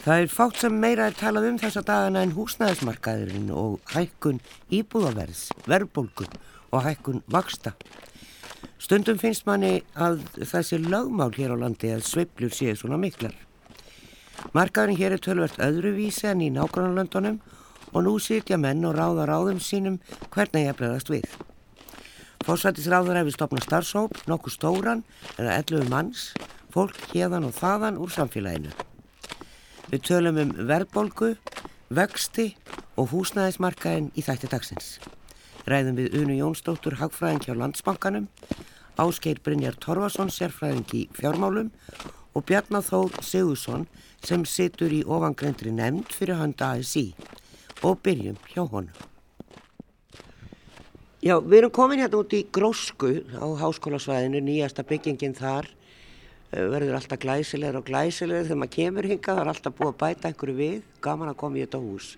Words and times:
Það 0.00 0.22
er 0.22 0.30
fátt 0.32 0.56
sem 0.62 0.76
meira 0.80 1.10
er 1.10 1.16
talað 1.18 1.46
um 1.50 1.56
þessa 1.60 1.82
dagana 1.84 2.22
en 2.24 2.30
húsnæðismarkaðurinn 2.32 3.50
og 3.52 3.90
hækkun 3.92 4.38
íbúðaverðs, 4.72 5.50
verðbólgun 5.68 6.38
og 6.72 6.86
hækkun 6.86 7.20
vaksta. 7.28 7.74
Stundum 8.80 9.20
finnst 9.20 9.44
manni 9.44 9.82
að 9.92 10.22
þessi 10.40 10.78
lögmál 10.80 11.34
hér 11.36 11.52
á 11.52 11.56
landi 11.60 11.92
að 11.92 12.06
sveiplur 12.08 12.56
séu 12.56 12.72
svona 12.80 12.96
miklar. 12.96 13.36
Markaðurinn 14.56 14.96
hér 15.02 15.18
er 15.18 15.20
tölvert 15.20 15.60
öðruvísi 15.60 16.30
en 16.32 16.46
í 16.46 16.48
nágrannlöndunum 16.54 17.36
og 17.92 18.06
nú 18.06 18.16
sitja 18.24 18.56
menn 18.56 18.86
og 18.88 18.96
ráða 18.96 19.28
ráðum 19.28 19.60
sínum 19.60 20.00
hvernig 20.32 20.70
ég 20.70 20.80
bregðast 20.80 21.12
við. 21.12 21.28
Fórsættisráður 22.48 23.20
hefur 23.20 23.36
stopnað 23.36 23.68
starfsóp, 23.68 24.16
nokkuð 24.24 24.56
stóran 24.56 25.04
eða 25.36 25.60
11 25.60 25.92
manns, 25.92 26.30
fólk 26.72 26.96
hérðan 27.12 27.50
og 27.50 27.58
þaðan 27.60 28.00
úr 28.00 28.16
samfélaginu. 28.16 28.72
Við 29.90 30.04
tölum 30.06 30.36
um 30.38 30.50
verðbolgu, 30.68 31.32
vexti 31.90 32.52
og 32.94 33.08
húsnæðismarkaðin 33.10 34.12
í 34.14 34.22
þætti 34.22 34.50
dagsins. 34.52 34.90
Ræðum 35.66 35.96
við 35.98 36.14
Unu 36.20 36.36
Jónsdóttur 36.38 36.94
Hagfræðing 37.00 37.42
hjá 37.48 37.56
Landsbankanum, 37.58 38.28
Áskeir 39.02 39.40
Brynjar 39.42 39.74
Torvason 39.82 40.30
sérfræðing 40.30 40.94
í 40.94 41.00
fjármálum 41.18 41.72
og 42.38 42.46
Bjarnar 42.46 42.86
Þór 42.86 43.18
Sigursson 43.18 43.88
sem 44.22 44.46
situr 44.46 44.94
í 44.94 45.02
ofangreindri 45.02 45.74
nefnd 45.74 46.14
fyrir 46.14 46.38
handa 46.38 46.70
ASI 46.76 47.08
og 47.82 47.98
byrjum 48.06 48.38
hjá 48.46 48.62
honum. 48.62 48.94
Já, 51.18 51.34
við 51.42 51.64
erum 51.64 51.74
komin 51.74 52.04
hérna 52.04 52.22
út 52.22 52.38
í 52.38 52.44
Grósku 52.46 53.24
á 53.42 53.46
háskólasvæðinu, 53.58 54.38
nýjasta 54.38 54.86
byggingin 54.86 55.34
þar 55.34 55.66
verður 56.50 56.96
alltaf 56.98 57.20
glæsilegur 57.22 57.80
og 57.80 57.86
glæsilegur 57.86 58.48
þegar 58.48 58.60
maður 58.62 58.74
kemur 58.76 59.08
hinga 59.10 59.34
það 59.34 59.42
er 59.42 59.50
alltaf 59.52 59.76
búið 59.78 59.92
að 59.92 59.98
bæta 60.02 60.30
einhverju 60.30 60.56
við. 60.58 60.80
Gaman 61.04 61.32
að 61.32 61.38
koma 61.42 61.58
í 61.58 61.64
þetta 61.64 61.82
hús. 61.84 62.08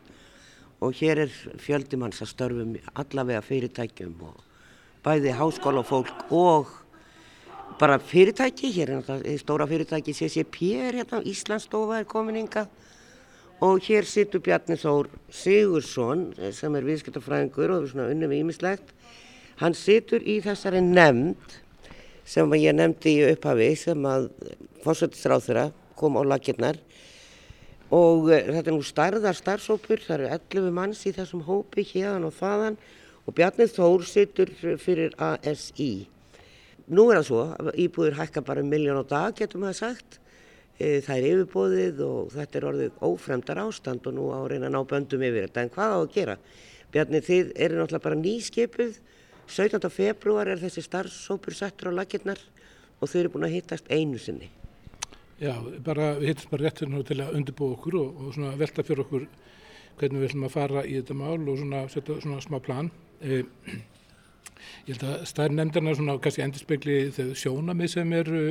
Og 0.82 0.94
hér 0.98 1.24
er 1.26 1.34
fjöldimanns 1.62 2.22
að 2.24 2.32
störfum 2.32 2.76
allavega 2.92 3.42
fyrirtækjum 3.46 4.14
og 4.28 4.40
bæði 5.04 5.34
háskólafólk 5.38 6.32
og 6.32 6.72
bara 7.78 7.98
fyrirtæki. 8.00 8.72
Hér 8.72 8.90
er 8.94 9.02
náttúrulega 9.02 9.42
stóra 9.44 9.68
fyrirtæki 9.68 10.16
CCP 10.16 10.72
er 10.88 11.02
hérna, 11.02 11.22
Íslandsstofa 11.28 12.00
er 12.00 12.08
komin 12.08 12.40
hinga 12.40 12.66
og 13.62 13.78
hér 13.86 14.06
situr 14.08 14.42
Bjarni 14.42 14.74
Þór 14.74 15.06
Sigursson 15.30 16.32
eh, 16.38 16.50
sem 16.54 16.74
er 16.74 16.86
viðskiptafræðingur 16.88 17.70
og 17.70 17.84
er 17.84 17.92
svona 17.92 18.08
unnum 18.10 18.34
ímislegt 18.34 18.90
hann 19.60 19.76
situr 19.78 20.24
í 20.26 20.40
þessari 20.42 20.80
nefnd 20.82 21.60
sem 22.32 22.54
ég 22.56 22.72
nefndi 22.76 23.18
í 23.18 23.28
upphafi 23.34 23.72
sem 23.76 24.08
að 24.08 24.30
fórsættisráþurra 24.84 25.68
kom 25.98 26.16
á 26.16 26.22
lakirnar 26.24 26.78
og 27.92 28.30
eh, 28.32 28.48
þetta 28.48 28.70
er 28.70 28.76
nú 28.76 28.86
starðar 28.86 29.36
starfsópur, 29.36 30.00
það 30.00 30.16
eru 30.16 30.30
11 30.38 30.72
manns 30.78 31.04
í 31.04 31.12
þessum 31.12 31.44
hópi 31.44 31.84
hérðan 31.90 32.28
og 32.30 32.34
þaðan 32.38 32.80
og 33.22 33.36
Bjarnið 33.36 33.76
Þór 33.76 34.06
sittur 34.08 34.50
fyrir 34.82 35.12
ASI. 35.20 36.08
Nú 36.90 37.06
er 37.12 37.20
það 37.20 37.28
svo, 37.28 37.42
íbúður 37.78 38.18
hækka 38.18 38.42
bara 38.46 38.64
um 38.64 38.72
miljón 38.72 38.98
á 38.98 39.06
dag 39.06 39.36
getum 39.38 39.62
við 39.62 39.74
að 39.74 39.78
sagt. 39.78 40.18
Eh, 40.80 40.98
það 41.04 41.14
er 41.18 41.28
yfirbóðið 41.28 42.02
og 42.08 42.32
þetta 42.32 42.58
er 42.58 42.68
orðið 42.72 43.04
ófremdar 43.06 43.60
ástand 43.62 44.08
og 44.08 44.16
nú 44.16 44.30
á 44.34 44.40
að 44.40 44.48
reyna 44.54 44.70
að 44.70 44.74
ná 44.74 44.80
böndum 44.90 45.26
yfir 45.28 45.46
þetta. 45.46 45.66
En 45.66 45.74
hvað 45.76 45.94
á 45.94 45.98
að 46.00 46.12
gera? 46.16 46.36
Bjarnið 46.92 47.28
þið 47.28 47.52
eru 47.66 47.78
náttúrulega 47.78 48.06
bara 48.08 48.22
nýskipuð 48.24 48.96
17. 49.52 49.84
februar 49.92 50.48
er 50.48 50.60
þessi 50.62 50.80
starfsópur 50.86 51.52
settur 51.52 51.92
á 51.92 51.98
lakirnar 52.00 52.40
og 53.00 53.10
þau 53.10 53.18
eru 53.20 53.32
búin 53.34 53.48
að 53.50 53.56
hittast 53.58 53.90
einu 53.92 54.20
sinni. 54.20 54.48
Já, 55.42 55.52
bara, 55.84 56.14
við 56.20 56.32
hittast 56.32 56.52
bara 56.52 56.68
réttir 56.68 56.92
til 57.08 57.18
að 57.20 57.36
undirbúa 57.36 57.76
okkur 57.76 57.98
og, 58.00 58.20
og 58.30 58.58
velta 58.60 58.84
fyrir 58.86 59.04
okkur 59.04 59.26
hvernig 60.00 60.22
við 60.22 60.28
ætlum 60.30 60.46
að 60.46 60.54
fara 60.54 60.84
í 60.86 60.94
þetta 61.00 61.16
mál 61.18 61.40
og 61.40 61.58
svona 61.58 61.82
setja 61.92 62.16
svona 62.22 62.40
smá 62.44 62.60
plan. 62.64 62.88
Eh, 63.20 63.42
ég 64.86 64.94
held 64.94 65.04
að 65.10 65.26
stærn 65.28 65.58
nefndarna 65.58 65.96
svona 65.98 66.16
kannski 66.22 66.44
endurspegli 66.46 66.96
þau 67.16 67.26
sjónamið 67.42 67.92
sem 67.96 68.14
eru 68.16 68.44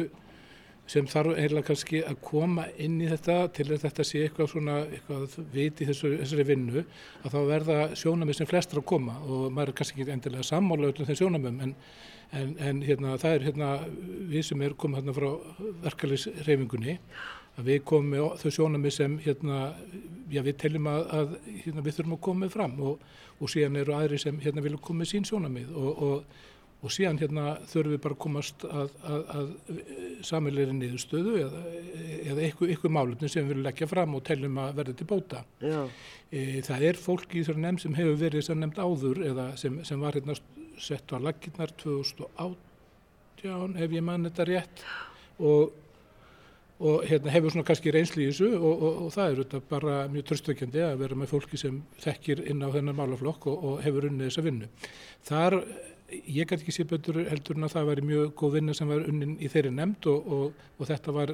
sem 0.91 1.07
þarf 1.07 1.38
eiginlega 1.38 1.68
kannski 1.69 2.02
að 2.03 2.18
koma 2.25 2.66
inn 2.84 2.97
í 3.00 3.09
þetta 3.09 3.35
til 3.56 3.68
að 3.69 3.84
þetta 3.85 4.06
sé 4.07 4.24
eitthvað 4.25 4.50
svona 4.52 4.78
eitthvað 4.84 5.35
viti 5.53 5.88
þessu, 5.88 6.16
þessari 6.19 6.47
vinnu 6.50 6.84
að 6.84 7.35
þá 7.35 7.40
verða 7.47 7.78
sjónamið 8.02 8.40
sem 8.40 8.50
flestar 8.50 8.81
að 8.81 8.90
koma 8.91 9.19
og 9.24 9.46
maður 9.53 9.72
er 9.72 9.78
kannski 9.79 10.02
ekki 10.02 10.16
endilega 10.16 10.47
sammála 10.47 10.90
öllum 10.91 11.07
þeim 11.07 11.19
sjónamum 11.22 11.62
en, 11.66 11.75
en, 12.41 12.56
en 12.59 12.81
hérna, 12.88 13.16
það 13.22 13.38
er 13.38 13.47
hérna 13.47 13.69
við 14.34 14.50
sem 14.50 14.66
er 14.66 14.75
komið 14.84 15.02
hérna 15.02 15.16
frá 15.16 15.29
verkefliðsreyfingunni 15.88 16.97
að 17.59 17.68
við 17.68 17.81
komum 17.88 18.13
með 18.16 18.28
þau 18.41 18.56
sjónamið 18.58 18.96
sem 18.96 19.18
hérna, 19.25 19.63
já 20.31 20.44
við 20.44 20.56
teljum 20.62 20.88
að, 20.91 21.02
að 21.18 21.35
hérna, 21.66 21.84
við 21.88 21.97
þurfum 21.97 22.16
að 22.18 22.23
koma 22.28 22.52
fram 22.52 22.79
og, 22.88 23.03
og 23.40 23.52
síðan 23.52 23.79
eru 23.81 23.96
aðri 23.96 24.19
sem 24.22 24.40
hérna 24.44 24.63
vilja 24.63 24.79
koma 24.84 25.03
með 25.03 25.13
sín 25.13 25.28
sjónamið 25.28 25.75
og, 25.75 25.91
og 26.08 26.40
og 26.81 26.94
síðan 26.94 27.19
hérna 27.22 27.44
þurfum 27.69 27.94
við 27.94 28.00
bara 28.02 28.16
að 28.16 28.22
komast 28.24 28.64
að, 28.66 28.94
að, 29.06 29.22
að 29.38 29.50
samheilir 30.25 30.72
niðurstöðu 30.74 31.36
eða, 31.44 31.62
eða 32.24 32.46
eitthvað, 32.47 32.72
eitthvað 32.74 32.96
málutni 32.96 33.30
sem 33.30 33.46
við 33.46 33.52
viljum 33.53 33.68
leggja 33.68 33.90
fram 33.92 34.16
og 34.18 34.24
teljum 34.25 34.58
að 34.64 34.80
verða 34.80 34.96
til 34.97 35.08
bóta. 35.12 35.44
E, 35.62 36.64
það 36.66 36.88
er 36.90 37.02
fólk 37.02 37.36
í 37.36 37.44
þessari 37.44 37.62
nefnd 37.68 37.84
sem 37.86 37.97
hefur 38.00 38.18
verið 38.24 38.47
sem 38.47 38.58
nefnd 38.62 38.81
áður 38.81 39.22
eða 39.30 39.46
sem, 39.62 39.78
sem 39.86 40.02
var 40.02 40.18
hérna 40.18 40.38
sett 40.81 41.14
á 41.14 41.18
laginnar 41.22 41.75
2018 41.84 43.78
ef 43.81 43.94
ég 43.94 44.06
mann 44.06 44.25
þetta 44.30 44.47
rétt 44.50 44.84
og, 45.38 45.78
og 46.81 47.06
hérna, 47.06 47.30
hefur 47.36 47.53
svona 47.53 47.68
kannski 47.68 47.94
reynsli 47.94 48.25
í 48.25 48.31
þessu 48.31 48.50
og, 48.58 48.84
og 49.06 49.14
það 49.14 49.28
er 49.28 49.44
þetta 49.44 49.62
bara 49.70 50.00
mjög 50.09 50.28
tröstökjandi 50.31 50.81
að 50.88 51.00
vera 51.06 51.22
með 51.22 51.31
fólki 51.36 51.62
sem 51.62 51.78
þekkir 52.02 52.41
inn 52.50 52.66
á 52.66 52.74
þennan 52.74 52.97
málaflokk 52.97 53.50
og 53.53 53.81
hefur 53.86 54.09
unnið 54.09 54.31
þessa 54.31 54.46
vinnu. 54.50 54.74
Þar 55.30 55.62
ég 56.12 56.48
gæti 56.48 56.62
ekki 56.62 56.76
sé 56.76 56.86
betur 56.88 57.22
heldur 57.30 57.58
en 57.58 57.68
að 57.68 57.76
það 57.76 57.90
væri 57.92 58.08
mjög 58.08 58.34
góð 58.40 58.56
vinna 58.58 58.76
sem 58.78 58.90
var 58.92 59.06
unnin 59.08 59.38
í 59.40 59.50
þeirri 59.52 59.72
nefnd 59.76 60.08
og, 60.12 60.34
og, 60.38 60.66
og 60.78 60.90
þetta 60.90 61.16
var 61.16 61.34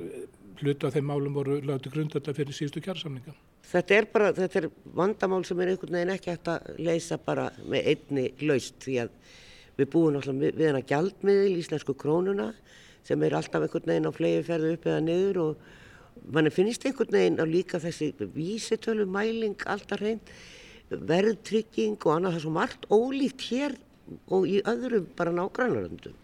hlutu 0.62 0.88
af 0.88 0.96
þeim 0.96 1.10
málum 1.12 1.38
voru 1.38 1.60
látið 1.66 1.94
grundölda 1.94 2.34
fyrir 2.34 2.56
síðustu 2.56 2.82
kjársamninga. 2.86 3.34
Þetta 3.68 3.98
er 3.98 4.08
bara, 4.14 4.32
þetta 4.36 4.62
er 4.62 4.70
vandamál 4.98 5.44
sem 5.46 5.60
er 5.62 5.74
einhvern 5.74 5.98
veginn 5.98 6.14
ekki 6.14 6.34
hægt 6.34 6.52
að 6.52 6.70
leysa 6.82 7.18
bara 7.22 7.50
með 7.68 7.90
einni 7.94 8.28
laust 8.48 8.80
því 8.86 9.00
að 9.04 9.16
við 9.78 9.90
búum 9.94 10.18
alltaf 10.18 10.40
við 10.42 10.66
hana 10.66 10.84
gjaldmiðil, 10.90 11.58
íslensku 11.62 11.98
krónuna 12.00 12.52
sem 13.08 13.24
er 13.24 13.38
alltaf 13.38 13.66
einhvern 13.66 13.92
veginn 13.92 14.10
á 14.10 14.18
flegi 14.18 14.46
ferðu 14.48 14.76
upp 14.76 14.88
eða 14.88 15.04
niður 15.06 15.42
og 15.44 15.66
mann 16.34 16.52
finnst 16.54 16.86
einhvern 16.88 17.14
veginn 17.14 17.42
á 17.42 17.46
líka 17.48 17.82
þessi 17.82 18.14
vísitölu 18.34 19.06
mæling 19.10 19.68
alltaf 19.70 20.02
hrein 20.02 20.22
verðtrygging 20.90 22.00
og 22.00 22.14
annað 22.16 22.34
það 22.34 22.40
er 22.40 22.46
svo 22.46 22.56
margt 22.56 22.88
ólíkt 22.90 23.46
hér 23.52 23.76
og 24.34 24.48
í 24.50 24.62
öðrum 24.68 25.12
bara 25.18 25.36
nágrannaröndum. 25.36 26.16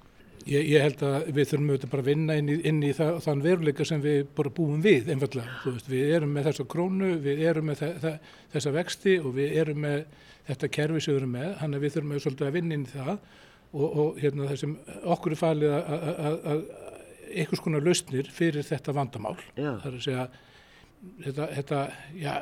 Ég, 0.43 0.65
ég 0.73 0.83
held 0.83 0.99
að 1.07 1.29
við 1.31 1.47
þurfum 1.53 1.69
auðvitað 1.71 1.91
bara 1.93 2.03
að 2.03 2.09
vinna 2.09 2.35
inn 2.35 2.49
í, 2.51 2.55
inn 2.67 2.81
í 2.83 2.91
það, 2.95 3.19
þann 3.23 3.43
veruleika 3.45 3.85
sem 3.87 4.01
við 4.03 4.25
bara 4.35 4.51
búum 4.57 4.81
við 4.83 5.11
einfallega. 5.13 5.53
Veist, 5.63 5.87
við 5.91 6.11
erum 6.17 6.33
með 6.35 6.49
þessa 6.49 6.65
krónu, 6.73 7.11
við 7.23 7.43
erum 7.47 7.69
með 7.71 7.83
þe 8.03 8.13
þessa 8.51 8.73
vexti 8.75 9.15
og 9.21 9.37
við 9.37 9.55
erum 9.61 9.79
með 9.85 10.01
þetta 10.49 10.71
kerfi 10.77 11.03
sem 11.05 11.15
við 11.15 11.21
erum 11.21 11.35
með. 11.37 11.49
Þannig 11.61 11.79
að 11.79 11.85
við 11.85 11.95
þurfum 11.95 12.15
auðvitað 12.17 12.49
að 12.49 12.57
vinna 12.57 12.77
inn 12.77 12.83
í 12.83 12.91
það 12.91 13.13
og, 13.13 13.85
og 13.87 14.19
hérna, 14.19 14.49
þessum 14.51 14.75
okkur 15.15 15.35
er 15.35 15.41
falið 15.43 15.77
að 15.77 16.65
einhvers 17.33 17.63
konar 17.63 17.85
lausnir 17.85 18.29
fyrir 18.33 18.67
þetta 18.67 18.95
vandamál. 18.97 19.37
Já. 19.55 19.71
Það 19.79 19.87
er 19.89 19.95
að 19.95 20.03
segja 20.07 20.27
þetta, 21.23 21.47
þetta 21.57 21.79
já, 22.19 22.33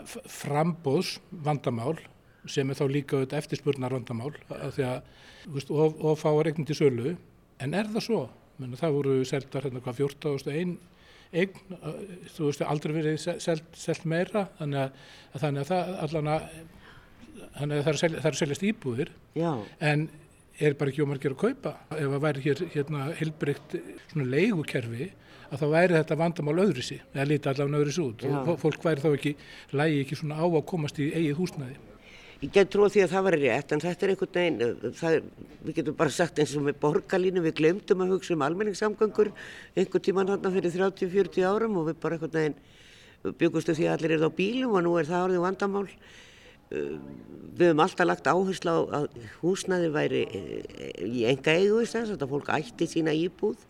frambóðs 0.42 1.16
vandamál 1.46 1.96
sem 2.50 2.70
er 2.70 2.78
þá 2.78 2.86
líka 2.90 3.18
auðvitað 3.18 3.44
eftirspurnar 3.44 3.94
vandamál 3.96 4.32
að 4.58 4.78
því 4.78 4.88
að 4.88 5.68
of, 5.70 6.00
of 6.00 6.22
fá 6.22 6.32
regna 6.42 6.66
til 6.66 6.78
sölu 6.78 7.16
en 7.62 7.76
er 7.78 7.90
það 7.92 8.08
svo? 8.08 8.22
Menna, 8.62 8.78
það 8.78 8.96
voru 8.98 9.20
seldar 9.26 9.66
hérna 9.68 9.82
hvað 9.82 10.02
14.1 10.04 10.78
eign, 11.32 11.54
þú 12.36 12.50
veist 12.50 12.64
aldrei 12.66 12.94
verið 12.98 13.22
selt, 13.24 13.68
selt 13.78 14.04
meira 14.10 14.50
þannig 14.58 14.82
að, 14.82 15.04
að 15.32 15.46
þannig 15.46 15.62
að 15.62 15.70
það 15.70 15.94
allan 16.06 16.32
að 16.34 16.48
þannig 17.56 17.78
að 17.78 17.86
það 17.86 17.94
er, 17.94 18.18
það 18.18 18.30
er 18.32 18.40
seljast 18.42 18.66
íbúðir 18.68 19.12
Já. 19.40 19.52
en 19.92 20.10
er 20.62 20.76
bara 20.78 20.92
ekki 20.92 21.06
ómargir 21.06 21.36
að 21.36 21.42
kaupa 21.46 21.74
ef 21.96 22.04
það 22.04 22.24
væri 22.26 22.44
hér 22.46 22.64
hérna 22.76 23.06
heilbreykt 23.18 23.78
svona 24.12 24.28
leigukerfi 24.34 25.08
að 25.52 25.64
þá 25.64 25.68
væri 25.72 25.98
þetta 25.98 26.20
vandamál 26.20 26.58
öðru 26.66 26.84
sí 26.86 27.00
eða 27.14 27.28
líti 27.32 27.52
allavega 27.52 27.82
öðru 27.82 27.96
sí 27.96 28.04
út 28.04 28.26
Já. 28.28 28.36
fólk 28.66 28.84
væri 28.86 29.06
þá 29.06 29.10
ekki 29.14 29.34
lægi 29.80 30.04
ekki 30.04 30.20
svona 30.20 30.40
á 30.44 30.46
að 30.46 30.68
komast 30.74 31.00
í 31.00 31.10
eigið 31.16 31.40
húsnæði 31.40 31.80
Ég 32.42 32.50
get 32.50 32.72
trúið 32.74 32.96
því 32.96 33.02
að 33.04 33.12
það 33.12 33.26
var 33.28 33.36
rétt 33.38 33.74
en 33.76 33.82
þetta 33.84 34.06
er 34.06 34.12
einhvern 34.16 34.32
veginn, 34.34 34.94
það, 34.98 35.16
við 35.62 35.76
getum 35.78 35.98
bara 36.00 36.14
sagt 36.16 36.40
eins 36.42 36.56
og 36.58 36.64
með 36.66 36.80
borgarlínu, 36.82 37.44
við 37.46 37.54
glemdum 37.60 38.02
að 38.02 38.16
hugsa 38.16 38.34
um 38.34 38.46
almenningssamgöngur 38.48 39.30
einhvern 39.78 40.06
tíman 40.08 40.32
hann 40.32 40.56
fyrir 40.56 40.74
30-40 40.74 41.46
árum 41.46 41.78
og 41.78 41.92
við 41.92 42.00
bara 42.02 42.18
einhvern 42.18 42.34
veginn 42.40 42.58
byggustu 43.38 43.76
því 43.78 43.86
að 43.86 43.94
allir 43.94 44.16
er 44.18 44.26
á 44.26 44.32
bílum 44.34 44.74
og 44.74 44.86
nú 44.88 44.96
er 44.98 45.10
það 45.12 45.28
orðið 45.28 45.46
vandamál. 45.46 45.86
Eh, 46.72 46.98
við 47.60 47.70
höfum 47.70 47.86
alltaf 47.86 48.10
lagt 48.10 48.34
áherslu 48.34 48.74
á 48.74 48.80
að 48.98 49.08
húsnaði 49.44 49.94
væri 49.94 50.26
eh, 50.26 50.98
í 51.06 51.26
enga 51.30 51.60
eigu 51.62 51.86
þess 51.86 52.16
að 52.16 52.30
fólk 52.32 52.50
ætti 52.58 52.90
sína 52.90 53.14
íbúð 53.14 53.62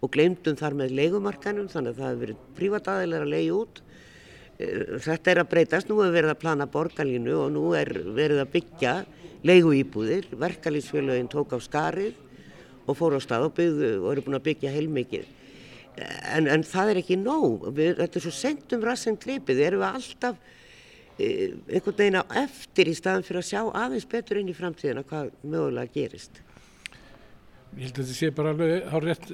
og 0.00 0.14
glemdum 0.14 0.54
þar 0.60 0.78
með 0.78 0.94
leikumarkanum 1.00 1.66
þannig 1.72 1.96
að 1.96 2.02
það 2.02 2.12
hefur 2.12 2.22
verið 2.24 2.44
prívatæðilega 2.60 3.26
að 3.26 3.32
leiði 3.34 3.54
út 3.58 3.82
þetta 5.00 5.32
er 5.32 5.40
að 5.42 5.50
breytast, 5.54 5.88
nú 5.88 6.00
er 6.04 6.12
verið 6.14 6.34
að 6.34 6.40
plana 6.42 6.66
borgarlínu 6.70 7.36
og 7.38 7.50
nú 7.54 7.70
er 7.78 7.90
verið 8.16 8.42
að 8.42 8.52
byggja 8.54 8.94
leigu 9.46 9.72
íbúðir, 9.78 10.28
verkalýsfélagin 10.36 11.30
tók 11.32 11.54
á 11.56 11.58
skarið 11.62 12.18
og 12.84 12.96
fór 12.98 13.16
á 13.16 13.20
stað 13.22 13.48
og, 13.48 13.54
byggðu, 13.56 13.92
og 14.02 14.08
eru 14.12 14.24
búin 14.26 14.38
að 14.40 14.46
byggja 14.50 14.72
heilmikið. 14.74 15.28
En, 16.00 16.48
en 16.48 16.64
það 16.64 16.92
er 16.92 17.00
ekki 17.02 17.16
nóg, 17.20 17.70
við, 17.76 17.96
þetta 18.00 18.20
er 18.20 18.24
svo 18.26 18.34
sendum 18.34 18.84
rassinn 18.84 19.18
gripið, 19.20 19.62
erum 19.66 19.82
við 19.82 19.98
alltaf 20.00 20.36
e, 21.16 21.30
einhvern 21.70 21.98
veginn 21.98 22.20
á 22.20 22.24
eftir 22.42 22.90
í 22.90 22.94
staðan 22.96 23.26
fyrir 23.26 23.42
að 23.42 23.48
sjá 23.50 23.60
aðeins 23.64 24.08
betur 24.10 24.40
inn 24.40 24.52
í 24.52 24.56
framtíðina 24.56 25.04
hvað 25.08 25.32
mögulega 25.42 25.94
gerist. 25.96 26.42
Ég 27.78 27.86
held 27.86 27.94
að 27.94 28.02
þetta 28.02 28.18
sé 28.18 28.30
bara 28.34 28.52
alveg 28.54 28.86
á 28.90 28.96
rétt 29.04 29.28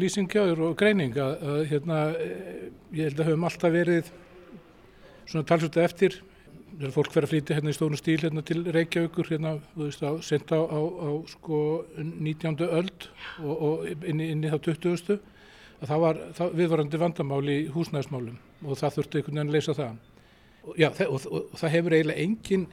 lýsingjáður 0.00 0.62
og 0.68 0.76
greining 0.80 1.16
að 1.20 1.66
hérna, 1.68 1.98
eh, 2.16 2.68
ég 2.96 3.10
held 3.10 3.20
að 3.20 3.28
höfum 3.28 3.48
alltaf 3.48 3.74
verið 3.74 4.12
svona 5.26 5.46
talsvölda 5.48 5.84
eftir 5.86 6.18
þegar 6.72 6.94
fólk 6.94 7.12
verið 7.14 7.26
að 7.26 7.32
flytja 7.32 7.56
hérna 7.58 7.72
í 7.72 7.76
stónu 7.76 7.98
stíl 8.00 8.18
hérna 8.22 8.44
til 8.46 8.62
Reykjavíkur 8.74 9.28
hérna, 9.32 9.56
þú 9.74 9.88
veist, 9.88 10.04
á, 10.04 10.12
sent 10.24 10.54
á, 10.54 10.60
á, 10.60 11.10
sko 11.30 11.58
19. 11.98 12.56
öld 12.68 13.08
og, 13.42 13.52
og 13.52 14.06
inn, 14.08 14.22
inn 14.24 14.46
í 14.46 14.52
þá 14.52 14.58
20. 14.70 15.18
að 15.82 15.90
það 15.90 16.06
var 16.06 16.22
það 16.38 16.56
viðvarandi 16.60 17.02
vandamál 17.02 17.42
í 17.50 17.58
húsnæðismálum 17.74 18.38
og 18.62 18.80
það 18.80 18.96
þurfti 18.96 19.20
einhvern 19.20 19.38
veginn 19.38 19.52
að 19.52 19.58
leysa 19.58 19.76
það. 19.76 20.00
Og, 20.62 20.74
já, 20.78 20.88
og, 20.88 21.14
og, 21.18 21.38
og 21.42 21.60
það 21.60 21.74
hefur 21.76 21.96
eiginlega 21.96 22.24
engin 22.24 22.66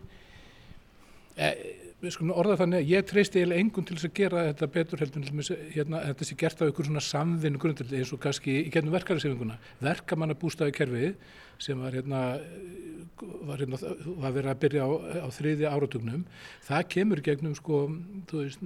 e, 1.35 1.51
við 1.99 2.15
skulum 2.15 2.35
orða 2.39 2.59
þannig 2.61 2.83
að 2.83 2.91
ég 2.93 3.07
treysti 3.09 3.41
eiginlega 3.41 3.63
engun 3.65 3.87
til 3.87 3.97
þess 3.97 4.07
að 4.07 4.17
gera 4.21 4.45
þetta 4.47 4.69
betur 4.75 5.01
heldur 5.03 5.25
hérna, 5.73 6.03
þetta 6.05 6.27
sé 6.29 6.37
gert 6.39 6.61
af 6.61 6.71
ykkur 6.71 6.87
svona 6.87 7.03
samvinnu 7.03 7.59
grundild 7.59 7.95
eins 7.97 8.13
og 8.15 8.21
kannski 8.23 8.55
í 8.61 8.71
gennum 8.71 8.95
verkefnisefinguna 8.95 9.57
verkamannabústaði 9.83 10.75
kerfið 10.77 11.09
sem 11.59 11.79
var 11.79 11.95
hérna 11.97 12.21
var, 13.19 13.59
hérna, 13.59 13.79
var 14.21 14.35
verið 14.35 14.51
að 14.53 14.61
byrja 14.63 14.87
á, 14.87 14.89
á 15.25 15.27
þriði 15.35 15.67
áratugnum 15.69 16.23
það 16.67 16.87
kemur 16.95 17.23
gegnum 17.25 17.57
sko 17.57 17.83
þú 18.29 18.43
veist 18.45 18.63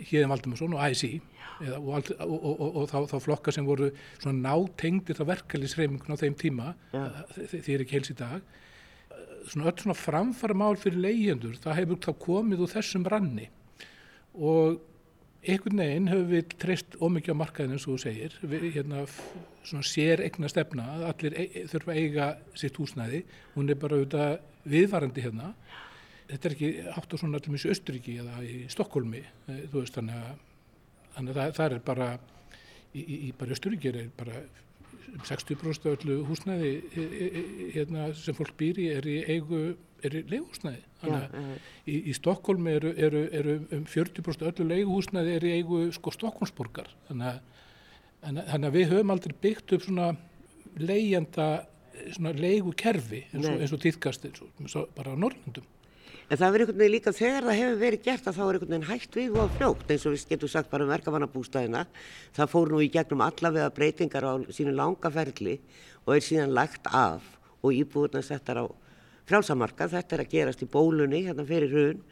Híðin 0.00 0.30
Valdimarsson 0.32 0.74
og 0.76 0.82
ASI 0.82 1.18
eða, 1.60 1.78
og, 1.78 2.10
og, 2.24 2.46
og, 2.50 2.76
og 2.80 2.88
þá, 2.88 2.98
þá 3.10 3.16
flokka 3.26 3.54
sem 3.54 3.66
voru 3.68 3.90
svona 4.16 4.48
nátengdir 4.48 5.18
það 5.18 5.32
verkefnisreifingun 5.34 6.16
á 6.16 6.22
þeim 6.22 6.36
tíma 6.40 6.74
því 7.36 7.74
er 7.74 7.84
ekki 7.84 7.98
heils 7.98 8.12
í 8.12 8.18
dag. 8.18 8.44
Svona 9.50 9.70
öll 9.70 9.82
svona 9.82 9.96
framfara 9.96 10.56
mál 10.56 10.78
fyrir 10.80 11.00
leyendur, 11.04 11.58
það 11.60 11.82
hefur 11.82 12.00
þá 12.06 12.10
komið 12.24 12.64
úr 12.64 12.72
þessum 12.72 13.06
ranni. 13.12 13.48
Og 14.36 14.80
einhvern 15.40 15.80
veginn 15.80 16.08
hefur 16.10 16.26
við 16.28 16.54
treyst 16.60 16.96
ómikið 17.00 17.36
á 17.36 17.40
markaðinu 17.40 17.76
eins 17.76 17.86
og 17.86 17.94
þú 17.94 18.02
segir, 18.02 18.34
við 18.44 18.66
hérna 18.74 19.04
svona 19.64 19.86
sér 19.88 20.22
eigna 20.26 20.50
stefna, 20.52 20.86
allir 21.08 21.36
e 21.36 21.64
þurfa 21.70 21.94
að 21.94 22.00
eiga 22.02 22.26
sitt 22.60 22.76
húsnæði, 22.80 23.22
hún 23.54 23.72
er 23.72 23.78
bara 23.80 23.96
auðvitað 23.96 24.34
viðvarandi 24.70 25.24
hérna, 25.24 25.52
þetta 26.28 26.48
er 26.48 26.56
ekki 26.56 26.70
átt 26.92 27.16
á 27.16 27.20
svona 27.22 27.40
allir 27.40 27.54
mjög 27.54 27.66
í 27.66 27.72
Östuríki 27.74 28.16
eða 28.20 28.42
í 28.44 28.56
Stokkólmi, 28.72 29.22
eh, 29.48 29.62
þú 29.72 29.84
veist 29.84 29.96
þannig 29.96 30.20
að, 30.20 30.44
þannig 31.16 31.32
að 31.32 31.40
það, 31.40 31.54
það 31.60 31.76
er 31.76 31.84
bara, 31.88 32.10
í, 32.92 33.00
í, 33.00 33.20
í 33.28 33.32
bara 33.40 33.56
Östuríki 33.56 33.94
er 33.94 34.02
bara 34.20 34.44
60% 35.26 35.88
öllu 35.90 36.18
húsnæði 36.28 36.72
hérna, 37.74 38.10
sem 38.16 38.36
fólk 38.36 38.54
býr 38.60 38.80
í 38.80 38.88
er 38.94 39.08
í 39.10 39.16
eigu, 39.36 39.60
er 40.06 40.16
í 40.20 40.24
leiguhúsnæði. 40.30 40.82
Þannig 41.00 41.24
að 41.24 41.50
í, 41.86 41.96
í 42.10 42.14
Stokkólmi 42.16 42.74
eru, 42.78 42.92
eru, 43.08 43.24
eru 43.40 43.56
um 43.76 43.86
40% 43.88 44.46
öllu 44.52 44.68
leiguhúsnæði 44.74 45.36
er 45.38 45.48
í 45.48 45.54
eigu 45.58 45.82
sko 45.96 46.14
Stokkólmsborgar. 46.16 46.92
Þannig 47.08 47.40
þannig 48.20 48.68
að 48.68 48.76
við 48.76 48.90
höfum 48.92 49.14
aldrei 49.14 49.36
byggt 49.40 49.76
upp 49.76 49.84
svona 49.86 50.08
leigjanda 50.80 51.50
svona 52.14 52.32
leigukerfi 52.36 53.24
eins 53.30 53.46
og, 53.48 53.60
eins 53.60 53.72
og 53.74 53.82
týðkast 53.82 54.26
bara 54.96 55.14
á 55.16 55.16
Norrlandum. 55.16 55.66
En 56.30 56.38
það 56.38 56.52
verður 56.54 56.62
einhvern 56.62 56.78
veginn 56.78 56.94
líka 56.94 57.10
þegar 57.10 57.46
það 57.48 57.56
hefur 57.58 57.78
verið 57.80 58.02
gert 58.04 58.26
að 58.30 58.36
þá 58.36 58.42
er 58.44 58.56
einhvern 58.56 58.70
veginn 58.70 58.86
hægt 58.86 59.16
við 59.18 59.38
og 59.42 59.54
fljókt 59.56 59.88
eins 59.90 60.04
og 60.06 60.12
við 60.14 60.26
getum 60.30 60.50
sagt 60.52 60.68
bara 60.70 60.84
um 60.86 60.92
verkefannabústæðina. 60.92 61.80
Það 62.36 62.52
fór 62.52 62.70
nú 62.70 62.82
í 62.84 62.90
gegnum 62.94 63.24
allavega 63.26 63.72
breytingar 63.74 64.26
á 64.30 64.32
sínu 64.54 64.74
langaferli 64.78 65.56
og 66.04 66.12
er 66.14 66.22
síðan 66.22 66.54
lagt 66.54 66.86
af 66.86 67.26
og 67.66 67.74
íbúðurna 67.74 68.22
settar 68.22 68.62
á 68.62 68.64
frálsamarka. 69.26 69.90
Þetta 69.90 70.16
er 70.16 70.22
að 70.22 70.30
gerast 70.36 70.62
í 70.62 70.70
bólunni 70.70 71.24
hérna 71.26 71.48
fyrir 71.50 71.74
raun 71.74 72.06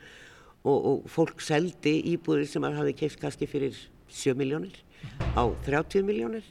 og, 0.67 0.75
og 0.75 1.09
fólk 1.15 1.39
seldi 1.39 2.01
íbúður 2.17 2.51
sem 2.51 2.67
hafi 2.67 2.99
keift 2.99 3.23
kannski 3.23 3.47
fyrir 3.47 3.79
7 4.11 4.35
miljónir 4.35 4.83
á 5.39 5.47
30 5.63 6.03
miljónir 6.03 6.43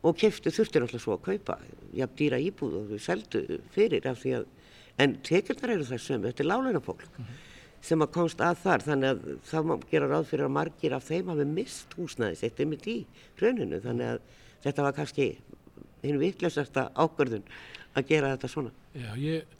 og 0.00 0.16
keiftu 0.16 0.48
þurftir 0.48 0.86
alltaf 0.86 1.04
svo 1.04 1.20
að 1.20 1.26
kaupa 1.28 1.60
jafn 1.92 2.16
dýra 2.16 2.40
íbúð 2.40 2.80
og 2.80 2.92
þau 2.94 3.08
seldu 3.12 3.60
fyrir 3.76 4.08
af 4.08 4.22
því 4.22 4.38
að 4.40 4.54
en 5.02 5.18
tekjurnar 5.26 5.74
eru 5.76 5.86
það 5.88 6.02
sömu, 6.06 6.30
þetta 6.30 6.44
er 6.44 6.50
láleina 6.50 6.80
fólk 6.80 7.04
mm 7.04 7.24
-hmm. 7.24 7.42
sem 7.80 8.02
að 8.02 8.12
komst 8.12 8.40
að 8.40 8.62
þar 8.62 8.86
þannig 8.86 9.08
að 9.52 9.64
má 9.64 9.74
gera 9.90 10.08
ráð 10.08 10.26
fyrir 10.30 10.44
að 10.44 10.56
margir 10.58 10.94
af 10.94 11.04
þeim 11.04 11.28
hafi 11.28 11.44
mist 11.44 11.96
húsnæðis 11.98 12.42
eitt 12.42 12.60
einmitt 12.60 12.86
í 12.86 13.06
rauninu 13.40 13.80
þannig 13.80 14.06
að 14.06 14.20
þetta 14.64 14.82
var 14.82 14.92
kannski 14.92 15.38
hinn 16.02 16.18
vittlösasta 16.20 16.90
ákvörðun 16.94 17.44
að 17.96 18.08
gera 18.08 18.32
þetta 18.34 18.48
svona. 18.48 18.70
Já, 18.94 19.10
ég 19.16 19.55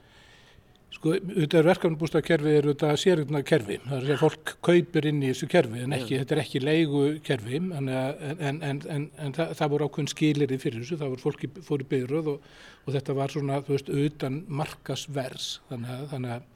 Sko, 0.96 1.12
auðvitað 1.12 1.58
er 1.58 1.66
verkefnabústakerfi 1.69 2.52
er 2.56 2.66
auðvitað 2.70 2.98
sérugna 3.02 3.43
kerfi, 3.44 3.76
það 3.84 3.98
er 3.98 4.12
að 4.14 4.22
fólk 4.22 4.52
kaupir 4.64 5.08
inn 5.10 5.19
í 5.20 5.28
þessu 5.28 5.48
kerfi 5.52 5.82
en 5.84 5.93
ekki, 5.93 6.20
þetta 6.22 6.37
er 6.37 6.40
ekki 6.40 6.62
leigu 6.62 7.02
kerfi 7.26 7.60
en, 7.60 7.90
en, 7.90 8.60
en, 8.64 8.81
en 9.20 9.37
það, 9.37 9.52
það 9.58 9.72
voru 9.75 9.88
ákveðin 9.90 10.12
skilirinn 10.14 10.62
fyrir 10.62 10.81
þessu, 10.81 10.96
það 11.02 11.12
voru 11.12 11.25
fólki 11.26 11.50
fóri 11.66 11.88
byrjuð 11.90 12.31
og, 12.32 12.50
og 12.87 12.96
þetta 12.96 13.16
var 13.19 13.34
svona, 13.34 13.60
þú 13.66 13.76
veist, 13.76 13.93
auðan 13.93 14.43
markasvers, 14.62 15.50
þannig 15.69 15.93
að, 15.98 16.06
þannig 16.14 16.37
að, 16.38 16.52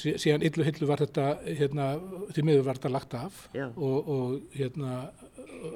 síðan 0.00 0.44
yllu 0.50 0.66
hillu 0.66 0.90
var 0.90 1.00
þetta, 1.04 1.26
hérna, 1.46 1.90
því 2.34 2.46
miður 2.48 2.66
var 2.66 2.80
þetta 2.80 2.92
lagt 2.92 3.14
af. 3.16 3.44
Og, 3.56 4.10
og 4.14 4.56
hérna, 4.56 4.96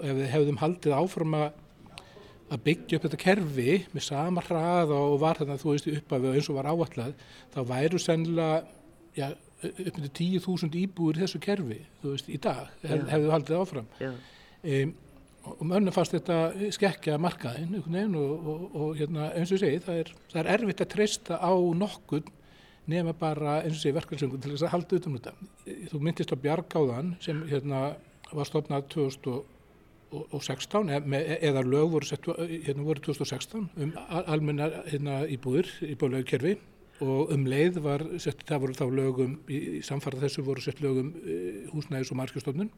ef 0.03 0.19
við 0.19 0.27
hefðum 0.33 0.61
haldið 0.61 0.97
áfram 0.99 1.39
að 1.39 1.47
að 2.55 2.65
byggja 2.69 2.99
upp 2.99 3.06
þetta 3.06 3.23
kerfi 3.25 3.77
með 3.95 4.06
sama 4.06 4.45
hraða 4.45 4.99
og 5.09 5.17
var 5.23 5.41
þarna 5.41 5.59
þú 5.61 5.73
veist 5.73 5.89
uppafið 5.93 6.39
eins 6.39 6.51
og 6.51 6.59
var 6.59 6.71
áallad 6.71 7.25
þá 7.55 7.61
væru 7.71 8.01
sennilega 8.03 8.61
ja, 9.19 9.31
upp 9.65 9.99
með 10.01 10.11
10.000 10.11 10.79
íbúir 10.83 11.23
þessu 11.23 11.41
kerfi 11.43 11.81
þú 12.03 12.15
veist 12.15 12.31
í 12.31 12.39
dag 12.43 12.71
hef, 12.85 13.09
hefðu 13.11 13.35
haldið 13.35 13.61
áfram. 13.62 13.91
Um, 14.05 14.95
og 15.45 15.67
mönnum 15.69 15.93
fannst 15.93 16.14
þetta 16.14 16.71
skekkja 16.73 17.19
markaðin 17.21 17.76
og, 18.17 18.47
og, 18.49 18.62
og 18.73 18.95
hérna, 18.97 19.28
eins 19.37 19.52
og 19.52 19.61
segi 19.61 19.83
það 19.85 20.00
er, 20.00 20.12
það 20.33 20.40
er 20.40 20.50
erfitt 20.55 20.81
að 20.81 20.93
treysta 20.95 21.37
á 21.37 21.52
nokkur 21.52 22.25
nema 22.90 23.12
bara 23.17 23.59
eins 23.62 23.76
og 23.76 23.83
segi 23.83 23.97
verkefnsöngun 23.97 24.40
til 24.40 24.55
þess 24.55 24.67
að 24.69 24.75
halda 24.75 24.99
utan 24.99 25.12
um 25.12 25.19
þetta. 25.19 25.50
Þú 25.90 26.00
myndist 26.05 26.33
á 26.33 26.37
Bjargáðan 26.40 27.12
sem 27.25 27.43
hérna 27.50 27.83
var 28.33 28.49
stofnað 28.49 28.88
2000 28.95 29.53
og 30.14 30.42
16 30.42 30.90
eða 30.92 31.64
lög 31.66 31.90
voru, 31.94 32.09
sett, 32.09 32.28
hérna 32.66 32.87
voru 32.87 33.02
2016 33.04 33.68
um 33.85 33.92
almenna 34.09 34.71
hérna, 34.87 35.23
íbúðir, 35.30 35.71
íbúðlögkerfi 35.94 36.56
og 37.04 37.33
um 37.35 37.47
leið 37.50 37.80
var 37.83 38.04
sett, 38.23 38.44
það 38.47 38.61
voru 38.64 38.76
þá 38.78 38.85
lögum, 38.94 39.38
í 39.50 39.80
samfara 39.85 40.21
þessu 40.23 40.44
voru 40.47 40.62
sett 40.62 40.83
lögum 40.85 41.11
e, 41.25 41.38
húsnæðis 41.73 42.12
og 42.14 42.21
markastofnun 42.21 42.71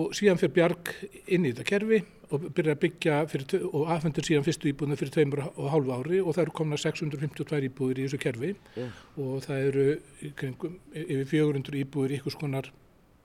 og 0.00 0.10
síðan 0.16 0.40
fyrir 0.40 0.52
Bjarg 0.56 0.90
inn 1.32 1.46
í 1.46 1.52
þetta 1.52 1.66
kerfi 1.68 2.00
og 2.34 2.46
byrja 2.56 2.74
að 2.74 2.80
byggja 2.82 3.18
fyrir, 3.30 3.66
og 3.70 3.90
aðfendur 3.94 4.26
síðan 4.26 4.46
fyrstu 4.46 4.70
íbúðinu 4.72 4.98
fyrir 4.98 5.14
tveimur 5.14 5.44
og 5.46 5.68
hálfu 5.70 5.94
ári 5.94 6.20
og 6.20 6.34
það 6.34 6.44
eru 6.44 6.56
komna 6.58 6.78
652 6.82 7.68
íbúðir 7.70 8.02
í 8.02 8.06
þessu 8.08 8.20
kerfi 8.24 8.52
yeah. 8.74 9.02
og 9.22 9.44
það 9.46 9.68
eru 9.70 9.86
kringum, 10.40 10.78
yfir 10.92 11.28
400 11.30 11.82
íbúðir 11.84 12.16
í 12.16 12.18
ykkur 12.18 12.34
skonar 12.34 12.72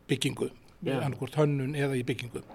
byggingu, 0.09 0.51
yeah. 0.85 1.01
annarkort 1.01 1.39
hönnun 1.41 1.73
eða 1.77 1.97
í 1.97 2.05
byggingu 2.05 2.45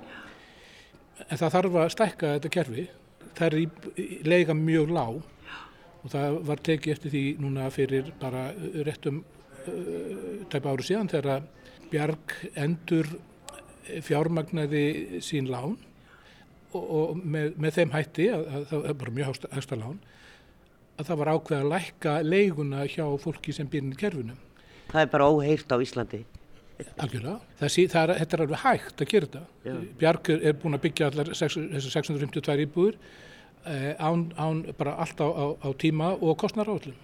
en 1.29 1.41
það 1.41 1.55
þarf 1.57 1.79
að 1.83 1.93
stækka 1.95 2.33
þetta 2.37 2.53
kerfi 2.57 2.87
það 3.35 3.47
er 3.47 3.57
í, 3.59 3.67
í 3.99 4.09
lega 4.27 4.57
mjög 4.57 4.93
lág 4.95 5.21
og 6.05 6.13
það 6.13 6.39
var 6.49 6.65
tekið 6.69 6.95
eftir 6.95 7.15
því 7.15 7.25
núna 7.43 7.69
fyrir 7.75 8.11
bara 8.21 8.49
réttum 8.87 9.23
uh, 9.23 10.43
tæpa 10.53 10.75
ári 10.75 10.89
síðan 10.91 11.13
þegar 11.13 11.47
Bjarg 11.93 12.33
endur 12.59 13.09
fjármagnaði 14.03 15.21
sín 15.23 15.51
lán 15.53 15.77
og, 16.75 16.83
og 16.83 17.19
með, 17.21 17.53
með 17.61 17.79
þeim 17.79 17.93
hætti 17.95 18.29
að, 18.35 18.47
að 18.49 18.67
það 18.73 18.95
bara 19.03 19.17
mjög 19.19 19.43
hægsta 19.53 19.79
lán 19.79 19.99
að 20.95 21.09
það 21.09 21.21
var 21.21 21.31
ákveð 21.35 21.61
að 21.61 21.71
lækka 21.73 22.15
leiguna 22.23 22.87
hjá 22.87 23.05
fólki 23.21 23.55
sem 23.55 23.69
býrnir 23.71 23.99
kerfinu. 23.99 24.37
Það 24.93 25.01
er 25.01 25.11
bara 25.11 25.29
óheirt 25.31 25.75
á 25.75 25.77
Íslandi. 25.83 26.23
Algjörlega, 26.75 27.37
það 27.61 27.71
sí, 27.71 27.85
það 27.91 28.05
er, 28.05 28.19
þetta 28.21 28.37
er 28.37 28.43
alveg 28.45 28.63
hægt 28.65 29.03
að 29.03 29.11
gera 29.13 29.27
þetta. 29.31 29.75
Bjarg 30.01 30.31
er 30.35 30.57
búin 30.59 30.75
að 30.75 30.83
byggja 30.89 31.09
allar 31.11 31.29
þessar 31.31 31.55
652 31.87 32.65
íbúður 32.65 32.97
eh, 33.71 33.93
án, 34.03 34.25
án 34.35 34.63
bara 34.79 34.97
allt 35.05 35.23
á, 35.23 35.29
á, 35.31 35.45
á 35.55 35.69
tíma 35.79 36.11
og 36.19 36.35
kostnar 36.41 36.71
áallum. 36.73 36.97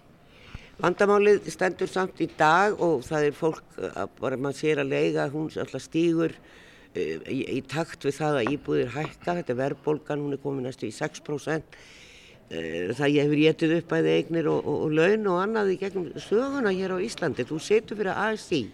Vandamálið 0.81 1.47
stendur 1.53 1.91
samt 1.93 2.19
í 2.25 2.27
dag 2.39 2.79
og 2.83 3.05
það 3.07 3.29
er 3.29 3.37
fólk, 3.37 3.79
bara 4.19 4.39
mann 4.41 4.57
sér 4.57 4.83
að 4.83 4.91
leiga, 4.95 5.29
hún 5.31 5.47
alltaf 5.53 5.85
stýgur 5.87 6.35
eh, 6.35 7.21
í, 7.31 7.39
í 7.59 7.63
takt 7.71 8.09
við 8.09 8.17
það 8.19 8.39
að 8.41 8.53
íbúðir 8.57 8.95
hækka, 8.97 9.37
þetta 9.39 9.55
er 9.55 9.61
verðbólgan, 9.61 10.25
hún 10.25 10.35
er 10.35 10.43
komið 10.43 10.67
næstu 10.67 10.89
í 10.89 10.95
6%. 10.97 11.79
e, 12.51 12.61
það 12.99 13.13
ég 13.15 13.29
hefur 13.29 13.43
getið 13.45 13.77
upp 13.77 13.93
bæði 13.93 14.15
eignir 14.17 14.49
og, 14.51 14.65
og, 14.65 14.81
og 14.89 14.97
laun 14.99 15.29
og 15.31 15.45
annað 15.45 15.77
í 15.77 15.79
gegnum 15.85 16.09
söguna 16.19 16.73
hér 16.75 16.97
á 16.97 17.05
Íslandi. 17.07 17.47
Þú 17.47 17.61
setur 17.63 18.01
fyrir 18.01 18.17
ASI 18.17 18.65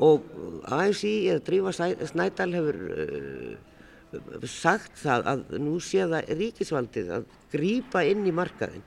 og 0.00 0.24
ASI 0.72 1.28
eða 1.32 1.44
Drífa 1.46 1.72
Snædal 2.08 2.54
hefur 2.56 2.78
uh, 2.92 4.48
sagt 4.48 4.96
það 5.00 5.28
að 5.32 5.42
nú 5.62 5.78
sé 5.80 6.06
það 6.08 6.32
ríkisvaldið 6.40 7.12
að 7.18 7.26
grýpa 7.52 8.04
inn 8.08 8.26
í 8.28 8.34
markaðin. 8.34 8.84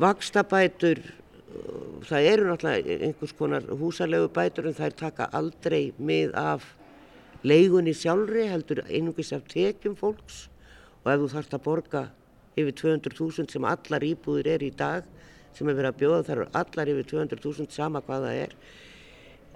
Vakstabætur, 0.00 1.00
það 2.08 2.28
eru 2.32 2.48
náttúrulega 2.48 2.96
einhvers 3.06 3.34
konar 3.38 3.68
húsalegu 3.80 4.28
bætur 4.34 4.68
en 4.68 4.76
þær 4.76 4.96
taka 4.98 5.28
aldrei 5.36 5.92
mið 5.98 6.34
af 6.36 6.66
leigunni 7.46 7.94
sjálfri 7.94 8.48
heldur 8.50 8.82
einungis 8.88 9.32
af 9.36 9.44
tekjum 9.50 9.94
fólks 9.96 10.46
og 11.04 11.12
ef 11.12 11.20
þú 11.20 11.28
þarfst 11.34 11.54
að 11.54 11.64
borga 11.66 12.02
yfir 12.56 12.74
200.000 12.80 13.52
sem 13.52 13.68
allar 13.68 14.04
íbúður 14.04 14.48
er 14.56 14.64
í 14.64 14.72
dag 14.74 15.06
sem 15.56 15.68
er 15.68 15.76
verið 15.76 15.92
að 15.92 16.00
bjóða 16.00 16.24
þar 16.26 16.42
allar 16.62 16.90
yfir 16.92 17.08
200.000 17.12 17.70
sama 17.72 18.02
hvað 18.04 18.26
það 18.26 18.40
er 18.42 18.56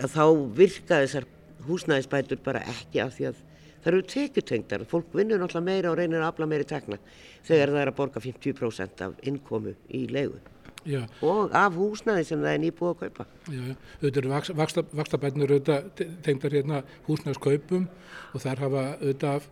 þá 0.09 0.25
virka 0.57 1.01
þessar 1.05 1.27
húsnæðisbætur 1.67 2.41
bara 2.45 2.63
ekki 2.73 3.03
af 3.05 3.17
því 3.17 3.31
að 3.31 3.43
það 3.81 3.91
eru 3.93 4.07
tekjutengdar, 4.13 4.87
fólk 4.89 5.13
vinnur 5.17 5.41
náttúrulega 5.41 5.67
meira 5.67 5.91
og 5.91 5.99
reynir 5.99 6.21
að 6.21 6.31
afla 6.31 6.49
meiri 6.49 6.69
tekna 6.69 6.99
þegar 7.47 7.75
það 7.75 7.83
er 7.83 7.93
að 7.93 7.99
borga 8.01 8.23
50% 8.25 9.05
af 9.07 9.21
innkomu 9.29 9.75
í 9.89 10.07
leigu 10.13 10.41
Já. 10.89 11.05
og 11.21 11.53
af 11.57 11.77
húsnæði 11.77 12.25
sem 12.25 12.41
það 12.41 12.55
er 12.55 12.61
nýbúið 12.63 12.91
að 12.91 13.01
kaupa. 13.01 13.27
Já, 13.53 13.65
auðvitað 14.01 14.21
eru 14.23 14.61
vakstabætnir 14.97 15.55
auðvitað 15.55 16.07
tengdar 16.25 16.57
hérna 16.57 16.83
húsnæðskaupum 17.09 17.89
og 18.33 18.45
þar 18.45 18.63
hafa 18.65 18.85
auðvitað 19.01 19.51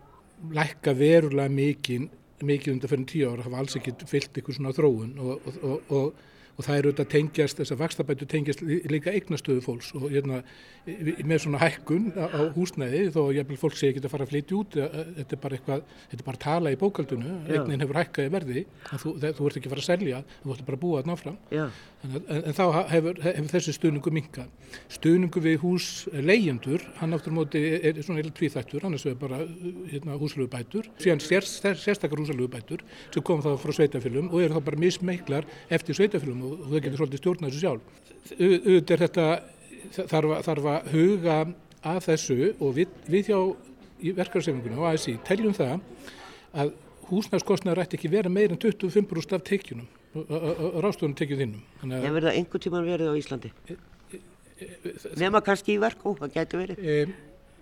lækka 0.55 0.95
verulega 0.97 1.53
mikið 1.53 2.07
mikið 2.39 2.73
undan 2.73 2.91
fyrir 2.93 3.07
tíu 3.11 3.29
ára 3.29 3.45
hafa 3.45 3.61
alls 3.61 3.75
ekki 3.75 3.93
fyllt 4.07 4.37
ykkur 4.39 4.55
svona 4.55 4.71
þróun 4.75 5.15
og, 5.19 5.47
og, 5.49 5.57
og, 5.59 5.93
og 5.97 6.28
það 6.65 6.79
eru 6.79 6.91
auðvitað 6.91 7.09
tengjast, 7.13 7.59
þess 7.59 7.73
að 7.75 7.81
vakstabætu 7.83 8.27
tengjast 8.29 8.63
líka 8.91 9.13
eignastöðu 9.15 9.63
fólks. 9.65 9.91
Og 9.97 10.07
hérna 10.11 10.41
með 11.27 11.43
svona 11.45 11.61
hækkun 11.61 12.09
á, 12.17 12.25
á 12.27 12.39
húsnæði 12.55 13.03
þó 13.15 13.21
jæfnvel 13.35 13.59
fólk 13.61 13.77
sé 13.79 13.91
ekki 13.91 14.03
að 14.03 14.13
fara 14.13 14.27
að 14.27 14.33
flytja 14.33 14.57
út 14.59 14.77
þetta 14.79 15.37
er 15.37 15.41
bara 15.43 15.59
eitthvað, 15.59 15.85
þetta 16.09 16.19
er 16.19 16.27
bara 16.27 16.39
að 16.39 16.45
tala 16.45 16.73
í 16.73 16.79
bókaldunu 16.79 17.35
eignin 17.47 17.85
hefur 17.85 18.01
hækkaði 18.01 18.33
verði. 18.35 18.65
Þú, 18.89 19.15
þú 19.21 19.49
ert 19.49 19.59
ekki 19.59 19.69
að 19.69 19.75
fara 19.75 19.85
að 19.85 19.89
selja, 19.89 20.23
þú 20.43 20.55
ert 20.55 20.65
bara 20.69 20.79
að 20.79 20.83
búa 20.83 21.01
þarna 21.01 21.17
áfram. 21.17 21.39
En, 21.49 22.19
en, 22.19 22.43
en 22.43 22.57
þá 22.57 22.65
hefur, 22.93 23.23
hefur 23.25 23.53
þessi 23.55 23.75
stuðningu 23.75 24.13
minka 24.15 24.47
stuðningu 24.93 25.41
við 25.43 25.57
hús 25.63 25.87
leyendur 26.13 26.83
hann 26.99 27.15
áttur 27.15 27.33
móti 27.35 27.61
er, 27.61 27.97
er 27.97 28.05
svona 28.05 28.21
eða 28.23 28.33
tvíþættur. 28.37 28.85
Annars 28.87 29.05
er 29.09 29.17
bara 29.19 29.41
hérna, 29.89 30.17
húsalögubætur 30.19 30.89
síðan 31.01 31.21
sér, 31.23 31.47
sérstakar 31.47 32.21
húsalögubætur 32.21 32.83
sem 33.13 33.25
kom 33.25 33.43
þá 33.45 33.51
frá 33.61 33.75
sveitafylgum 33.79 34.31
og 34.31 34.43
eru 34.43 34.57
þá 34.57 34.67
bara 34.69 34.81
mismeiklar 34.85 35.49
eftir 35.73 35.97
sveitafylgum 35.97 36.48
og 36.49 36.67
þau 36.67 36.79
getur 36.79 36.99
svolítið 36.99 37.23
stjórna 37.23 37.49
þessu 37.49 37.63
sjálf 37.63 37.95
auðvitað 38.29 38.93
er 38.95 39.03
þetta 39.05 39.25
þarf, 40.11 40.35
þarf 40.45 40.69
að 40.73 40.91
huga 40.93 41.37
að 41.89 41.99
þessu 42.09 42.37
og 42.59 42.75
við, 42.75 42.95
við 43.07 43.31
hjá 43.31 43.39
í 43.99 44.13
verkefnarsefningunum 44.15 44.83
og 44.83 44.91
ASI 44.93 45.15
teljum 45.27 45.55
það 45.55 45.79
að 46.59 46.73
húsnæðskostnaður 47.09 47.83
ætti 47.83 47.97
ekki 47.99 48.11
vera 48.11 48.31
meir 48.31 48.53
en 48.53 48.59
25% 48.61 49.37
af 49.37 49.45
tekjunum, 49.47 49.87
rástofunum 50.83 51.15
tekjum 51.17 51.41
þinnum. 51.41 51.63
Það 51.81 52.17
verða 52.17 52.35
einhver 52.37 52.63
tíman 52.63 52.85
verið 52.85 53.11
á 53.11 53.15
Íslandi? 53.17 53.51
E, 53.65 53.77
e, 54.13 54.19
e, 54.59 54.93
Nefna 55.17 55.41
kannski 55.45 55.75
í 55.75 55.81
verku, 55.81 56.13
það 56.19 56.35
getur 56.37 56.63
verið? 56.63 57.15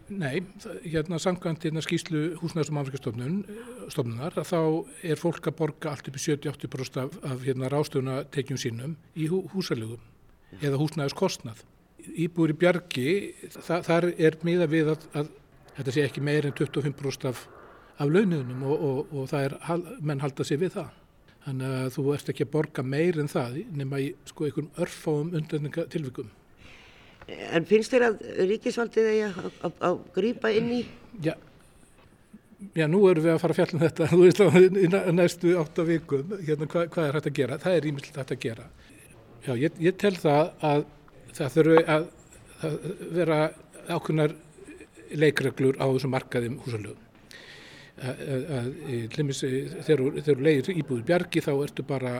Nei, 0.07 0.43
hérna 0.87 1.19
samkvæmt 1.19 1.65
hérna 1.67 1.81
skýslu 1.83 2.37
húsnæðs- 2.39 2.69
og 2.71 2.77
mannverkastofnunar 2.77 4.37
þá 4.39 4.59
er 5.03 5.19
fólk 5.19 5.49
að 5.49 5.57
borga 5.59 5.91
allt 5.91 6.07
upp 6.07 6.15
í 6.15 6.21
70-80% 6.23 7.01
af, 7.01 7.17
af 7.23 7.43
hérna 7.43 7.67
rástofuna 7.67 8.21
tekjum 8.31 8.57
sínum 8.61 8.95
í 9.15 9.27
hú, 9.27 9.43
húsalögum 9.51 9.99
eða 10.61 10.79
húsnæðskostnað 10.79 11.65
íbúður 12.15 12.53
í 12.53 12.57
bjargi, 12.61 13.09
þa 13.57 13.81
þar 13.85 14.09
er 14.15 14.37
miða 14.47 14.67
við 14.71 14.93
að, 14.93 15.05
að 15.17 15.31
þetta 15.79 15.95
sé 15.95 16.05
ekki 16.07 16.23
meir 16.23 16.47
en 16.47 16.55
25% 16.57 17.27
af, 17.29 17.43
af 17.97 18.11
launiðunum 18.11 18.63
og, 18.67 18.87
og, 18.87 19.13
og 19.13 19.29
það 19.31 19.47
er, 19.47 19.57
menn 19.99 20.23
halda 20.23 20.47
sér 20.47 20.61
við 20.63 20.77
það. 20.77 20.95
Þannig 21.47 21.75
að 21.77 21.91
þú 21.95 22.05
ert 22.15 22.31
ekki 22.33 22.45
að 22.47 22.53
borga 22.55 22.83
meir 22.83 23.19
en 23.21 23.31
það 23.31 23.61
nema 23.79 24.01
í 24.03 24.09
sko 24.27 24.47
einhvern 24.47 24.71
örfáum 24.83 25.33
undanninga 25.37 25.87
tilvikum. 25.91 26.31
En 27.27 27.65
finnst 27.67 27.91
þér 27.91 28.05
að 28.07 28.21
ríkisvaldið 28.47 29.09
eigi 29.11 29.27
að 29.83 29.97
grýpa 30.15 30.51
inn 30.55 30.69
í? 30.77 30.81
Já, 31.25 31.33
já, 32.77 32.85
nú 32.87 33.01
erum 33.09 33.25
við 33.25 33.33
að 33.33 33.41
fara 33.41 33.55
að 33.55 33.59
fjalla 33.59 33.75
um 33.75 33.83
þetta, 33.83 34.07
þú 34.13 34.19
veist 34.21 34.39
í 34.79 34.87
næstu 35.17 35.55
átta 35.59 35.85
vikum, 35.87 36.35
hérna 36.47 36.69
hvað 36.71 36.93
hva 36.93 37.07
er 37.07 37.17
hægt 37.17 37.31
að 37.31 37.39
gera? 37.41 37.57
Það 37.63 37.79
er 37.79 37.87
ímyndilegt 37.89 38.21
hægt 38.21 38.35
að 38.37 38.43
gera. 38.45 38.67
Já, 39.47 39.51
ég, 39.59 39.81
ég 39.83 39.97
tel 39.99 40.13
það 40.15 40.53
að 40.69 40.85
það 41.37 41.57
þurfu 41.57 41.83
að, 41.95 42.07
að 42.67 42.77
vera 43.17 43.41
ákveðnar 43.87 44.37
leikreglur 45.15 45.77
á 45.79 45.85
þessum 45.85 46.15
markaðum 46.15 46.57
húsalögum. 46.63 47.03
Þegar 49.17 50.01
þú 50.23 50.39
leiðir 50.39 50.73
íbúður 50.77 51.05
bjargi 51.07 51.43
þá 51.43 51.51
ertu 51.55 51.85
bara, 51.87 52.15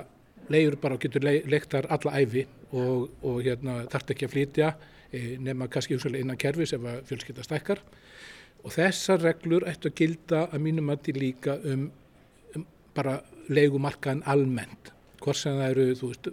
leiður 0.52 0.78
bara 0.84 0.98
og 0.98 1.04
getur 1.04 1.26
leiktar 1.28 1.88
alla 1.94 2.20
æfi 2.20 2.44
og, 2.74 3.10
og 3.24 3.42
hérna, 3.46 3.84
þarf 3.92 4.16
ekki 4.16 4.28
að 4.28 4.34
flytja 4.36 4.72
nema 5.14 5.68
kannski 5.72 5.98
innan 6.18 6.38
kervis 6.38 6.74
ef 6.76 6.84
að 6.84 7.02
fjölskylda 7.10 7.46
stækkar. 7.46 7.82
Og 8.66 8.74
þessar 8.74 9.22
reglur 9.24 9.68
ættu 9.70 9.92
að 9.92 9.98
gilda 10.02 10.46
að 10.52 10.64
mínum 10.66 10.90
að 10.92 11.04
til 11.08 11.18
líka 11.22 11.58
um, 11.64 11.90
um 12.56 12.66
bara 12.96 13.20
leigumarkaðin 13.48 14.26
almennt. 14.26 14.92
Hvort 15.22 15.40
sem 15.40 15.56
það 15.58 15.70
eru, 15.72 15.86
þú 15.98 16.10
veist, 16.12 16.32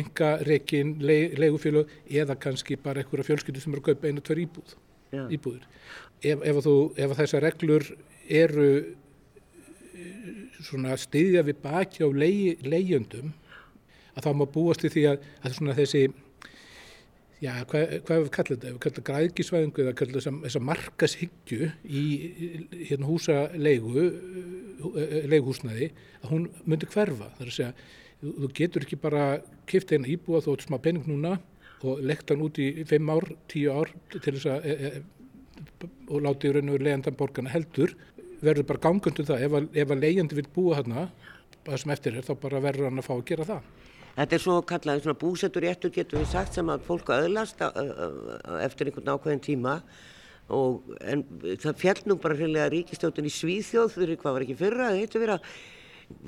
enga 0.00 0.28
reikin 0.46 0.92
leigufélag 1.02 1.90
eða 2.06 2.36
kannski 2.38 2.76
bara 2.82 3.02
einhverja 3.02 3.26
fjölskyldu 3.30 3.62
sem 3.62 3.74
eru 3.74 3.82
að 3.82 3.88
kaupa 3.90 4.10
einu 4.10 4.22
tver 4.24 4.42
íbúð, 4.44 4.76
íbúður. 5.34 5.66
Ef, 6.22 6.44
ef, 6.44 6.60
þú, 6.64 6.76
ef 6.96 7.16
þessar 7.18 7.44
reglur 7.44 7.88
eru 8.26 8.70
svona 10.64 10.96
stiðja 10.98 11.42
við 11.46 11.58
baki 11.62 12.06
á 12.06 12.08
leigjendum 12.08 13.34
að 14.16 14.24
þá 14.24 14.30
má 14.38 14.46
búast 14.48 14.84
í 14.86 14.92
því 14.92 15.04
að, 15.10 15.26
að 15.44 15.74
þessi 15.80 16.04
já, 17.42 17.52
hvað, 17.70 17.94
hvað 18.06 18.22
við 18.22 18.30
kallum 18.36 18.56
þetta, 18.56 18.72
við 18.72 18.80
kallum 18.86 19.06
græðgisvæðingu 19.10 19.84
eða 19.84 19.96
kallum 20.00 20.16
þessa, 20.18 20.32
þessa 20.46 20.64
markashyggju 20.70 21.70
í 21.84 22.04
hérna 22.88 23.10
húsa 23.10 23.36
leigu 23.56 24.06
leiguhúsnaði 25.32 25.90
að 26.22 26.32
hún 26.32 26.48
myndi 26.64 26.88
hverfa, 26.92 27.30
það 27.36 27.44
er 27.46 27.52
að 27.52 27.58
segja 27.58 27.72
þú 28.22 28.50
getur 28.56 28.86
ekki 28.86 28.98
bara 29.00 29.26
kipt 29.68 29.92
eina 29.92 30.08
íbúa 30.08 30.40
þó 30.44 30.54
smá 30.62 30.78
pening 30.82 31.04
núna 31.08 31.36
og 31.84 32.00
lekt 32.00 32.32
hann 32.32 32.44
út 32.44 32.58
í 32.62 32.84
5 32.88 33.12
ár, 33.12 33.28
10 33.52 33.66
ár 33.72 33.92
til 34.14 34.34
þess 34.38 34.48
að 34.50 34.66
e, 34.66 34.76
e, 34.88 35.88
og 36.08 36.22
láti 36.24 36.52
raun 36.52 36.72
og 36.72 36.80
leiðandan 36.80 37.18
borgarna 37.18 37.52
heldur. 37.52 37.92
Verður 38.40 38.68
bara 38.70 38.82
gangundu 38.86 39.24
það. 39.28 39.44
Ef 39.44 39.56
að, 39.58 39.68
að 39.84 40.00
leiðandi 40.00 40.38
vil 40.38 40.46
búa 40.54 40.78
þarna 40.80 41.06
það 41.66 41.82
sem 41.82 41.92
eftir 41.92 42.16
er 42.16 42.26
þá 42.26 42.34
bara 42.40 42.62
verður 42.64 42.88
hann 42.90 43.02
að 43.02 43.08
fá 43.08 43.14
að 43.16 43.26
gera 43.28 43.48
það 43.48 43.68
Þetta 44.16 44.36
er 44.36 44.40
svo 44.40 44.56
kallað 44.64 45.02
svona 45.04 45.20
búsettur 45.20 45.64
réttur 45.66 45.92
getur 45.92 46.22
við 46.22 46.30
sagt 46.32 46.56
sem 46.56 46.68
að 46.72 46.84
fólk 46.86 47.10
aðlast 47.12 47.60
eftir 48.62 48.88
einhvern 48.88 49.12
ákveðin 49.12 49.42
tíma 49.44 49.74
og 50.56 50.86
en 51.04 51.24
það 51.60 51.80
fjall 51.82 52.00
nú 52.06 52.16
bara 52.22 52.36
hreinlega 52.38 52.70
ríkistjótin 52.72 53.28
í 53.28 53.34
Svíþjóð 53.34 53.96
fyrir 53.98 54.20
hvað 54.20 54.36
var 54.36 54.46
ekki 54.46 54.56
fyrra, 54.56 54.88
það 54.88 55.00
heitir 55.02 55.24
verið 55.24 55.36
að 55.36 55.50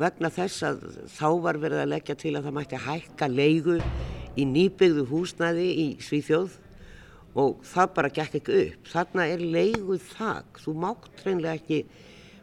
vegna 0.02 0.30
þess 0.34 0.64
að 0.66 0.86
þá 1.14 1.28
var 1.46 1.60
verið 1.62 1.82
að 1.82 1.92
leggja 1.94 2.16
til 2.18 2.34
að 2.34 2.48
það 2.48 2.56
mætti 2.58 2.80
hækka 2.84 3.28
leigu 3.30 3.76
í 4.38 4.46
nýbyggðu 4.52 5.04
húsnæði 5.08 5.68
í 5.70 5.86
Svíþjóð 6.04 6.56
og 7.38 7.60
það 7.66 7.92
bara 7.94 8.10
gekk 8.14 8.40
ekki 8.40 8.62
upp. 8.64 8.88
Þarna 8.92 9.28
er 9.32 9.44
leiguð 9.56 10.02
þak. 10.16 10.60
Þú 10.64 10.74
mátt 10.82 11.22
reynlega 11.24 11.58
ekki 11.60 11.84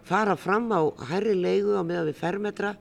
fara 0.07 0.35
fram 0.39 0.69
á 0.71 0.81
herri 1.09 1.35
leigu 1.35 1.75
á 1.75 1.83
meðan 1.83 2.09
við 2.09 2.21
fermetra 2.21 2.75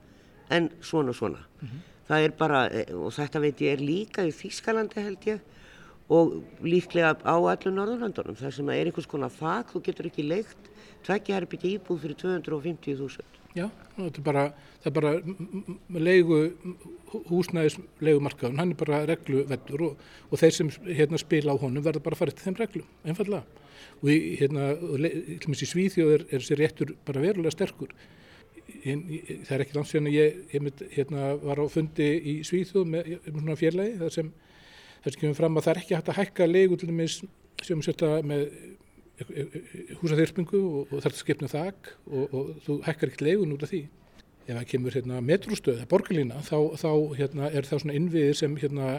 en 0.49 0.69
svona 0.81 1.13
svona. 1.13 1.41
Mm 1.61 1.67
-hmm. 1.67 1.94
Það 2.05 2.27
er 2.27 2.33
bara, 2.37 2.61
og 2.93 3.13
þetta 3.15 3.41
veit 3.41 3.61
ég 3.65 3.75
er 3.75 3.81
líka 3.81 4.25
í 4.27 4.33
Þýskalandi 4.35 5.05
held 5.05 5.29
ég 5.29 5.39
og 6.13 6.35
líklega 6.61 7.15
á 7.25 7.33
allu 7.33 7.71
Norðurlandunum 7.73 8.37
þar 8.37 8.53
sem 8.53 8.69
er 8.69 8.91
einhvers 8.91 9.09
konar 9.09 9.33
þak, 9.33 9.73
þú 9.73 9.81
getur 9.87 10.09
ekki 10.11 10.27
leikt 10.27 10.69
tveggja 11.05 11.39
herbyggja 11.39 11.71
íbúð 11.79 12.03
fyrir 12.03 12.19
250.000. 12.21 13.41
Já, 13.55 13.69
það 13.95 14.07
er 14.19 14.23
bara, 14.25 14.43
það 14.83 14.89
er 14.89 14.95
bara 14.97 15.11
leigu, 16.05 16.39
húsnæðis 17.29 17.77
leigumarkaðun, 18.03 18.59
hann 18.59 18.73
er 18.73 18.79
bara 18.79 19.03
regluvettur 19.07 19.85
og, 19.87 20.01
og 20.29 20.41
þeir 20.41 20.55
sem 20.57 20.71
hérna, 20.89 21.21
spila 21.21 21.55
á 21.55 21.61
honum 21.61 21.85
verður 21.85 22.03
bara 22.05 22.17
að 22.17 22.23
fara 22.23 22.35
til 22.35 22.49
þeim 22.49 22.59
reglum, 22.59 22.89
einfallega. 23.07 23.63
Og 24.01 24.11
í, 24.11 24.17
hérna, 24.41 24.73
í 24.75 25.69
Svíþjóð 25.71 26.13
er, 26.17 26.27
er 26.35 26.43
sér 26.43 26.61
réttur 26.61 26.93
bara 27.07 27.23
verulega 27.23 27.55
sterkur. 27.55 27.93
Það 28.85 29.53
er 29.55 29.63
ekki 29.63 29.77
langt 29.77 29.89
síðan 29.89 30.09
að 30.11 30.15
ég, 30.19 30.39
ég 30.53 30.81
hérna, 30.93 31.29
var 31.41 31.57
á 31.57 31.65
fundi 31.73 32.09
í 32.21 32.35
Svíþjóð 32.45 32.85
með, 32.91 33.11
með 33.25 33.39
svona 33.39 33.57
fjarlægi 33.57 33.99
þar 34.03 34.13
sem 34.13 34.31
þess 35.05 35.19
kemur 35.21 35.37
fram 35.39 35.57
að 35.57 35.65
það 35.65 35.73
er 35.73 35.81
ekki 35.81 35.95
hægt 35.97 36.11
að 36.11 36.19
hækka 36.19 36.47
leigu 36.49 36.77
til 36.77 36.89
dæmis 36.91 37.15
sem 37.65 37.81
setja 37.85 38.11
með 38.25 38.45
húsaþyrpingu 40.01 40.59
og, 40.59 40.91
og 40.91 41.01
þarf 41.03 41.13
að 41.15 41.21
skipna 41.21 41.49
þak 41.49 41.91
og, 42.11 42.25
og 42.25 42.49
þú 42.65 42.77
hækkar 42.85 43.11
ekkert 43.11 43.25
leigun 43.25 43.55
út 43.55 43.65
af 43.65 43.71
því. 43.71 43.81
Ef 44.45 44.51
það 44.51 44.69
kemur 44.69 44.97
hérna 44.99 45.21
metrústöð 45.25 45.83
borgarlína 45.89 46.41
þá, 46.45 46.57
þá 46.77 46.89
hérna, 47.17 47.49
er 47.49 47.65
það 47.65 47.81
svona 47.81 47.97
innviðir 47.97 48.37
sem 48.37 48.57
hérna 48.61 48.89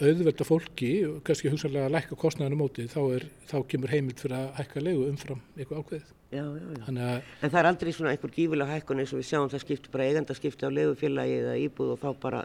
auðvelda 0.00 0.46
fólki, 0.46 0.90
kannski 1.26 1.52
hugsanlega 1.52 1.88
að 1.88 1.94
lækka 1.96 2.18
kostnæðinu 2.18 2.58
móti, 2.58 2.88
þá, 2.90 3.00
er, 3.18 3.28
þá 3.50 3.56
kemur 3.68 3.92
heimild 3.92 4.22
fyrir 4.22 4.38
að 4.38 4.50
hækka 4.60 4.82
legu 4.82 5.06
umfram 5.10 5.42
eitthvað 5.56 5.82
ákveðið. 5.82 6.12
Já, 6.32 6.44
já, 6.48 6.66
já. 6.80 7.08
En 7.44 7.50
það 7.52 7.58
er 7.60 7.68
aldrei 7.68 7.92
svona 7.92 8.12
einhver 8.14 8.32
gífilega 8.32 8.78
hækkun 8.78 9.02
eins 9.02 9.12
og 9.12 9.20
við 9.20 9.28
sjáum 9.28 9.50
það 9.52 9.64
skiptir 9.66 9.92
bara 9.92 10.06
eigandaskipti 10.08 10.64
á 10.64 10.70
legufélagi 10.72 11.34
eða 11.42 11.56
íbúð 11.60 11.92
og 11.92 12.00
þá 12.00 12.08
bara 12.22 12.44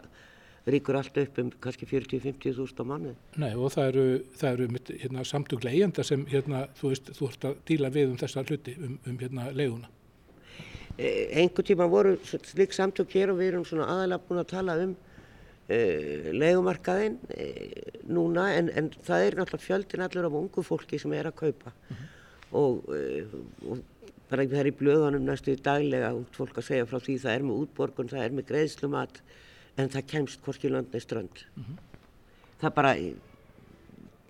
ríkur 0.68 0.98
allt 0.98 1.16
upp 1.22 1.38
um 1.40 1.50
kannski 1.64 1.88
40-50 1.88 2.56
þúst 2.58 2.80
á 2.80 2.84
manni. 2.84 3.14
Nei 3.40 3.54
og 3.56 3.72
það 3.72 3.90
eru, 3.92 4.06
það 4.36 4.50
eru 4.58 4.82
hérna, 4.90 5.24
samtuglega 5.24 5.76
eigenda 5.76 6.04
sem 6.04 6.26
hérna, 6.28 6.66
þú 6.76 6.92
veist, 6.92 7.12
þú 7.16 7.30
ert 7.30 7.46
að 7.48 7.62
díla 7.70 7.92
við 7.94 8.12
um 8.12 8.18
þessa 8.20 8.44
hluti 8.44 8.76
um, 8.76 8.98
um 9.08 9.18
hérna 9.22 9.48
leguna. 9.56 9.88
E, 10.98 11.08
einhver 11.40 11.64
tíma 11.64 11.88
voru 11.88 12.16
slik 12.26 12.76
samtug 12.76 13.08
hér 13.14 13.32
og 13.32 13.40
við 13.40 13.52
erum 13.52 13.66
svona 13.68 13.88
aðalega 13.88 14.28
búin 14.28 14.42
að 14.42 14.50
tala 14.52 14.76
um 14.84 14.96
Uh, 15.68 16.30
legumarkaðinn 16.32 17.18
uh, 17.28 17.96
núna 18.08 18.46
en, 18.56 18.70
en 18.72 18.86
það 19.04 19.24
er 19.26 19.34
náttúrulega 19.36 19.66
fjöldin 19.66 20.04
allur 20.06 20.28
af 20.30 20.36
ungu 20.38 20.62
fólki 20.64 20.96
sem 21.02 21.12
er 21.12 21.28
að 21.28 21.34
kaupa 21.42 21.74
uh 21.74 21.90
-huh. 21.90 22.06
og, 22.56 22.88
og 23.68 23.82
bara 24.30 24.46
það 24.48 24.62
er 24.62 24.70
í 24.70 24.78
blöðunum 24.78 25.26
næstu 25.28 25.56
daglega 25.60 26.14
út 26.16 26.32
fólk 26.32 26.56
að 26.56 26.68
segja 26.70 26.86
frá 26.88 26.98
því 27.00 27.18
það 27.20 27.34
er 27.34 27.44
með 27.44 27.60
útborgun, 27.62 28.08
það 28.08 28.24
er 28.24 28.32
með 28.32 28.48
greiðslumat 28.48 29.20
en 29.76 29.88
það 29.88 30.06
kemst 30.06 30.40
hvorki 30.40 30.70
landni 30.72 31.00
strönd 31.00 31.44
-huh. 31.56 31.76
það 32.60 32.74
bara 32.74 32.94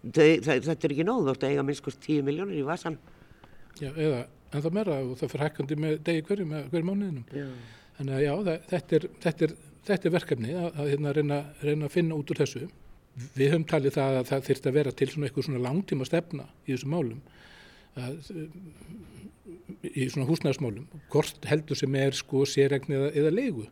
það, 0.02 0.42
það, 0.42 0.64
þetta 0.66 0.86
er 0.86 0.92
ekki 0.92 1.06
nóð 1.06 1.30
að 1.30 1.48
eiga 1.50 1.62
minnskust 1.62 2.00
10 2.02 2.22
miljónir 2.22 2.58
í 2.58 2.66
vasan 2.66 2.98
Já, 3.78 3.92
eða 3.94 4.26
en 4.52 4.62
það 4.62 4.76
meira 4.78 5.00
og 5.04 5.16
það 5.20 5.32
fyrir 5.32 5.44
hækkandi 5.44 5.76
með 5.76 5.98
degi 6.06 6.22
hverju 6.28 6.46
með 6.48 6.70
hverju 6.72 6.88
mánuðinum 6.88 7.24
þannig 7.98 8.14
að 8.14 8.22
já, 8.22 8.32
það, 8.48 8.60
þetta 8.70 8.96
er, 8.96 9.08
þetta 9.24 9.44
er 9.44 9.56
þetta 9.88 10.08
er 10.08 10.14
verkefni 10.14 10.52
að, 10.56 10.68
að 10.74 10.90
hérna, 10.92 11.14
reyna, 11.16 11.38
reyna 11.64 11.88
að 11.88 11.94
finna 11.94 12.18
út 12.18 12.32
úr 12.32 12.42
þessu. 12.42 12.66
Við 13.34 13.52
höfum 13.52 13.66
talið 13.68 13.96
það 13.96 14.18
að 14.18 14.28
það 14.28 14.44
þurft 14.48 14.68
að 14.68 14.76
vera 14.78 14.92
til 14.94 15.08
svona 15.10 15.28
eitthvað 15.28 15.48
svona 15.48 15.62
langtíma 15.64 16.06
stefna 16.06 16.44
í 16.66 16.74
þessum 16.74 16.92
málum, 16.94 17.22
að, 17.98 18.18
í 19.88 20.06
svona 20.12 20.28
húsnæðismálum, 20.28 21.00
hvort 21.10 21.48
heldur 21.50 21.78
sem 21.78 21.96
er 21.98 22.14
sko 22.14 22.44
sérregni 22.46 22.98
eða, 22.98 23.08
eða 23.22 23.34
leigu. 23.34 23.66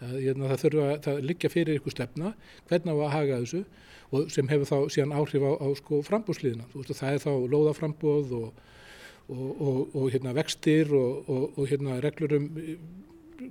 Að, 0.00 0.16
hérna, 0.16 0.48
það 0.50 0.64
þurfa 0.64 1.12
að 1.12 1.22
liggja 1.28 1.52
fyrir 1.52 1.78
ykkur 1.78 1.94
stefna, 1.94 2.32
hvernig 2.70 2.96
á 2.96 3.04
að 3.04 3.14
haga 3.14 3.40
þessu 3.44 3.62
og 4.10 4.32
sem 4.34 4.48
hefur 4.50 4.66
þá 4.66 4.94
síðan 4.96 5.14
áhrif 5.14 5.44
á, 5.46 5.52
á 5.60 5.68
sko 5.78 6.00
frambúðsliðina. 6.08 6.66
Það 6.88 7.12
er 7.12 7.22
þá 7.22 7.32
lóðaframbúð 7.52 8.32
og, 8.40 8.64
og, 9.30 9.44
og, 9.52 9.78
og 9.94 10.08
hérna, 10.10 10.34
vextir 10.34 10.90
og 10.96 11.62
hérna, 11.70 12.00
reglur 12.02 12.34
um 12.40 12.48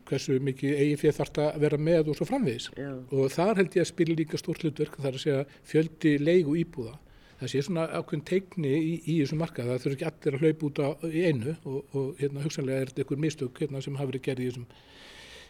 hversu 0.10 0.40
mikið 0.44 0.82
eigi 0.84 0.98
fyrir 1.02 1.18
þarf 1.18 1.42
að 1.44 1.60
vera 1.66 1.80
með 1.90 2.12
og 2.12 2.18
svo 2.20 2.28
framvegis. 2.30 2.70
Já. 2.78 2.90
og 2.96 3.32
þar 3.34 3.62
held 3.62 3.78
ég 3.78 3.86
að 3.86 3.92
spila 3.92 4.18
líka 4.20 4.40
stórt 4.40 4.66
hlutverk 4.66 4.98
þar 5.00 5.18
að 5.18 5.24
segja 5.26 5.46
fjöldi 5.70 6.16
leigu 6.22 6.58
íbúða. 6.60 6.96
Það 7.40 7.52
sé 7.54 7.62
svona 7.64 7.86
ákveðin 7.96 8.26
teikni 8.28 8.72
í, 8.76 8.96
í 9.08 9.14
þessu 9.22 9.38
marka 9.40 9.64
það 9.64 9.84
þurfi 9.86 9.96
ekki 9.96 10.08
allir 10.10 10.36
að 10.36 10.42
hlaupa 10.44 10.68
út 10.68 10.82
á, 10.84 10.88
í 11.08 11.22
einu 11.30 11.54
og, 11.64 11.78
og 11.96 12.10
hérna 12.20 12.44
hugsanlega 12.44 12.84
er 12.84 12.92
þetta 12.92 13.06
einhver 13.06 13.22
mistök 13.24 13.62
hérna, 13.64 13.84
sem 13.86 13.96
hafi 13.96 14.12
verið 14.12 14.26
gerð 14.28 14.44
í 14.44 14.50
þessum 14.50 14.68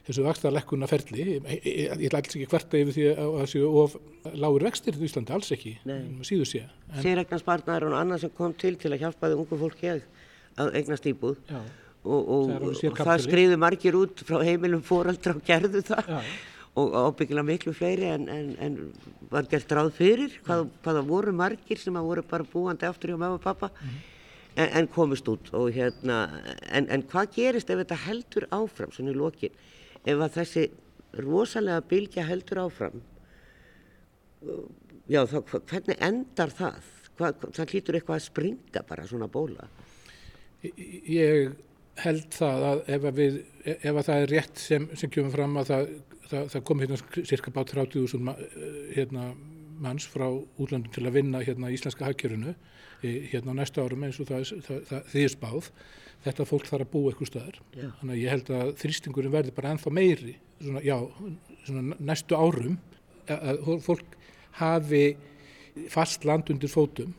þessu 0.10 0.26
vakstarlekkuna 0.26 0.88
ferli 0.90 1.26
ég, 1.26 1.50
ætla 1.96 2.22
alls 2.22 2.38
ekki 2.38 2.48
hverta 2.50 2.80
yfir 2.80 2.96
því 2.96 3.08
að 3.12 3.34
það 3.40 3.50
séu 3.52 3.74
of 3.82 3.98
lágur 4.42 4.66
vextir 4.70 4.96
í 4.98 5.04
Íslandi, 5.10 5.36
alls 5.36 5.52
ekki 5.54 5.76
síðu 6.30 6.48
sé. 6.50 6.64
Sérregnarspartnar 7.02 7.86
og 7.90 7.98
annað 7.98 8.26
sem 8.26 8.34
kom 8.38 8.56
til 8.58 8.76
til 8.80 8.94
að 8.94 9.04
hjálpa 9.04 9.34
þau 9.34 9.44
ungu 9.44 9.60
fólki 9.66 9.92
að 9.92 10.74
eignast 10.78 11.10
íbúð. 11.10 11.42
Já 11.50 11.62
og, 12.04 12.30
og, 12.30 12.52
og 12.70 13.02
það 13.02 13.26
skriðu 13.26 13.58
margir 13.60 13.98
út 14.00 14.24
frá 14.28 14.40
heimilum 14.46 14.84
fóraldra 14.86 15.36
og 15.36 15.44
gerðu 15.46 15.84
það. 15.90 16.14
Ja. 16.14 16.22
og 16.80 16.94
ábyggilega 16.96 17.44
miklu 17.44 17.74
fleiri 17.76 18.08
en, 18.08 18.28
en, 18.30 18.52
en 18.62 18.76
var 19.32 19.48
gert 19.52 19.72
ráð 19.74 19.90
fyrir 19.98 20.38
hvað, 20.46 20.68
hvaða 20.86 21.02
voru 21.08 21.34
margir 21.36 21.82
sem 21.82 21.98
að 21.98 22.08
voru 22.08 22.24
bara 22.30 22.48
búandi 22.48 22.88
aftur 22.88 23.12
hjá 23.12 23.18
mamma 23.18 23.40
og 23.40 23.44
pappa 23.44 23.68
mm 23.68 23.88
-hmm. 23.88 24.04
en, 24.56 24.70
en 24.78 24.88
komist 24.88 25.28
út 25.28 25.54
og 25.54 25.72
hérna 25.74 26.30
en 26.72 27.04
hvað 27.04 27.34
gerist 27.36 27.70
ef 27.70 27.80
þetta 27.80 27.96
heldur 28.06 28.48
áfram 28.52 28.92
svona 28.92 29.12
í 29.12 29.16
lokin? 29.16 29.52
Ef 30.06 30.18
að 30.18 30.36
þessi 30.38 30.70
rosalega 31.14 31.82
bylgja 31.82 32.24
heldur 32.24 32.58
áfram 32.58 33.02
já 35.10 35.26
þá 35.26 35.42
hvernig 35.66 35.98
endar 36.00 36.50
það? 36.50 36.84
Hvað, 37.18 37.34
það 37.52 37.70
hlýtur 37.70 37.96
eitthvað 37.96 38.16
að 38.16 38.28
springa 38.30 38.84
bara 38.88 39.08
svona 39.08 39.28
bóla? 39.28 39.68
Ég 40.64 41.52
held 42.04 42.28
það 42.36 42.66
að 42.70 42.82
ef, 42.96 43.06
að 43.10 43.20
við, 43.20 43.38
ef 43.76 43.94
að 43.94 44.04
það 44.08 44.24
er 44.24 44.34
rétt 44.34 44.62
sem, 44.62 44.90
sem 45.00 45.12
kemur 45.14 45.34
fram 45.36 45.56
að 45.62 45.72
það, 45.72 45.94
það, 46.32 46.50
það 46.54 46.66
kom 46.70 46.84
hérna 46.84 47.00
cirka 47.32 47.54
bát 47.56 47.74
30.000 47.76 48.36
hérna, 48.96 49.30
manns 49.80 50.10
frá 50.12 50.28
útlandum 50.30 50.92
til 50.96 51.06
að 51.08 51.16
vinna 51.16 51.44
hérna 51.46 51.72
íslenska 51.72 52.08
hagkjörunu 52.08 52.56
hérna 53.00 53.56
á 53.56 53.60
næsta 53.62 53.86
árum 53.86 54.04
eins 54.04 54.20
og 54.20 54.28
það, 54.28 54.50
er 55.16 55.32
spáð. 55.32 55.70
Þetta 56.26 56.46
fólk 56.50 56.68
þarf 56.68 56.84
að 56.84 56.92
búa 56.92 57.12
eitthvað 57.14 57.30
stöðar 57.30 57.60
yeah. 57.78 57.92
þannig 58.02 58.16
að 58.16 58.20
ég 58.20 58.34
held 58.34 58.50
að 58.58 58.72
þrýstingurinn 58.82 59.32
verður 59.32 59.56
bara 59.56 59.70
ennþá 59.72 59.94
meiri 59.96 60.34
svona, 60.60 60.82
já, 60.84 60.98
svona 61.64 62.00
næstu 62.10 62.36
árum 62.36 62.76
að 63.32 63.62
fólk 63.86 64.18
hafi 64.60 65.04
fast 65.94 66.28
land 66.28 66.50
undir 66.52 66.72
fótum 66.72 67.14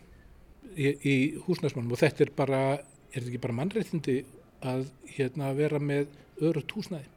í, 0.74 0.90
í 1.00 1.14
húsnæsmannum 1.46 1.94
og 1.96 2.02
þetta 2.02 2.26
er 2.26 2.34
bara 2.36 2.60
er 2.74 3.16
þetta 3.16 3.30
ekki 3.30 3.42
bara 3.42 3.56
mannreitindi 3.56 4.16
að 4.62 4.86
hérna, 5.14 5.52
vera 5.56 5.80
með 5.80 6.10
öru 6.40 6.62
túsnæði. 6.68 7.08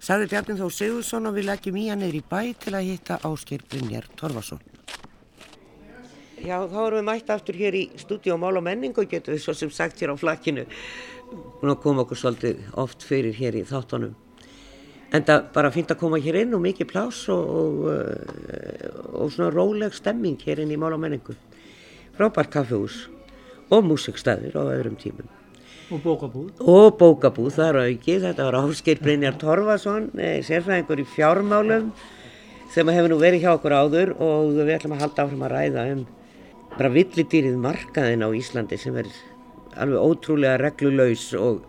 Saði 0.00 0.30
Bjarni 0.30 0.56
Þó 0.58 0.66
Sigursson 0.72 1.28
og 1.28 1.36
við 1.36 1.50
leggjum 1.50 1.76
í 1.76 1.86
hann 1.90 2.02
eða 2.02 2.18
í 2.18 2.22
bæ 2.26 2.40
til 2.58 2.72
að 2.74 2.86
hitta 2.88 3.18
Ásker 3.28 3.62
Brynjar 3.68 4.08
Torfarsson. 4.18 4.62
Já, 6.40 6.56
þá 6.64 6.78
erum 6.86 6.96
við 6.96 7.04
mætt 7.04 7.30
aftur 7.34 7.58
hér 7.60 7.76
í 7.76 7.82
stúdíu 8.00 8.32
á 8.32 8.40
Mál 8.40 8.56
og 8.56 8.64
menningu 8.64 9.02
og 9.02 9.10
getum 9.10 9.36
við 9.36 9.42
svo 9.44 9.54
sem 9.54 9.70
sagt 9.70 10.00
hér 10.00 10.14
á 10.14 10.16
flakkinu. 10.16 10.64
Nú 11.60 11.76
kom 11.82 12.00
okkur 12.00 12.16
svolítið 12.16 12.64
oft 12.80 13.04
fyrir 13.04 13.36
hér 13.36 13.60
í 13.60 13.66
þáttunum. 13.68 14.16
En 15.12 15.26
það 15.26 15.46
bara 15.52 15.72
fýnt 15.74 15.92
að 15.92 16.00
koma 16.00 16.20
hér 16.22 16.40
inn 16.40 16.56
og 16.56 16.64
mikið 16.64 16.88
plás 16.90 17.20
og, 17.34 17.44
og, 17.52 17.78
og 19.20 19.32
svona 19.34 19.52
róleg 19.52 19.94
stemming 19.94 20.40
hér 20.40 20.64
inn 20.64 20.72
í 20.72 20.80
Mál 20.80 20.96
og 20.96 21.02
menningu. 21.04 21.36
Frábært 22.16 22.54
kaffehús 22.56 23.04
og 23.70 23.84
músikstæðir 23.86 24.56
á 24.58 24.62
öðrum 24.66 24.96
tímum. 25.00 25.28
Og 25.90 26.02
bókabúð. 26.04 26.62
Og 26.62 26.92
bókabúð, 26.98 27.50
það 27.56 27.68
er 27.68 27.78
aukið. 27.90 28.24
Þetta 28.28 28.46
var 28.46 28.58
Áskir 28.60 29.00
Brynjar 29.02 29.38
Torfason, 29.38 30.10
eh, 30.18 30.38
sérfræðingur 30.46 31.02
í 31.02 31.06
fjármálum 31.16 31.90
sem 32.70 32.86
hefur 32.86 33.10
nú 33.10 33.18
verið 33.18 33.42
hjá 33.42 33.52
okkur 33.56 33.74
áður 33.74 34.12
og 34.22 34.52
við 34.54 34.76
ætlum 34.76 34.94
að 34.94 35.00
halda 35.02 35.24
áfram 35.24 35.42
að 35.42 35.54
ræða 35.56 35.86
um 35.92 36.06
bara 36.76 36.92
villidýrið 36.94 37.56
markaðin 37.58 38.22
á 38.22 38.28
Íslandi 38.30 38.78
sem 38.78 38.96
er 39.00 39.08
alveg 39.74 39.98
ótrúlega 39.98 40.60
reglulaus 40.60 41.24
og, 41.34 41.64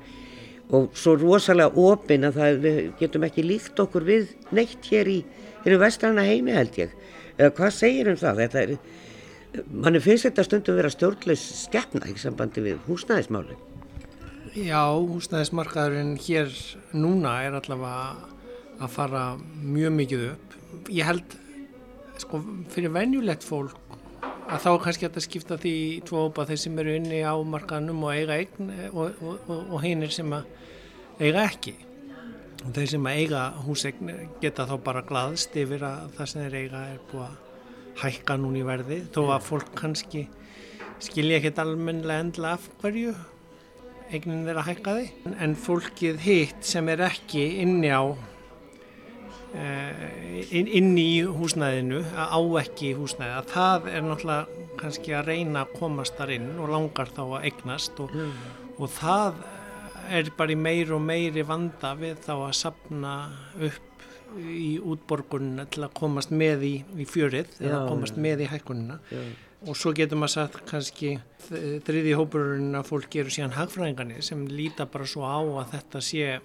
og 0.69 0.91
svo 0.93 1.15
rosalega 1.17 1.73
opinn 1.73 2.27
að 2.27 2.37
það, 2.37 2.59
við 2.61 2.79
getum 2.99 3.25
ekki 3.25 3.45
líkt 3.47 3.81
okkur 3.81 4.05
við 4.05 4.35
neitt 4.53 4.85
hér 4.91 5.09
í 5.09 5.19
hennu 5.63 5.79
vestræna 5.81 6.25
heimi 6.27 6.53
held 6.53 6.77
ég. 6.77 6.93
Eða 7.39 7.55
hvað 7.57 7.73
segir 7.79 8.11
um 8.11 8.19
það? 8.21 8.43
Þetta 8.43 8.61
er 8.61 8.75
manni 9.71 9.99
finnst 10.03 10.29
þetta 10.29 10.47
stundum 10.47 10.79
vera 10.79 10.91
stjórnleis 10.93 11.43
skeppna 11.65 12.07
í 12.07 12.15
sambandi 12.19 12.63
við 12.63 12.79
húsnæðismáli 12.87 13.57
Já, 14.51 14.83
húsnæðismarkaðurinn 14.99 16.17
hér 16.19 16.49
núna 16.91 17.37
er 17.45 17.53
allavega 17.55 18.31
að 18.81 18.89
fara 18.91 19.21
mjög 19.63 19.93
mikið 19.95 20.23
upp. 20.33 20.55
Ég 20.91 21.07
held 21.07 21.35
sko, 22.19 22.41
fyrir 22.73 22.91
venjulegt 22.91 23.45
fólk 23.47 23.77
að 24.51 24.65
þá 24.65 24.67
er 24.71 24.81
kannski 24.83 25.07
að 25.07 25.19
skipta 25.23 25.57
því 25.61 25.75
tvo 26.09 26.25
ópa 26.27 26.43
þeir 26.49 26.59
sem 26.65 26.81
eru 26.83 26.97
inni 26.97 27.21
á 27.23 27.31
markaðnum 27.39 28.03
og 28.03 28.11
eiga 28.11 28.41
eign 28.41 28.73
og, 28.91 29.21
og, 29.23 29.47
og, 29.47 29.61
og 29.77 29.85
hinnir 29.85 30.11
sem 30.11 30.35
eiga 30.35 31.45
ekki. 31.45 31.77
Og 32.65 32.75
þeir 32.75 32.91
sem 32.91 33.07
eiga 33.13 33.45
húsegn 33.63 34.11
geta 34.43 34.67
þá 34.67 34.75
bara 34.83 35.05
glaðst 35.07 35.55
yfir 35.63 35.87
að 35.87 36.11
það 36.17 36.31
sem 36.33 36.43
þeir 36.43 36.59
eiga 36.65 36.83
er 36.91 36.99
búið 37.07 37.29
að 37.29 37.40
hækka 38.01 38.37
núni 38.41 38.63
verði 38.65 39.01
þó 39.13 39.23
að 39.35 39.45
fólk 39.47 39.75
kannski 39.77 40.25
skilja 41.01 41.39
ekkert 41.39 41.61
almenlega 41.63 42.25
endla 42.25 42.55
af 42.57 42.67
hverju 42.81 43.13
eignin 44.11 44.49
að 44.51 44.65
hækka 44.67 44.97
því 44.97 45.35
en 45.45 45.55
fólkið 45.59 46.19
hitt 46.25 46.67
sem 46.67 46.89
er 46.91 47.03
ekki 47.07 47.45
inni 47.63 47.91
á 47.93 48.03
eh, 49.55 50.43
inn, 50.51 50.67
inni 50.67 51.05
í 51.15 51.21
húsnæðinu 51.25 52.03
á 52.15 52.41
ekki 52.61 52.91
í 52.91 52.97
húsnæði 52.99 53.37
að 53.39 53.53
það 53.53 53.89
er 53.93 54.05
náttúrulega 54.07 54.67
kannski 54.81 55.15
að 55.15 55.31
reyna 55.31 55.63
að 55.63 55.73
komast 55.79 56.19
þar 56.19 56.35
inn 56.37 56.51
og 56.57 56.73
langar 56.73 57.11
þá 57.15 57.23
að 57.23 57.47
eignast 57.49 58.03
og, 58.03 58.13
mm. 58.15 58.35
og 58.77 58.93
það 58.97 59.41
er 60.11 60.33
bara 60.37 60.51
í 60.51 60.59
meir 60.59 60.91
og 60.95 61.03
meiri 61.05 61.45
vanda 61.47 61.93
við 61.99 62.19
þá 62.25 62.33
að 62.35 62.57
sapna 62.59 63.15
upp 63.69 63.90
í 64.39 64.74
útborgunina 64.80 65.67
til 65.72 65.86
að 65.86 65.96
komast 65.98 66.34
með 66.34 66.67
í, 66.67 66.74
í 66.98 67.08
fjörið 67.10 67.58
Já, 67.58 67.65
eða 67.67 67.82
komast 67.89 68.17
ja. 68.17 68.26
með 68.28 68.46
í 68.46 68.52
hækkunina. 68.52 69.00
Og 69.62 69.78
svo 69.78 69.91
getur 69.94 70.17
maður 70.17 70.34
sagt 70.34 70.63
kannski 70.70 71.15
þriði 71.86 72.15
hópurinn 72.17 72.78
að 72.80 72.88
fólk 72.89 73.12
gerur 73.13 73.34
síðan 73.34 73.54
hagfræðingarnir 73.58 74.26
sem 74.26 74.48
líta 74.50 74.88
bara 74.89 75.10
svo 75.10 75.28
á 75.28 75.38
að 75.38 75.76
þetta 75.76 76.02
sé 76.06 76.39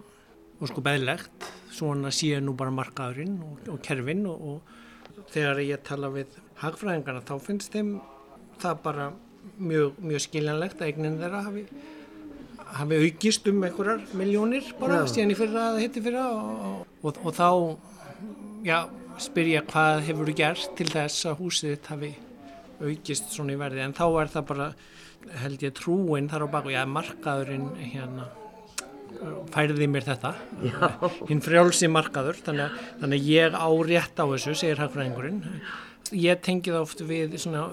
og 0.57 0.71
sko 0.71 0.83
beðlegt 0.85 1.47
svona 1.77 2.13
sé 2.15 2.39
nú 2.41 2.55
bara 2.57 2.73
markaðurinn 2.73 3.39
og, 3.45 3.71
og 3.73 3.81
kerfin 3.85 4.25
og, 4.29 4.45
og 4.51 5.27
þegar 5.33 5.63
ég 5.65 5.83
tala 5.85 6.11
við 6.13 6.37
hagfræðingarna 6.63 7.25
þá 7.29 7.35
finnst 7.45 7.75
þeim 7.75 7.97
það 8.63 8.79
bara 8.85 9.11
mjög, 9.61 9.99
mjög 10.01 10.25
skiljanlegt 10.27 10.81
að 10.81 10.91
eignin 10.91 11.19
þeirra 11.21 11.43
hafi, 11.47 11.67
hafi 12.75 13.01
aukist 13.07 13.49
um 13.51 13.63
einhverjar 13.67 14.03
miljónir 14.19 14.73
bara 14.81 15.03
ja. 15.03 15.11
síðan 15.11 15.35
í 15.35 15.39
fyrra 15.39 15.67
að 15.73 15.83
hitti 15.85 16.03
fyrra 16.05 16.25
og, 16.35 17.11
og 17.23 17.33
þá 17.37 17.49
já, 18.67 18.79
spyr 19.23 19.53
ég 19.55 19.69
hvað 19.71 20.03
hefur 20.09 20.31
þú 20.31 20.37
gert 20.41 20.73
til 20.79 20.89
þess 20.91 21.29
að 21.31 21.39
húsið 21.43 21.75
þitt 21.75 21.91
hafi 21.93 22.13
aukist 22.81 23.31
svona 23.33 23.55
í 23.55 23.61
verði. 23.61 23.85
En 23.85 23.97
þá 23.97 24.07
er 24.21 24.33
það 24.33 24.49
bara 24.51 24.71
held 25.43 25.63
ég 25.65 25.77
trúin 25.77 26.29
þar 26.31 26.47
á 26.47 26.49
baku, 26.53 26.75
já 26.75 26.83
markaðurinn 26.89 27.71
hérna 27.81 28.29
færiði 29.55 29.89
mér 29.89 30.05
þetta. 30.07 30.33
Hinn 31.31 31.43
frjálsi 31.45 31.89
markaður 31.89 32.41
þannig, 32.45 32.81
þannig 33.01 33.23
að 33.23 33.31
ég 33.33 33.57
á 33.57 33.69
rétt 33.89 34.21
á 34.21 34.25
þessu 34.27 34.57
segir 34.59 34.83
hagfræðingurinn 34.83 35.41
ég 36.15 36.43
tengi 36.45 36.73
það 36.73 36.83
oft 36.83 37.05
við 37.09 37.37
svona, 37.43 37.67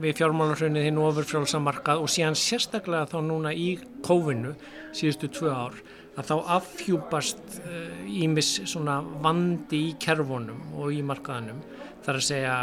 við 0.00 0.16
fjármálarhraunið 0.20 0.88
hinn 0.88 1.02
ofur 1.02 1.28
frjálsa 1.28 1.60
markað 1.62 2.04
og 2.04 2.12
síðan 2.12 2.38
sérstaklega 2.38 3.10
þá 3.12 3.18
núna 3.26 3.52
í 3.54 3.74
kófinu 4.04 4.54
síðustu 4.96 5.30
tvö 5.34 5.52
ár 5.52 5.82
að 6.14 6.30
þá 6.30 6.34
affjúpast 6.60 7.60
ímis 8.06 8.54
uh, 8.62 8.70
svona 8.70 9.00
vandi 9.02 9.88
í 9.90 9.92
kerfunum 9.98 10.78
og 10.78 10.94
í 10.94 11.02
markaðanum 11.06 11.62
þar 12.04 12.20
að 12.20 12.26
segja 12.28 12.56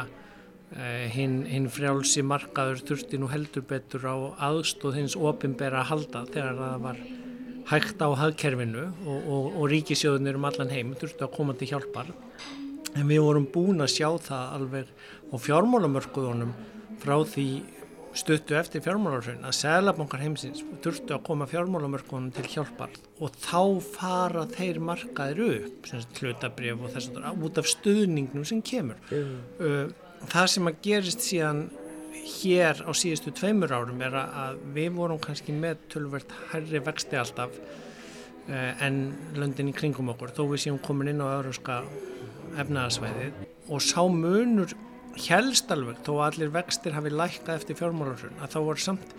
Eh, 0.72 1.10
hinn 1.12 1.42
hin 1.52 1.66
frjálsi 1.68 2.22
markaður 2.24 2.80
þurfti 2.88 3.18
nú 3.20 3.28
heldur 3.28 3.66
betur 3.68 4.06
á 4.08 4.16
aðstóð 4.48 5.02
hins 5.02 5.18
ofinbera 5.20 5.82
halda 5.84 6.22
þegar 6.30 6.56
það 6.62 6.86
var 6.86 7.02
hægt 7.68 8.00
á 8.00 8.08
hagkerfinu 8.16 8.86
og, 9.04 9.18
og, 9.20 9.50
og 9.60 9.66
ríkisjóðunir 9.74 10.40
um 10.40 10.48
allan 10.48 10.72
heim 10.72 10.94
þurfti 10.96 11.28
að 11.28 11.34
koma 11.36 11.58
til 11.60 11.68
hjálpar 11.74 12.14
en 12.96 13.08
við 13.08 13.24
vorum 13.26 13.48
búin 13.54 13.84
að 13.84 13.94
sjá 13.96 14.10
það 14.28 14.56
alveg 14.58 14.92
á 15.32 15.36
fjármálamörkuðunum 15.46 16.56
frá 17.02 17.16
því 17.28 17.48
stuttu 18.18 18.56
eftir 18.60 18.84
fjármálarhraun 18.84 19.46
að 19.48 19.56
seglabankar 19.56 20.22
heimsins 20.26 20.64
þurftu 20.84 21.16
að 21.16 21.24
koma 21.30 21.48
fjármálamörkunum 21.48 22.32
til 22.36 22.48
hjálpar 22.52 22.92
og 23.24 23.36
þá 23.40 23.62
fara 23.94 24.46
þeir 24.52 24.82
markaðir 24.84 25.44
upp, 25.46 25.92
hlutabrif 26.20 26.82
og 26.82 26.96
þess 26.96 27.14
að 27.22 27.46
út 27.48 27.62
af 27.62 27.70
stuðningnum 27.72 28.48
sem 28.48 28.64
kemur 28.68 29.00
mm. 29.08 29.38
uh, 29.64 30.26
það 30.34 30.50
sem 30.56 30.72
að 30.72 30.82
gerist 30.88 31.24
síðan 31.24 31.64
hér 32.22 32.84
á 32.84 32.92
síðustu 32.94 33.34
tveimur 33.38 33.72
árum 33.74 34.04
er 34.04 34.18
að 34.20 34.60
við 34.76 34.92
vorum 35.00 35.22
kannski 35.22 35.56
með 35.56 35.88
tölvert 35.94 36.36
herri 36.52 36.84
vexti 36.84 37.20
alltaf 37.20 37.56
uh, 37.56 38.72
en 38.84 39.04
löndin 39.40 39.72
í 39.72 39.78
kringum 39.78 40.12
okkur 40.12 40.36
þó 40.36 40.44
við 40.52 40.66
séum 40.66 40.84
komin 40.84 41.14
inn 41.14 41.24
á 41.24 41.32
öðruska 41.40 41.80
efnaðarsvæðið 42.60 43.72
og 43.72 43.84
sá 43.86 44.02
munur 44.12 44.74
helst 45.28 45.72
alveg 45.74 46.02
þó 46.06 46.12
að 46.18 46.26
allir 46.28 46.54
vextir 46.56 46.96
hafi 46.96 47.12
lækkað 47.14 47.58
eftir 47.60 47.80
fjármálarun 47.80 48.42
að 48.42 48.54
þá 48.56 48.60
voru 48.68 48.86
samt 48.86 49.16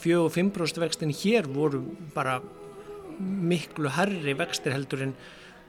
4-5% 0.00 0.80
vextin 0.82 1.14
hér 1.14 1.48
voru 1.50 1.82
bara 2.14 2.40
miklu 3.20 3.92
herri 3.94 4.34
vextir 4.38 4.74
heldur 4.74 5.04
en 5.08 5.14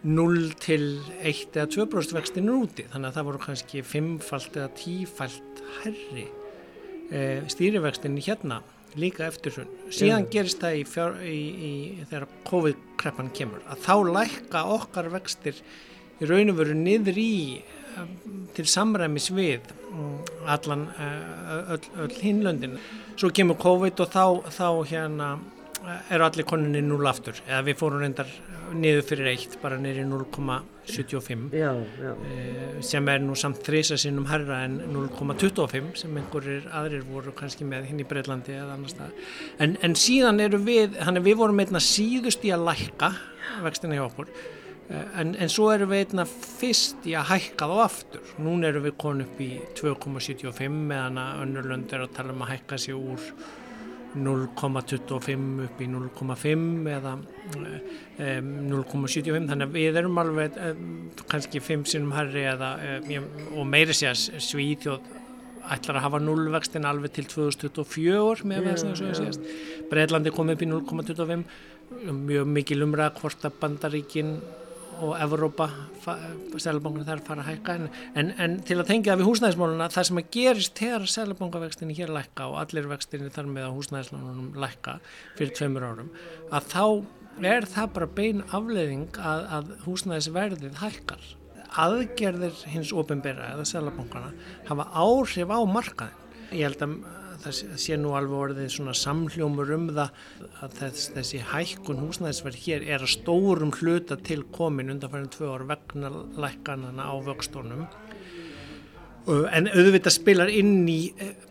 0 0.02 0.54
til 0.58 0.86
1 1.22 1.58
eða 1.60 1.68
2% 1.76 2.16
vextin 2.18 2.50
úti 2.50 2.88
þannig 2.90 3.12
að 3.12 3.18
það 3.18 3.28
voru 3.30 3.42
kannski 3.44 3.84
5-falt 3.86 4.56
eða 4.58 4.70
10-falt 4.80 5.64
herri 5.82 6.28
e, 7.12 7.20
stýrivextin 7.52 8.18
hérna 8.18 8.62
líka 9.00 9.28
eftir 9.28 9.56
hún. 9.56 9.70
Síðan 9.94 10.26
yeah. 10.26 10.32
gerist 10.34 10.60
það 10.64 10.78
í 10.80 10.82
fjár, 10.90 11.14
í, 11.24 11.38
í, 11.38 11.72
þegar 12.10 12.28
COVID-kreppan 12.50 13.32
kemur 13.36 13.64
að 13.72 13.86
þá 13.86 13.96
lækka 14.18 14.64
okkar 14.76 15.12
vextir 15.14 15.62
í 16.22 16.30
raun 16.30 16.54
og 16.54 16.60
veru 16.62 16.78
niður 16.78 17.18
í 17.22 17.32
til 18.56 18.68
samræmis 18.70 19.30
við 19.36 19.72
mm, 19.92 20.18
allan 20.52 20.88
eh, 20.96 21.74
öll, 21.76 21.88
öll 22.06 22.14
hinlöndin. 22.22 22.78
Svo 23.16 23.32
kemur 23.36 23.60
COVID 23.62 24.04
og 24.04 24.14
þá, 24.14 24.26
þá 24.52 24.68
hérna 24.92 25.30
eh, 25.84 26.16
eru 26.16 26.28
allir 26.28 26.48
koninni 26.48 26.84
0 26.86 27.12
aftur. 27.12 27.42
Eða 27.48 27.66
við 27.70 27.80
fórum 27.82 28.04
reyndar 28.04 28.32
niður 28.72 29.04
fyrir 29.10 29.32
eitt 29.34 29.58
bara 29.62 29.78
niður 29.82 30.02
í 30.02 30.06
0,75 30.08 31.56
eh, 31.58 32.78
sem 32.86 33.10
er 33.12 33.20
nú 33.24 33.36
samt 33.40 33.60
þrisa 33.66 33.98
sinnum 34.00 34.30
herra 34.30 34.62
en 34.68 34.80
0,25 34.94 35.92
sem 36.00 36.16
einhverjir 36.22 36.70
aðrir 36.80 37.04
voru 37.10 37.34
kannski 37.36 37.68
með 37.68 37.90
hinn 37.90 38.00
í 38.04 38.08
Breitlandi 38.08 38.56
eða 38.56 38.78
annar 38.78 38.94
stað 38.94 39.12
en, 39.60 39.76
en 39.84 39.98
síðan 40.00 40.40
eru 40.44 40.62
við, 40.64 40.96
hann 41.04 41.20
er 41.20 41.26
við 41.26 41.42
vorum 41.44 41.60
einna 41.64 41.84
síðust 41.84 42.48
í 42.48 42.54
að 42.56 42.68
lækka 42.70 43.12
vextina 43.66 43.98
hjá 43.98 44.06
okkur. 44.08 44.32
Eh, 44.32 44.61
en, 44.92 45.34
en 45.36 45.52
svo 45.52 45.70
erum 45.72 45.92
við 45.92 46.06
einna 46.06 46.26
fyrst 46.28 47.08
í 47.08 47.16
að 47.18 47.30
hækka 47.32 47.70
þá 47.72 47.78
aftur. 47.86 48.36
Nún 48.44 48.68
erum 48.68 48.86
við 48.88 48.98
konið 49.02 49.30
upp 49.30 49.42
í 49.44 49.50
2,75 49.80 50.78
meðan 50.92 51.20
að 51.22 51.42
önnurlönd 51.46 51.96
er 51.96 52.06
að 52.06 52.16
tala 52.18 52.36
um 52.36 52.46
að 52.46 52.54
hækka 52.56 52.80
sér 52.82 53.00
úr 53.00 53.28
0,25 54.12 55.64
upp 55.66 55.80
í 55.80 55.88
0,5 55.88 56.90
eða 56.92 57.14
um, 57.16 58.52
0,75 58.68 59.48
þannig 59.48 59.70
að 59.70 59.78
við 59.78 60.00
erum 60.02 60.20
alveg 60.20 60.60
um, 60.60 60.86
kannski 61.32 61.62
5 61.64 61.88
sinum 61.94 62.12
herri 62.18 62.44
eða, 62.52 62.74
um, 63.00 63.30
og 63.56 63.68
meiri 63.72 63.96
sé 63.96 64.12
að 64.12 64.42
Svíþjóð 64.44 65.18
ætlar 65.72 66.00
að 66.00 66.06
hafa 66.08 66.20
nullvextin 66.24 66.88
alveg 66.90 67.14
til 67.16 67.28
2024 67.32 68.50
með 68.50 68.72
að 68.74 68.82
það 68.82 69.20
séast. 69.22 69.52
Breitlandi 69.92 70.34
kom 70.36 70.52
upp 70.52 70.66
í 70.66 70.68
0,25 70.68 71.46
mjög 72.18 72.50
mikil 72.50 72.82
umræð 72.86 73.22
hvort 73.22 73.46
að 73.48 73.58
bandaríkinn 73.62 74.36
og 75.02 75.16
Evrópa 75.22 75.68
seljabankunum 76.02 77.08
þarf 77.08 77.24
að 77.24 77.30
fara 77.30 77.44
að 77.44 77.50
hækka. 77.50 77.76
En, 77.76 77.90
en, 78.18 78.32
en 78.46 78.58
til 78.68 78.78
að 78.80 78.88
tengja 78.90 79.14
það 79.14 79.22
við 79.22 79.30
húsnæðismáluna 79.30 79.90
það 79.94 80.08
sem 80.10 80.22
að 80.22 80.30
gerist 80.36 80.82
þegar 80.82 81.08
seljabankavextinni 81.16 81.98
hér 81.98 82.14
lækka 82.16 82.48
og 82.52 82.60
allir 82.62 82.90
vextinni 82.92 83.34
þar 83.34 83.52
með 83.52 83.68
að 83.68 83.76
húsnæðislánunum 83.80 84.50
lækka 84.62 84.98
fyrir 85.40 85.54
tveimur 85.58 85.88
árum 85.90 86.12
að 86.52 86.72
þá 86.72 86.86
er 87.52 87.70
það 87.74 87.94
bara 87.96 88.10
bein 88.22 88.44
afleðing 88.52 89.22
að, 89.22 89.46
að 89.58 89.72
húsnæðisverðið 89.86 90.82
hækkar. 90.82 91.30
Aðgerðir 91.82 92.66
hins 92.74 92.92
ofinbera 92.92 93.54
eða 93.54 93.68
seljabankana 93.70 94.34
hafa 94.68 94.90
áhrif 94.92 95.54
á 95.56 95.60
markaðin 95.64 96.22
ég 96.52 96.68
held 96.68 96.82
að 96.84 96.96
það 97.44 97.60
sé 97.84 97.98
nú 98.00 98.14
alveg 98.18 98.46
orðið 98.46 98.72
svona 98.76 98.96
samhljómur 98.98 99.74
um 99.76 99.90
það 99.92 100.10
að 100.64 100.80
þess, 100.80 101.12
þessi 101.18 101.44
hækkun 101.52 102.02
húsnæðisverð 102.06 102.64
hér 102.66 102.88
er 102.96 103.06
að 103.06 103.14
stórum 103.16 103.76
hluta 103.80 104.18
til 104.22 104.42
komin 104.56 104.94
undanfærin 104.96 105.32
tvö 105.34 105.54
ár 105.56 105.68
vegna 105.70 106.12
lækkanana 106.42 107.08
á 107.10 107.16
vöxtónum 107.28 107.88
en 109.30 109.70
auðvitað 109.70 110.18
spilar 110.18 110.50
inn 110.50 110.86
í 110.90 111.02
Um, 111.22 111.51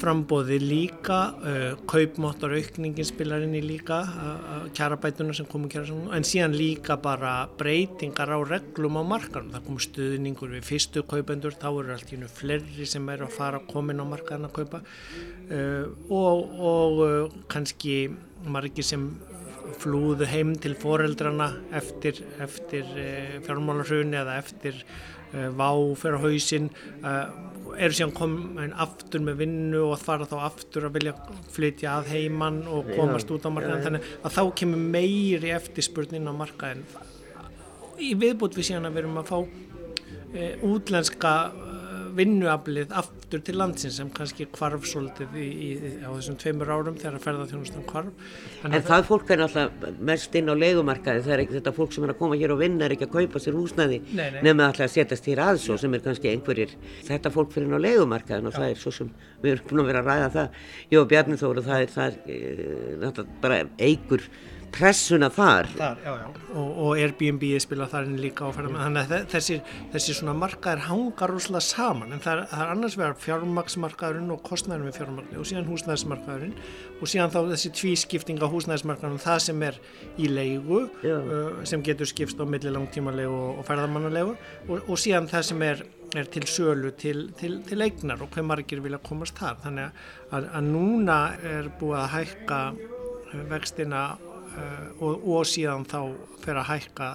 frambóði 0.00 0.56
líka 0.62 1.18
uh, 1.38 1.74
kaupmáttar 1.90 2.54
aukningin 2.56 3.06
spilar 3.06 3.44
inn 3.44 3.54
í 3.54 3.62
líka 3.62 4.00
uh, 4.02 4.64
kjarabætuna 4.74 5.34
sem 5.36 5.46
komu 5.50 5.70
kjara 5.70 5.94
en 6.16 6.26
síðan 6.26 6.56
líka 6.58 6.96
bara 7.00 7.34
breytingar 7.58 8.32
á 8.34 8.38
reglum 8.42 8.98
á 8.98 9.04
markanum, 9.06 9.52
það 9.54 9.66
komu 9.68 9.84
stuðningur 9.84 10.54
við 10.56 10.66
fyrstu 10.66 11.04
kaupendur, 11.06 11.54
þá 11.54 11.68
eru 11.70 11.94
allt 11.94 12.14
í 12.14 12.18
nú 12.18 12.30
flerri 12.30 12.88
sem 12.88 13.06
eru 13.14 13.28
að 13.28 13.36
fara 13.36 13.60
að 13.60 13.68
koma 13.70 13.94
inn 13.94 14.02
á 14.02 14.06
markaðan 14.10 14.48
að 14.48 14.56
kaupa. 14.58 14.82
Uh, 15.50 15.84
og, 16.08 16.56
og 16.72 17.04
uh, 17.04 17.38
kannski 17.50 18.00
margi 18.50 18.82
sem 18.86 19.06
flúðu 19.80 20.26
heim 20.28 20.56
til 20.58 20.74
foreldrana 20.78 21.52
eftir, 21.76 22.18
eftir 22.42 22.88
uh, 22.96 23.38
fjármálarhraun 23.46 24.18
eða 24.24 24.40
eftir 24.42 24.82
uh, 24.82 25.48
vá 25.54 25.70
fyrir 26.00 26.24
hausinn 26.24 26.70
eru 27.76 27.96
síðan 27.96 28.14
komin 28.16 28.74
aftur 28.84 29.22
með 29.24 29.42
vinnu 29.44 29.82
og 29.90 30.00
fara 30.00 30.28
þá 30.28 30.36
aftur 30.48 30.88
að 30.88 30.98
vilja 30.98 31.14
flytja 31.54 31.96
að 31.98 32.12
heimann 32.14 32.62
og 32.70 32.90
komast 32.96 33.30
út 33.34 33.46
á 33.46 33.50
markaðin 33.52 33.86
þannig 33.86 34.12
að 34.20 34.36
þá 34.36 34.42
kemur 34.60 34.84
meiri 34.96 35.54
eftirspurnin 35.56 36.30
á 36.30 36.34
markaðin 36.36 36.84
í 38.00 38.14
viðbútt 38.18 38.56
við 38.56 38.70
síðan 38.70 38.88
að 38.88 38.96
við 38.96 39.02
erum 39.04 39.20
að 39.20 39.30
fá 39.30 39.38
e, 40.34 40.46
útlenska 40.66 41.34
vinnuaflið 42.16 42.92
aftur 43.00 43.42
til 43.44 43.56
landsins 43.60 43.98
sem 44.00 44.10
kannski 44.14 44.46
kvarf 44.52 44.86
svolítið 44.88 45.36
í, 45.38 45.46
í, 45.46 45.70
á 46.04 46.10
þessum 46.10 46.38
tveimur 46.40 46.72
árum 46.72 46.98
þegar 47.00 47.22
ferðarþjónustan 47.24 47.86
kvarf. 47.88 48.28
En, 48.64 48.74
en 48.76 48.84
það 48.86 49.06
fólk 49.08 49.32
er 49.34 49.44
alltaf 49.46 49.88
mest 50.10 50.36
inn 50.40 50.52
á 50.52 50.54
leikumarkaði 50.58 51.24
það 51.26 51.34
er 51.36 51.44
ekki 51.44 51.56
þetta 51.58 51.74
fólk 51.78 51.96
sem 51.96 52.06
er 52.06 52.14
að 52.14 52.20
koma 52.20 52.38
hér 52.40 52.54
og 52.54 52.62
vinna 52.62 52.86
er 52.86 52.96
ekki 52.96 53.08
að 53.08 53.16
kaupa 53.16 53.42
sér 53.42 53.58
húsnæði 53.58 54.00
nefnum 54.10 54.64
alltaf 54.66 54.86
að 54.86 54.94
setjast 54.96 55.30
hér 55.30 55.44
aðsó 55.46 55.78
sem 55.80 55.96
er 55.96 56.04
kannski 56.04 56.32
einhverjir 56.32 56.76
þetta 57.08 57.34
fólk 57.34 57.52
fyrir 57.54 57.70
inn 57.70 57.78
á 57.78 57.86
leikumarkaðin 57.86 58.50
og 58.50 58.56
Já. 58.56 58.60
það 58.60 58.74
er 58.74 58.80
svo 58.84 58.94
sem 59.00 59.12
við 59.42 59.56
erum 59.56 59.68
búin 59.70 59.84
að 59.84 59.90
vera 59.92 60.04
að 60.04 60.10
ræða 60.10 60.30
það 60.36 60.62
Jó 60.94 61.04
Bjarni 61.10 61.40
Þóru 61.40 61.66
það 61.66 61.84
er, 61.84 61.92
það 61.94 62.08
er, 62.08 62.40
það 63.04 63.22
er 63.24 63.36
bara 63.44 63.60
eigur 63.80 64.26
pressuna 64.74 65.28
þar. 65.34 65.68
Þar, 65.76 65.98
já, 66.04 66.12
já. 66.20 66.26
Og, 66.50 66.68
og 66.84 66.92
Airbnb 66.98 67.44
spila 67.62 67.86
þar 67.90 68.08
inn 68.08 68.16
líka 68.22 68.46
á 68.46 68.50
ferðamenn. 68.54 68.82
Þannig 68.86 69.02
að 69.04 69.10
þe- 69.12 69.28
þessir, 69.34 69.60
þessir 69.92 70.18
svona 70.18 70.34
markaðir 70.38 70.84
hangar 70.88 71.30
rosalega 71.34 71.62
saman. 71.66 72.14
En 72.16 72.22
það 72.24 72.32
er, 72.36 72.42
það 72.50 72.64
er 72.64 72.72
annars 72.74 72.96
vegar 72.98 73.18
fjármaksmarkaðurinn 73.24 74.34
og 74.34 74.42
kostnæðurinn 74.46 74.90
við 74.90 74.98
fjármagni 75.00 75.38
og 75.40 75.48
síðan 75.50 75.68
húsnæðismarkaðurinn 75.70 76.56
og 77.00 77.12
síðan 77.12 77.34
þá 77.34 77.38
þessi 77.52 77.72
tvískipting 77.80 78.42
á 78.42 78.48
húsnæðismarkaðurinn 78.52 79.24
það 79.26 79.38
sem 79.46 79.62
er 79.68 79.80
í 80.18 80.28
leigu 80.32 80.82
uh, 80.86 81.62
sem 81.68 81.82
getur 81.86 82.10
skipst 82.10 82.40
á 82.42 82.44
milli 82.48 82.74
langtímalegu 82.74 83.30
og, 83.30 83.60
og 83.62 83.68
ferðamannalegu 83.70 84.34
og, 84.68 84.76
og 84.90 85.00
síðan 85.00 85.30
það 85.30 85.46
sem 85.50 85.64
er, 85.68 85.84
er 86.18 86.30
til 86.34 86.44
sölu 86.50 86.90
til, 86.98 87.28
til, 87.38 87.60
til 87.68 87.80
eignar 87.86 88.22
og 88.26 88.34
hver 88.34 88.46
margir 88.50 88.82
vilja 88.84 88.98
komast 89.06 89.38
þar. 89.38 89.60
Þannig 89.62 90.02
að, 90.34 90.50
að 90.50 90.66
núna 90.72 91.20
er 91.54 91.70
búið 91.80 92.00
að 92.02 92.10
hækka 92.18 92.60
vextina 93.50 94.04
og, 95.00 95.28
og 95.36 95.46
síðan 95.48 95.86
þá 95.90 96.00
fer 96.44 96.60
að 96.62 96.68
hækka 96.74 97.10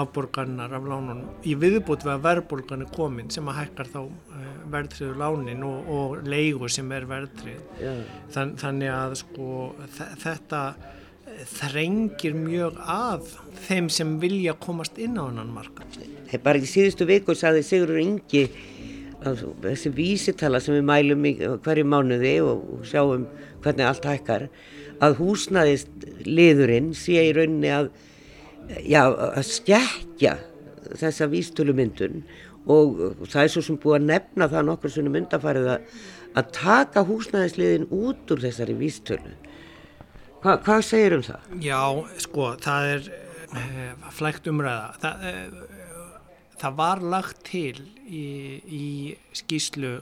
afborgarnar 0.00 0.70
af 0.76 0.84
lánunum. 0.86 1.24
Í 1.42 1.56
viðbútt 1.58 2.04
við 2.06 2.12
að 2.12 2.22
verðbólgan 2.28 2.84
er 2.84 2.90
komin 2.94 3.30
sem 3.34 3.48
að 3.50 3.56
hækkar 3.64 3.88
þá 3.90 3.98
uh, 4.04 4.46
verðtriðu 4.70 5.16
lánin 5.18 5.64
og, 5.66 5.88
og 5.90 6.16
leigu 6.30 6.68
sem 6.70 6.90
er 6.94 7.06
verðtrið 7.10 7.58
Já. 7.82 7.92
Þann, 8.36 8.52
þannig 8.60 8.92
að 8.94 9.16
sko 9.24 9.48
þe- 9.96 10.10
þetta 10.22 10.60
eh, 10.78 11.42
þrengir 11.56 12.38
mjög 12.38 12.78
að 12.86 13.32
þeim 13.66 13.90
sem 13.90 14.14
vilja 14.22 14.54
komast 14.62 14.98
inn 15.02 15.18
á 15.18 15.26
annan 15.26 15.50
Þegar 16.30 16.44
bara 16.46 16.62
í 16.62 16.70
síðustu 16.70 17.08
viku 17.10 17.34
sagði 17.34 17.66
Sigurður 17.66 18.02
Ingi 18.04 18.44
þessi 19.20 19.90
vísitala 19.92 20.60
sem 20.62 20.78
við 20.78 20.86
mælum 20.88 21.26
hverju 21.64 21.84
mánuði 21.84 22.36
og 22.46 22.62
og 22.78 22.86
sjáum 22.88 23.26
hvernig 23.60 23.84
allt 23.90 24.06
hækkar 24.08 24.46
að 25.00 25.18
húsnaðist 25.18 25.99
liðurinn 26.26 26.92
sé 26.96 27.26
í 27.28 27.34
rauninni 27.36 27.72
að, 27.74 27.90
já, 28.84 29.02
að 29.08 29.42
skekja 29.48 30.36
þessa 31.00 31.28
vístölumyndun 31.30 32.24
og 32.70 33.26
það 33.30 33.42
er 33.42 33.52
svo 33.54 33.62
sem 33.64 33.78
búið 33.80 33.98
að 33.98 34.08
nefna 34.10 34.48
það 34.52 34.66
nokkur 34.68 34.92
svona 34.94 35.14
myndafarið 35.14 35.68
að, 35.74 35.94
að 36.36 36.50
taka 36.56 37.04
húsnaðisliðin 37.08 37.88
út 37.94 38.34
úr 38.34 38.42
þessari 38.44 38.76
vístölu. 38.78 39.34
Hva, 40.40 40.56
hvað 40.64 40.84
segir 40.86 41.16
um 41.16 41.24
það? 41.24 41.50
Já, 41.64 41.80
sko, 42.24 42.46
það 42.64 42.92
er 42.94 43.10
uh, 43.52 44.08
flægt 44.16 44.48
umræða. 44.48 44.86
Það, 45.02 45.26
uh, 45.28 45.80
það 46.60 46.78
var 46.78 47.04
lagt 47.16 47.42
til 47.48 47.82
í, 48.06 48.24
í 48.64 48.86
skýslu 49.36 49.98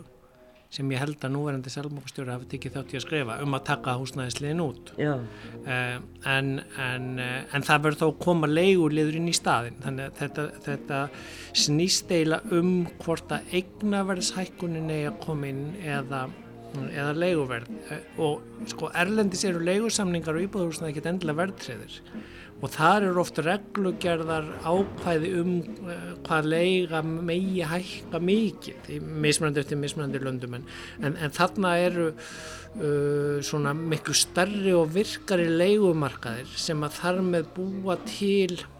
sem 0.72 0.90
ég 0.92 1.00
held 1.00 1.22
að 1.24 1.32
núverandi 1.32 1.70
selmokastjóri 1.72 2.32
hafi 2.34 2.48
tekið 2.52 2.74
þátt 2.76 2.90
í 2.92 2.98
að 2.98 3.04
skrifa 3.06 3.36
um 3.44 3.56
að 3.56 3.62
taka 3.70 3.94
húsnæðisliðin 3.96 4.64
út. 4.64 4.90
Uh, 5.00 5.94
en, 6.28 6.50
en, 6.84 7.06
uh, 7.24 7.38
en 7.56 7.64
það 7.64 7.86
verður 7.86 8.00
þá 8.02 8.24
koma 8.26 8.50
leiguliður 8.50 9.16
inn 9.16 9.30
í 9.32 9.36
staðin. 9.36 9.78
Þannig 9.84 10.10
að 10.10 10.18
þetta, 10.20 10.44
þetta 10.66 11.00
snýst 11.64 12.12
eiginlega 12.12 12.60
um 12.60 12.74
hvort 13.00 13.32
að 13.32 13.56
eignaverðshækkunin 13.60 14.92
eigi 14.92 15.08
að 15.08 15.18
koma 15.24 15.50
inn 15.54 15.64
eða 15.80 16.26
eða 16.88 17.12
leiguverð. 17.16 17.70
Eh, 17.90 18.02
og 18.24 18.66
sko 18.70 18.90
erlendis 18.94 19.44
eru 19.48 19.62
leigusamningar 19.64 20.36
og 20.36 20.44
íbúðhúsna 20.48 20.90
ekkert 20.90 21.12
endilega 21.12 21.42
verðtriðir 21.44 22.02
og 22.58 22.72
þar 22.74 23.06
eru 23.06 23.20
oft 23.22 23.38
reglugerðar 23.44 24.46
ákvæði 24.66 25.28
um 25.38 25.50
uh, 25.86 26.08
hvað 26.26 26.48
leiga 26.50 27.02
megi 27.06 27.62
hækka 27.70 28.20
mikið 28.22 28.88
í 28.96 28.98
mismunandi 28.98 29.62
eftir 29.62 29.78
mismunandi 29.78 30.22
löndum 30.22 30.56
en, 30.58 30.66
en, 30.98 31.14
en 31.14 31.34
þarna 31.34 31.76
eru 31.84 32.08
uh, 32.10 33.38
svona 33.46 33.74
miklu 33.78 34.16
starri 34.18 34.74
og 34.74 34.90
virkari 34.96 35.46
leigumarkaðir 35.52 36.50
sem 36.58 36.82
að 36.82 36.98
þar 36.98 37.22
með 37.28 37.52
búa 37.54 37.98
til 38.08 38.58
eh, 38.58 38.77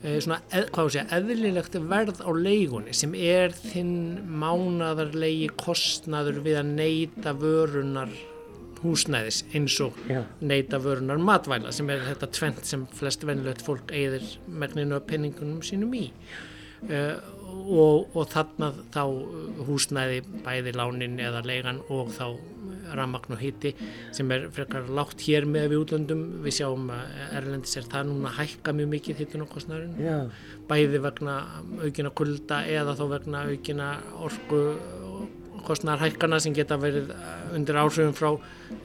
svona, 0.00 0.40
eð, 0.48 0.66
hvað 0.72 0.86
þú 0.86 0.92
segja, 0.94 1.06
eðlilegt 1.18 1.78
verð 1.90 2.20
á 2.24 2.30
leigunni 2.32 2.94
sem 2.96 3.14
er 3.14 3.52
þinn 3.52 3.94
mánaðarlegi 4.40 5.50
kostnaður 5.60 6.40
við 6.46 6.60
að 6.62 6.70
neyta 6.78 7.34
vörunar 7.36 8.14
húsnæðis 8.80 9.42
eins 9.52 9.76
og 9.84 9.96
Já. 10.08 10.22
neyta 10.40 10.80
vörunar 10.80 11.20
matvæla 11.20 11.72
sem 11.74 11.90
er 11.92 12.06
þetta 12.06 12.30
tvent 12.32 12.68
sem 12.68 12.86
flest 12.96 13.26
venlögt 13.28 13.64
fólk 13.66 13.92
eigðir 13.92 14.24
megninu 14.48 14.96
af 14.96 15.04
penningunum 15.10 15.60
sínum 15.66 15.92
í 15.98 16.06
og, 16.88 18.08
og 18.16 18.24
þarna 18.30 18.70
þá 18.94 19.02
húsnæði 19.68 20.22
bæði 20.44 20.74
lánin 20.76 21.18
eða 21.20 21.42
leigan 21.46 21.82
og 21.88 22.12
þá 22.16 22.26
rammagn 22.96 23.36
og 23.36 23.42
hiti 23.42 23.72
sem 24.14 24.30
er 24.34 24.48
frekar 24.54 24.88
lágt 24.90 25.22
hér 25.26 25.46
með 25.46 25.68
við 25.72 25.82
útlöndum. 25.84 26.22
Við 26.44 26.56
sjáum 26.60 26.88
að 26.94 27.18
Erlendis 27.38 27.76
er 27.78 27.90
það 27.90 28.08
núna 28.10 28.32
að 28.32 28.40
hækka 28.40 28.74
mjög 28.76 28.90
mikið 28.94 29.20
hittin 29.22 29.44
og 29.44 29.52
kostnæðurinn 29.52 30.00
já, 30.02 30.16
bæði 30.70 31.02
vegna 31.04 31.36
aukina 31.84 32.14
kulda 32.22 32.62
eða 32.70 32.96
þá 32.98 33.04
vegna 33.14 33.44
aukina 33.50 33.90
orku 34.26 34.62
kostnæðarhækkana 35.66 36.40
sem 36.42 36.56
geta 36.56 36.78
verið 36.80 37.12
eh, 37.14 37.54
undir 37.56 37.78
áhrifum 37.80 38.16
frá 38.16 38.32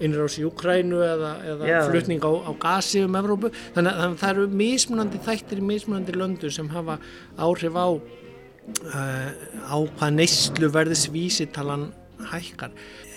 innrás 0.04 0.38
í 0.40 0.46
Ukrænu 0.48 1.02
eða, 1.06 1.32
eða 1.54 1.70
Já. 1.70 1.80
flutning 1.90 2.24
á, 2.26 2.32
á 2.32 2.52
gasi 2.60 3.04
um 3.06 3.18
Evrópu 3.20 3.52
þannig 3.76 4.02
að, 4.04 4.18
það 4.22 4.34
eru 4.34 4.48
mismunandi 4.64 5.22
þættir 5.26 5.62
í 5.62 5.68
mismunandi 5.72 6.18
löndu 6.18 6.52
sem 6.54 6.70
hafa 6.74 6.98
áhrif 7.38 7.78
á 7.78 7.88
uh, 7.94 9.30
á 9.70 9.78
hvað 9.78 10.18
neyslu 10.20 10.72
verðis 10.74 11.08
vísitalan 11.14 11.90
hækkar 12.32 12.76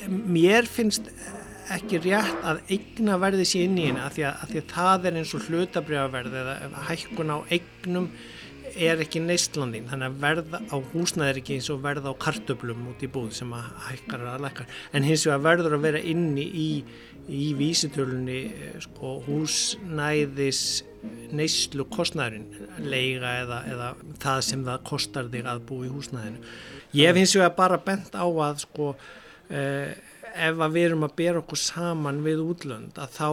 mér 0.09 0.68
finnst 0.68 1.11
ekki 1.72 2.00
rétt 2.07 2.44
að 2.48 2.62
eigna 2.72 3.18
verði 3.20 3.44
sér 3.48 3.66
inn 3.66 3.78
í 3.78 3.87
henni 3.90 4.00
af 4.00 4.16
því 4.16 4.26
að, 4.31 4.59
það 4.70 5.09
er 5.09 5.18
eins 5.20 5.35
og 5.37 5.48
hlutabriðaverð 5.48 6.37
eða 6.42 6.85
hækkun 6.88 7.35
á 7.35 7.38
eignum 7.52 8.09
er 8.76 9.02
ekki 9.02 9.22
neistlandin 9.24 9.88
þannig 9.90 10.09
að 10.09 10.18
verð 10.24 10.57
á 10.59 10.76
húsnæði 10.92 11.33
er 11.33 11.40
ekki 11.40 11.59
eins 11.59 11.68
og 11.72 11.83
verð 11.85 12.09
á 12.09 12.12
kartöflum 12.24 12.88
út 12.90 13.04
í 13.04 13.11
búð 13.12 13.31
sem 13.38 13.52
að 13.57 13.68
hækkar 13.88 14.24
að 14.33 14.44
lækkar. 14.46 14.72
En 14.92 15.07
hins 15.07 15.26
vegar 15.28 15.44
verður 15.46 15.78
að 15.78 15.87
vera 15.87 16.02
inni 16.12 16.46
í, 16.48 16.68
í 17.28 17.46
vísitölunni 17.59 18.40
eh, 18.48 18.74
sko, 18.85 19.18
húsnæðis 19.28 20.62
neyslu 21.38 21.87
kostnæðurinn 21.94 22.85
leiga 22.88 23.37
eða, 23.44 23.62
eða 23.70 23.92
það 24.22 24.42
sem 24.48 24.66
það 24.66 24.85
kostar 24.90 25.31
þig 25.33 25.48
að 25.52 25.64
búa 25.68 25.87
í 25.87 25.92
húsnæðinu. 25.94 26.42
Ég 26.98 27.11
hef 27.11 27.20
hins 27.20 27.37
vegar 27.37 27.57
bara 27.59 27.81
bent 27.85 28.14
á 28.16 28.24
að 28.26 28.64
sko 28.64 28.92
ef 29.48 30.61
að 30.62 30.74
við 30.74 30.87
erum 30.88 31.06
að 31.06 31.14
bera 31.18 31.40
okkur 31.42 31.61
saman 31.61 32.20
við 32.24 32.42
útlönd 32.42 32.98
að 33.00 33.14
þá 33.16 33.30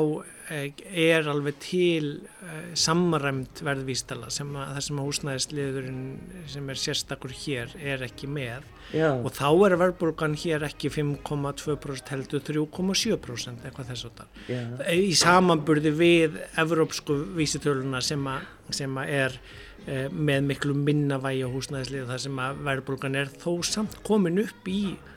eh, 0.53 0.83
er 1.05 1.27
alveg 1.29 1.57
til 1.63 2.05
eh, 2.45 2.71
samræmt 2.77 3.61
verðvístala 3.65 4.31
sem 4.33 4.53
að 4.55 4.71
það 4.75 4.85
sem 4.87 5.01
að 5.01 5.09
húsnæðisliðurinn 5.09 6.05
sem 6.53 6.71
er 6.71 6.81
sérstakur 6.81 7.35
hér 7.43 7.75
er 7.81 8.05
ekki 8.07 8.29
með. 8.31 8.65
Já, 8.93 9.09
og 9.17 9.31
þá 9.33 9.47
er 9.65 9.77
verðbólgan 9.81 10.37
hér 10.37 10.67
ekki 10.67 10.91
5,2% 10.93 12.11
heldur 12.13 12.43
3,7% 12.45 13.65
eitthvað 13.65 13.91
þess 13.91 14.09
að 14.11 14.51
já, 14.51 14.61
í 14.93 15.13
samanburði 15.17 15.93
við 15.97 16.37
evrópsku 16.61 17.17
vísitöluna 17.37 18.03
sem, 18.05 18.21
a, 18.29 18.37
sem 18.69 19.01
að 19.01 19.15
er 19.15 19.39
með 19.85 20.47
miklu 20.49 20.73
minna 20.77 21.17
vægi 21.21 21.43
á 21.45 21.49
húsnæðislið 21.53 22.07
þar 22.09 22.21
sem 22.23 22.39
að 22.41 22.61
verðbólgan 22.65 23.17
er 23.19 23.33
þó 23.41 23.51
samt 23.65 23.99
komin 24.05 24.39
upp 24.41 24.69
í 24.69 24.79
eh, 24.93 25.14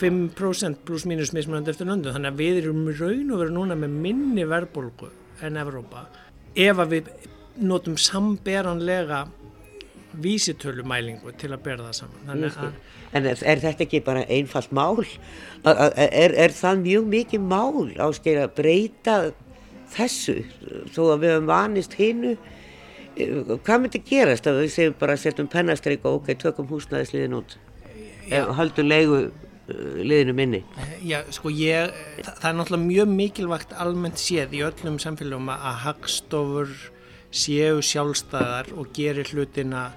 5% 0.00 0.86
pluss 0.86 1.06
mínus 1.08 1.34
mismunandi 1.36 1.72
eftir 1.72 1.88
löndu 1.88 2.14
þannig 2.14 2.32
að 2.32 2.40
við 2.40 2.62
erum 2.62 2.86
raun 2.88 3.34
og 3.34 3.42
veru 3.42 3.54
núna 3.58 3.76
með 3.78 4.00
minni 4.06 4.46
verðbólgu 4.48 5.10
en 5.42 5.60
Evrópa 5.60 6.06
ef 6.54 6.82
að 6.82 6.96
við 6.96 7.12
notum 7.60 7.98
samberanlega 8.00 9.26
vísitölumælingu 10.22 11.32
til 11.40 11.52
að 11.52 11.62
bera 11.64 11.86
það 11.88 11.96
saman 12.02 12.50
skil. 12.52 12.66
að 12.68 13.00
En 13.12 13.26
er, 13.28 13.38
er 13.44 13.60
þetta 13.60 13.84
ekki 13.84 14.00
bara 14.04 14.24
einfalt 14.32 14.72
mál? 14.72 15.02
Er, 15.64 16.32
er 16.32 16.54
það 16.56 16.82
mjög 16.86 17.08
mikið 17.12 17.44
mál 17.44 17.90
áskeið 18.00 18.40
að 18.46 18.54
breyta 18.56 19.16
þessu 19.92 20.38
þó 20.94 21.02
að 21.12 21.24
við 21.24 21.34
höfum 21.34 21.50
vanist 21.50 21.96
hinnu? 22.00 22.32
Hvað 23.18 23.82
myndi 23.82 24.00
gerast 24.08 24.48
að 24.48 24.62
við 24.62 24.72
segjum 24.72 24.96
bara 25.00 25.18
setjum 25.20 25.50
pennastreik 25.52 26.06
og 26.08 26.22
ok, 26.22 26.32
tökum 26.40 26.70
húsnæðisliðin 26.72 27.36
út? 27.36 27.58
Haldum 28.32 28.88
leigu 28.88 29.18
uh, 29.26 29.51
liðinu 29.68 30.34
minni? 30.36 30.62
Já, 31.06 31.20
sko 31.34 31.52
ég, 31.54 31.92
það, 32.18 32.32
það 32.40 32.48
er 32.50 32.56
náttúrulega 32.58 32.88
mjög 32.88 33.12
mikilvægt 33.12 33.76
almennt 33.84 34.22
séð 34.22 34.56
í 34.58 34.64
öllum 34.66 34.98
samfélagum 35.02 35.52
að 35.54 35.78
hagstofur 35.86 36.74
séu 37.32 37.80
sjálfstæðar 37.86 38.72
og 38.76 38.90
gerir 38.96 39.28
hlutina 39.32 39.90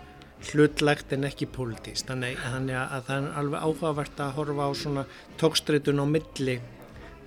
hlutlegt 0.51 1.11
en 1.15 1.25
ekki 1.25 1.49
pólitíst. 1.49 2.05
Þannig, 2.11 2.37
þannig 2.43 2.77
að 2.83 3.09
það 3.09 3.17
er 3.17 3.41
alveg 3.41 3.65
áhugavert 3.65 4.21
að 4.21 4.37
horfa 4.37 4.69
á 4.69 4.71
svona 4.77 5.05
tókstreitun 5.41 6.03
á 6.03 6.05
milli 6.05 6.59
Eh, 6.59 6.74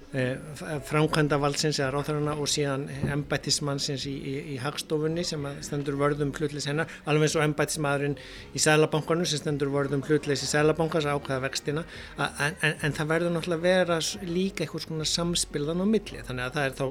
framkvæmda 0.09 1.37
valsins 1.37 1.77
eða 1.83 1.91
ráþarana 1.93 2.37
og 2.41 2.49
síðan 2.49 2.87
embættismannsins 3.13 4.07
í, 4.09 4.15
í, 4.17 4.35
í 4.55 4.57
hagstofunni 4.63 5.25
sem 5.27 5.45
stendur 5.65 5.99
vörðum 6.01 6.33
hlutleis 6.33 6.69
hennar 6.71 6.89
alveg 7.05 7.27
eins 7.27 7.37
og 7.37 7.45
embættismadurinn 7.45 8.17
í 8.57 8.63
Sælabankanum 8.65 9.29
sem 9.29 9.43
stendur 9.43 9.69
vörðum 9.75 10.07
hlutleis 10.07 10.47
í 10.47 10.49
Sælabankans 10.49 11.11
ákveða 11.13 11.45
vextina 11.45 11.85
en, 12.17 12.57
en, 12.57 12.79
en 12.81 12.97
það 12.97 13.13
verður 13.13 13.37
náttúrulega 13.37 13.67
vera 13.67 14.01
líka 14.25 14.65
eitthvað 14.65 14.87
svona 14.87 15.11
samspilðan 15.13 15.85
á 15.85 15.87
milli 15.93 16.25
þannig 16.25 16.47
að 16.47 16.57
það 16.57 16.71
er 16.71 16.79
þá 16.81 16.87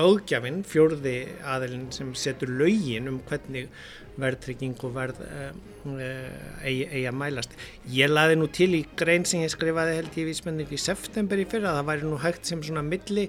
lögjafinn 0.00 0.64
fjörði 0.66 1.16
aðilinn 1.44 1.92
sem 1.92 2.16
setur 2.16 2.56
lögin 2.56 3.12
um 3.12 3.20
hvernig 3.28 3.68
verðtrygging 4.20 4.76
og 4.84 4.94
verð 4.96 5.20
uh, 5.26 5.50
uh, 5.90 6.36
eigi, 6.64 6.86
eigi 6.88 7.04
að 7.08 7.16
mælast. 7.20 7.56
Ég 7.92 8.10
laði 8.10 8.38
nú 8.38 8.48
til 8.52 8.70
í 8.78 8.82
grein 8.98 9.26
sem 9.28 9.42
ég 9.44 9.52
skrifaði 9.52 9.98
held 9.98 10.18
ég 10.20 10.28
vísmenning 10.30 10.72
í 10.72 10.80
september 10.80 11.40
í 11.40 11.46
fyrra 11.48 11.72
að 11.72 11.80
það 11.80 11.90
væri 11.90 12.08
nú 12.08 12.20
hægt 12.22 12.45
sem 12.46 12.62
svona 12.64 12.84
milli 12.86 13.28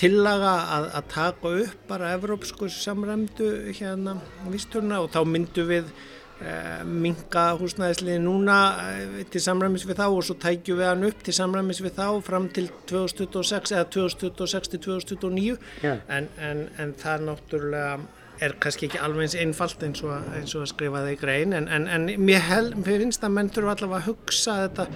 tillaga 0.00 0.54
að, 0.76 0.88
að 0.96 1.10
taka 1.12 1.52
upp 1.66 1.84
bara 1.90 2.14
evrópsku 2.16 2.68
samræmdu 2.72 3.50
hérna 3.76 4.16
vísturna 4.48 5.02
og 5.02 5.10
þá 5.12 5.20
myndu 5.28 5.66
við 5.68 5.90
uh, 5.90 6.80
minga 6.88 7.44
húsnæðisliði 7.60 8.22
núna 8.24 8.56
til 9.32 9.42
samræmis 9.44 9.84
við 9.88 10.00
þá 10.00 10.06
og 10.08 10.24
svo 10.26 10.38
tækju 10.40 10.78
við 10.80 10.88
hann 10.88 11.06
upp 11.10 11.20
til 11.26 11.36
samræmis 11.36 11.82
við 11.84 11.98
þá 11.98 12.08
fram 12.24 12.48
til 12.56 12.70
2026 12.90 13.76
eða 13.76 13.90
2026 13.98 14.72
til 14.72 14.82
2029 14.88 15.60
yeah. 15.84 16.02
en, 16.08 16.28
en, 16.40 16.66
en 16.80 16.96
það 17.02 17.28
náttúrulega 17.28 17.86
er 18.42 18.56
kannski 18.62 18.88
ekki 18.88 19.00
alveg 19.02 19.26
eins 19.26 19.36
einfalt 19.38 19.84
eins 19.86 20.02
og, 20.06 20.14
eins 20.36 20.54
og 20.56 20.64
að 20.64 20.72
skrifa 20.72 21.02
það 21.04 21.12
í 21.12 21.18
grein 21.20 21.56
en, 21.56 21.68
en, 21.70 21.86
en 21.92 22.08
mér, 22.18 22.42
hel, 22.48 22.72
mér 22.80 23.04
finnst 23.04 23.26
að 23.26 23.36
menn 23.36 23.52
þurfa 23.52 23.76
allavega 23.76 24.00
að 24.00 24.08
hugsa 24.08 24.56
þetta 24.64 24.88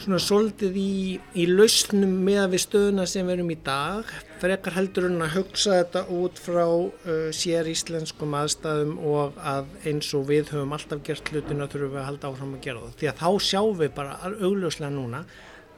svona 0.00 0.18
svolítið 0.22 0.76
í, 0.80 0.92
í 1.36 1.44
lausnum 1.50 2.12
með 2.24 2.38
að 2.44 2.54
við 2.54 2.62
stöðuna 2.64 3.06
sem 3.10 3.28
við 3.28 3.34
erum 3.36 3.52
í 3.52 3.58
dag 3.66 4.12
frekar 4.40 4.76
heldur 4.78 5.06
en 5.10 5.24
að 5.26 5.34
hugsa 5.36 5.76
þetta 5.76 6.02
út 6.16 6.40
frá 6.40 6.64
uh, 6.64 7.28
sér 7.36 7.68
íslenskum 7.68 8.36
aðstæðum 8.38 8.96
og 9.10 9.38
að 9.44 9.70
eins 9.90 10.10
og 10.16 10.26
við 10.30 10.54
höfum 10.54 10.74
alltaf 10.76 11.04
gert 11.06 11.28
hlutina 11.28 11.68
þurfum 11.68 11.94
við 11.94 12.02
að 12.02 12.08
halda 12.08 12.32
áfram 12.32 12.56
að 12.56 12.66
gera 12.66 12.84
það. 12.86 12.98
Því 13.00 13.10
að 13.12 13.22
þá 13.22 13.48
sjáum 13.50 13.80
við 13.82 13.94
bara 14.00 14.18
augljóslega 14.30 14.92
núna 14.96 15.24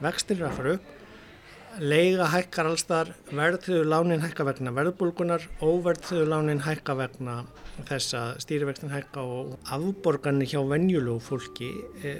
vextir 0.03 0.39
er 0.41 0.51
að 0.51 0.59
fara 0.61 0.77
upp 0.79 1.02
leiga 1.81 2.27
hækkar 2.33 2.69
allstar, 2.69 3.11
verðþjóðu 3.33 3.89
lánin 3.89 4.23
hækka 4.23 4.45
vegna 4.47 4.73
verðbólgunar, 4.77 5.45
óverðþjóðu 5.65 6.29
lánin 6.29 6.63
hækka 6.67 6.97
vegna 6.99 7.37
þess 7.89 8.17
að 8.19 8.33
stýrivextin 8.45 8.93
hækka 8.93 9.25
og 9.25 9.55
afborgarnir 9.73 10.51
hjá 10.51 10.61
venjulegu 10.69 11.23
fólki 11.25 11.71
e, 12.05 12.13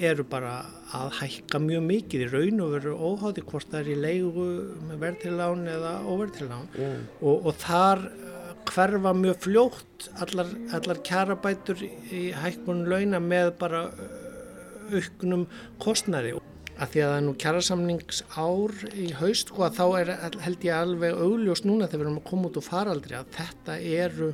eru 0.00 0.24
bara 0.28 0.54
að 0.96 1.18
hækka 1.20 1.60
mjög 1.62 1.84
mikið. 1.90 2.24
Í 2.24 2.30
raun 2.32 2.64
og 2.64 2.72
veru 2.78 2.94
óháði 2.96 3.44
hvort 3.44 3.70
það 3.72 3.80
er 3.82 3.92
í 3.92 3.98
leigu 4.06 4.48
með 4.88 5.02
verðþjóðlán 5.04 5.68
eða 5.74 5.92
óverðþjóðlán 6.08 6.66
mm. 6.72 7.04
og, 7.20 7.50
og 7.50 7.60
þar 7.66 8.06
e, 8.08 8.32
hverfa 8.72 9.14
mjög 9.20 9.40
fljótt 9.44 10.08
allar, 10.24 10.56
allar 10.78 11.04
kjarabætur 11.04 11.84
í 11.84 12.26
hækkunum 12.40 12.88
launa 12.88 13.20
með 13.22 13.52
bara 13.60 13.86
e, 13.92 14.10
auknum 14.94 15.46
kostnæri 15.82 16.34
að 16.74 16.90
því 16.90 17.02
að 17.02 17.10
það 17.10 17.16
er 17.16 17.24
nú 17.24 17.34
kjærasamningsár 17.42 18.80
í 18.98 19.10
haust 19.20 19.52
og 19.52 19.54
sko, 19.54 19.66
að 19.66 19.76
þá 19.78 19.84
er 20.00 20.40
held 20.42 20.66
ég 20.66 20.78
alveg 20.78 21.20
augljós 21.22 21.62
núna 21.66 21.86
þegar 21.86 22.00
við 22.00 22.06
erum 22.08 22.18
að 22.20 22.28
koma 22.30 22.50
út 22.50 22.58
úr 22.58 22.66
faraldri 22.66 23.18
að 23.18 23.30
þetta 23.36 23.76
eru 24.00 24.32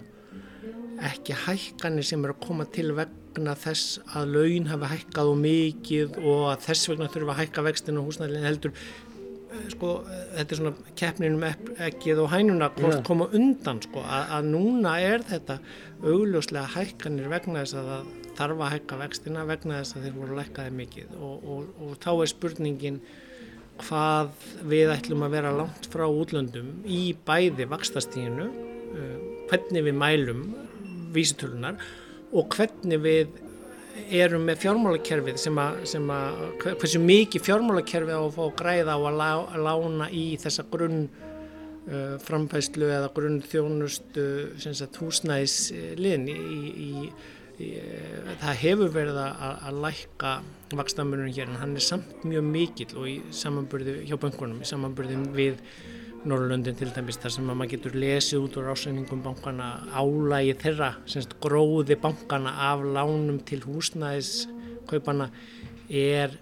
ekki 1.10 1.36
hækkanir 1.44 2.06
sem 2.06 2.24
eru 2.24 2.36
að 2.36 2.46
koma 2.46 2.66
til 2.72 2.90
vegna 2.96 3.54
þess 3.58 4.00
að 4.16 4.34
laun 4.36 4.70
hafi 4.70 4.90
hækkað 4.94 5.30
og 5.32 5.38
mikið 5.44 6.18
og 6.20 6.42
að 6.54 6.66
þess 6.68 6.90
vegna 6.90 7.12
þurfa 7.12 7.36
að 7.36 7.40
hækka 7.42 7.64
vextinu 7.68 8.02
og 8.02 8.10
húsnæðin 8.10 8.48
heldur 8.48 8.74
eh, 8.76 9.66
sko 9.74 9.92
þetta 10.08 10.46
er 10.56 10.60
svona 10.62 10.94
keppninum 11.02 11.46
ekkið 11.88 12.24
og 12.24 12.32
hænuna 12.34 12.70
hvort 12.76 13.04
koma 13.08 13.28
undan 13.36 13.84
sko 13.84 14.04
að, 14.04 14.34
að 14.38 14.50
núna 14.54 14.96
er 15.04 15.24
þetta 15.28 15.60
augljóslega 16.00 16.68
hækkanir 16.76 17.32
vegna 17.32 17.64
þess 17.64 17.80
að 17.80 18.19
þarf 18.40 18.64
að 18.64 18.72
hækka 18.74 19.00
vextina 19.04 19.46
vegna 19.48 19.80
þess 19.80 19.96
að 19.96 20.06
þeir 20.06 20.16
voru 20.18 20.38
lækkaði 20.38 20.76
mikið. 20.80 21.12
Og, 21.20 21.44
og, 21.54 21.74
og 21.84 21.98
þá 22.02 22.10
er 22.14 22.32
spurningin 22.32 23.02
hvað 23.80 24.48
við 24.68 24.92
ætlum 24.92 25.24
að 25.24 25.36
vera 25.36 25.52
langt 25.56 25.88
frá 25.92 26.06
útlöndum 26.08 26.72
í 26.88 27.02
bæði 27.28 27.68
vakstastíginu, 27.70 28.48
uh, 28.48 29.14
hvernig 29.52 29.86
við 29.86 30.00
mælum 30.00 30.42
vísitölunar 31.14 31.80
og 32.30 32.52
hvernig 32.54 33.00
við 33.02 33.38
erum 34.14 34.44
með 34.48 34.62
fjármálakerfið 34.64 35.40
sem 35.40 35.58
að, 35.60 35.80
sem 35.92 36.12
að 36.14 36.44
hversu 36.62 37.00
mikið 37.02 37.44
fjármálakerfið 37.48 38.16
á 38.16 38.22
að 38.22 38.36
fá 38.36 38.44
græða 38.60 38.94
á 38.96 39.00
að 39.00 39.18
lá, 39.18 39.30
lána 39.66 40.06
í 40.14 40.24
þessa 40.40 40.64
grunn 40.70 41.02
uh, 41.08 42.16
framfæslu 42.22 42.88
eða 42.90 43.10
grunn 43.16 43.40
þjónustu 43.44 44.24
húsnæðisliðin 45.00 46.28
í, 46.30 46.60
í 46.70 47.10
það 48.40 48.60
hefur 48.62 48.92
verið 48.94 49.20
að, 49.20 49.54
að 49.68 49.80
lækka 49.84 50.34
vakstamörunum 50.80 51.32
hér 51.34 51.48
en 51.50 51.60
hann 51.60 51.76
er 51.76 51.84
samt 51.84 52.24
mjög 52.24 52.44
mikill 52.46 52.92
og 52.96 53.08
í 53.10 53.16
samanbyrði 53.34 53.96
hjá 54.08 54.16
bankunum, 54.20 54.60
í 54.62 54.68
samanbyrði 54.68 55.18
við 55.36 55.64
Norrlöndin 56.20 56.76
til 56.76 56.90
dæmis 56.92 57.16
þar 57.16 57.32
sem 57.32 57.46
maður 57.48 57.70
getur 57.72 57.94
lesið 57.96 58.42
út 58.44 58.56
úr 58.60 58.68
ásæningum 58.74 59.22
bankana 59.24 59.70
álægi 59.96 60.52
þeirra, 60.60 60.90
semst 61.08 61.32
gróði 61.40 61.96
bankana 62.00 62.52
af 62.68 62.84
lánum 62.84 63.38
til 63.48 63.62
húsnæðiskaupana 63.64 65.30
er 65.88 66.36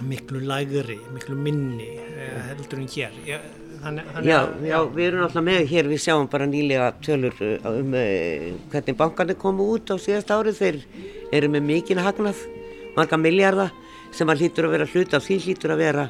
miklu 0.00 0.40
lægri, 0.44 0.96
miklu 1.12 1.36
minni 1.36 1.90
eh, 1.96 2.40
heldur 2.48 2.80
en 2.80 2.88
hér. 2.92 3.20
Ég, 3.28 3.44
Þannig, 3.82 4.10
þannig 4.14 4.30
já, 4.30 4.36
að, 4.40 4.66
já, 4.66 4.76
við 4.96 5.06
erum 5.06 5.24
alltaf 5.26 5.46
með 5.46 5.62
hér, 5.70 5.88
við 5.90 6.02
sjáum 6.02 6.28
bara 6.32 6.48
nýlega 6.50 6.90
tölur 7.04 7.40
uh, 7.44 7.70
um 7.70 7.96
uh, 7.96 8.44
hvernig 8.72 8.98
bankarnir 8.98 9.38
komu 9.40 9.70
út 9.74 9.92
á 9.92 9.96
síðast 10.00 10.32
árið, 10.34 10.60
þeir 10.60 10.78
eru 11.38 11.50
með 11.54 11.66
mikinn 11.70 12.02
hagnað, 12.02 12.44
marga 12.96 13.18
miljardar 13.20 13.74
sem 14.14 14.30
að 14.30 14.44
hlýtur 14.44 14.68
að 14.68 14.76
vera 14.76 14.92
hlut 14.92 15.16
af 15.18 15.26
því 15.26 15.40
hlýtur 15.44 15.74
að 15.74 15.82
vera 15.84 16.06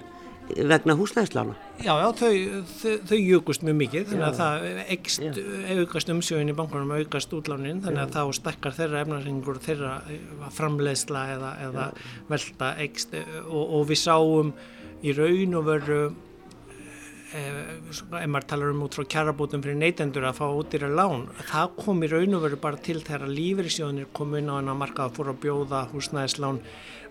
vegna 0.46 0.94
húsnæðslána. 0.94 1.56
Já, 1.82 1.90
já, 1.98 2.06
þau, 2.20 2.60
þau, 2.70 2.92
þau 3.08 3.16
júkust 3.18 3.64
mjög 3.66 3.78
mikið, 3.80 4.04
þannig 4.12 4.26
að 4.28 4.36
það 4.38 4.66
ekst, 4.94 5.40
aukast 5.74 6.12
umsjóðin 6.14 6.52
í 6.52 6.54
bankunum, 6.60 6.92
aukast 7.00 7.34
útlánin, 7.34 7.80
þannig 7.82 8.04
að 8.04 8.14
þá 8.14 8.38
stakkar 8.38 8.76
þeirra 8.76 9.02
efnaringur, 9.02 9.58
þeirra 9.64 9.96
uh, 10.04 10.46
framleiðsla 10.54 11.24
eða, 11.34 11.50
eða 11.66 11.88
velta 12.30 12.70
ekst 12.86 13.18
og, 13.18 13.64
og 13.64 13.90
við 13.90 14.00
sáum 14.04 14.54
í 15.02 15.16
raun 15.18 15.58
og 15.58 15.66
veru 15.66 16.00
Eh, 16.06 16.25
ef 17.34 18.02
maður 18.30 18.46
talar 18.52 18.70
um 18.70 18.84
út 18.86 18.94
frá 18.94 19.06
kjarabótum 19.16 19.62
fyrir 19.64 19.78
neytendur 19.80 20.28
að 20.28 20.38
fá 20.38 20.46
ræð 20.46 20.92
lán 20.94 21.24
það 21.48 21.72
kom 21.80 22.04
í 22.04 22.10
raun 22.12 22.36
og 22.38 22.44
veru 22.44 22.58
bara 22.62 22.78
til 22.78 23.00
þegar 23.00 23.32
lífeyrissjóðinir 23.32 24.12
kom 24.14 24.36
inn 24.38 24.52
á 24.52 24.58
hennar 24.60 24.78
markað 24.78 25.08
að 25.08 25.16
fóra 25.18 25.34
að 25.34 25.42
bjóða 25.42 25.80
húsnæðislán 25.90 26.60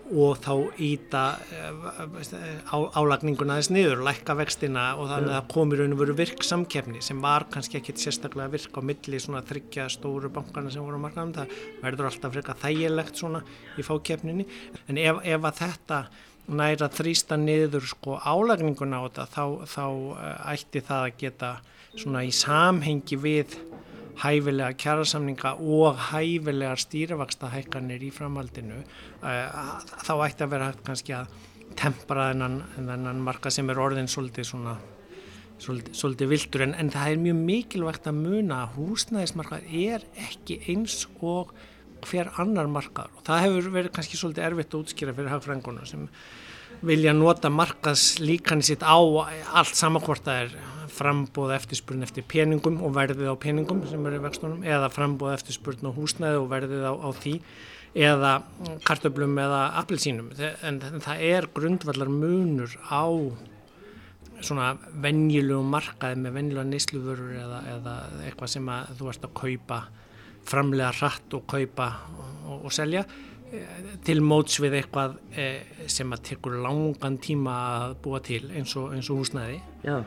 og 0.06 0.38
þá 0.38 0.52
íta 0.82 1.22
eh, 1.50 2.74
álagninguna 2.94 3.56
þess 3.58 3.72
niður, 3.74 4.04
lækka 4.06 4.36
vextina 4.38 4.84
og 4.94 5.10
þannig 5.10 5.32
að 5.32 5.36
það 5.36 5.48
kom 5.54 5.72
í 5.72 5.80
raun 5.80 5.96
og 5.96 6.00
veru 6.02 6.14
virk 6.20 6.46
samkefni 6.46 7.02
sem 7.02 7.22
var 7.22 7.48
kannski 7.50 7.80
ekkit 7.80 8.04
sérstaklega 8.04 8.52
virk 8.54 8.78
á 8.78 8.80
milli 8.86 9.20
svona 9.22 9.42
þryggja 9.46 9.88
stóru 9.92 10.30
bankana 10.32 10.70
sem 10.70 10.84
voru 10.84 11.00
að 11.00 11.04
markaðum, 11.08 11.34
það 11.40 11.58
verður 11.82 12.10
alltaf 12.12 12.36
freka 12.36 12.56
þægilegt 12.62 13.20
svona 13.20 13.42
í 13.76 13.86
fákefninni 13.86 14.46
en 14.86 15.02
ef, 15.02 15.20
ef 15.26 15.50
að 15.50 15.60
þetta 15.64 16.00
næra 16.48 16.88
þrýsta 16.92 17.38
niður 17.40 17.88
sko 17.90 18.18
álagninguna 18.22 19.02
á 19.02 19.06
þetta 19.06 19.26
þá, 19.32 19.44
þá 19.66 19.86
eh, 19.86 20.52
ætti 20.54 20.82
það 20.86 21.06
að 21.06 21.18
geta 21.22 21.50
svona 21.96 22.22
í 22.26 22.32
samhengi 22.34 23.18
við 23.18 23.56
hæfilega 24.20 24.76
kjærasamninga 24.80 25.56
og 25.60 25.98
hæfilegar 26.10 26.80
stýrivaksta 26.80 27.50
hækkanir 27.52 28.04
í 28.06 28.12
framhaldinu 28.14 28.80
eh, 28.80 29.62
þá 30.06 30.12
ætti 30.28 30.46
að 30.46 30.52
vera 30.54 30.72
kannski 30.86 31.16
að 31.16 31.32
tempra 31.76 32.30
þennan, 32.30 32.60
þennan 32.76 33.24
marka 33.24 33.50
sem 33.52 33.68
er 33.72 33.80
orðin 33.82 34.08
svolítið 34.08 34.50
svona 34.52 34.76
svolítið, 35.58 35.94
svolítið 35.96 36.32
viltur 36.32 36.64
en, 36.66 36.74
en 36.78 36.92
það 36.92 37.12
er 37.12 37.22
mjög 37.24 37.40
mikilvægt 37.50 38.08
að 38.10 38.20
muna 38.20 38.62
að 38.64 38.76
húsnæðismarkað 38.76 39.72
er 39.72 40.04
ekki 40.28 40.60
eins 40.72 41.04
og 41.20 41.52
hver 42.04 42.32
annar 42.42 42.68
markaður. 42.70 43.14
Og 43.18 43.26
það 43.26 43.44
hefur 43.46 43.70
verið 43.76 43.94
kannski 43.96 44.20
svolítið 44.20 44.48
erfitt 44.48 44.74
að 44.74 44.82
útskýra 44.84 45.14
fyrir 45.16 45.32
hagfrænguna 45.32 45.86
sem 45.88 46.08
vilja 46.86 47.14
nota 47.16 47.50
markaðs 47.50 48.18
líkan 48.20 48.62
sitt 48.64 48.84
á 48.84 48.96
allt 48.96 49.78
samankvort 49.78 50.28
að 50.28 50.42
er 50.44 50.56
frambóð 50.96 51.54
eftirspurn 51.56 52.04
eftir 52.06 52.24
peningum 52.28 52.78
og 52.84 52.94
verðið 52.96 53.32
á 53.32 53.36
peningum 53.40 53.82
sem 53.88 54.04
eru 54.08 54.20
í 54.20 54.24
vextunum 54.24 54.62
eða 54.64 54.92
frambóð 54.92 55.34
eftirspurn 55.36 55.88
á 55.88 55.96
húsnæði 55.96 56.40
og 56.40 56.48
verðið 56.52 56.86
á, 56.88 56.92
á 56.96 57.08
því 57.16 57.34
eða 57.96 58.32
kartöblum 58.84 59.36
eða 59.40 59.60
appelsínum. 59.80 60.30
En, 60.36 60.80
en 60.84 61.04
það 61.04 61.26
er 61.30 61.48
grundvallar 61.56 62.12
munur 62.12 62.76
á 62.92 63.04
svona 64.44 64.74
venjulegu 65.00 65.62
markaði 65.64 66.18
með 66.20 66.34
venjulega 66.36 66.70
neysluvörur 66.70 67.36
eða, 67.40 67.60
eða 67.76 67.94
eitthvað 68.26 68.52
sem 68.52 68.68
að 68.68 68.90
þú 68.98 69.08
ert 69.12 69.24
að 69.24 69.38
kaupa 69.40 69.78
framlega 70.46 70.92
hratt 71.00 71.38
og 71.38 71.46
kaupa 71.50 71.90
og, 72.46 72.66
og 72.66 72.74
selja 72.74 73.06
til 74.06 74.20
móts 74.26 74.58
við 74.58 74.80
eitthvað 74.80 75.14
sem 75.90 76.10
að 76.12 76.22
tekur 76.30 76.56
langan 76.64 77.18
tíma 77.22 77.54
að 77.76 77.94
búa 78.02 78.18
til 78.24 78.42
eins 78.50 78.74
og, 78.78 78.90
eins 78.96 79.10
og 79.12 79.20
húsnæði 79.20 79.60
Já. 79.86 80.00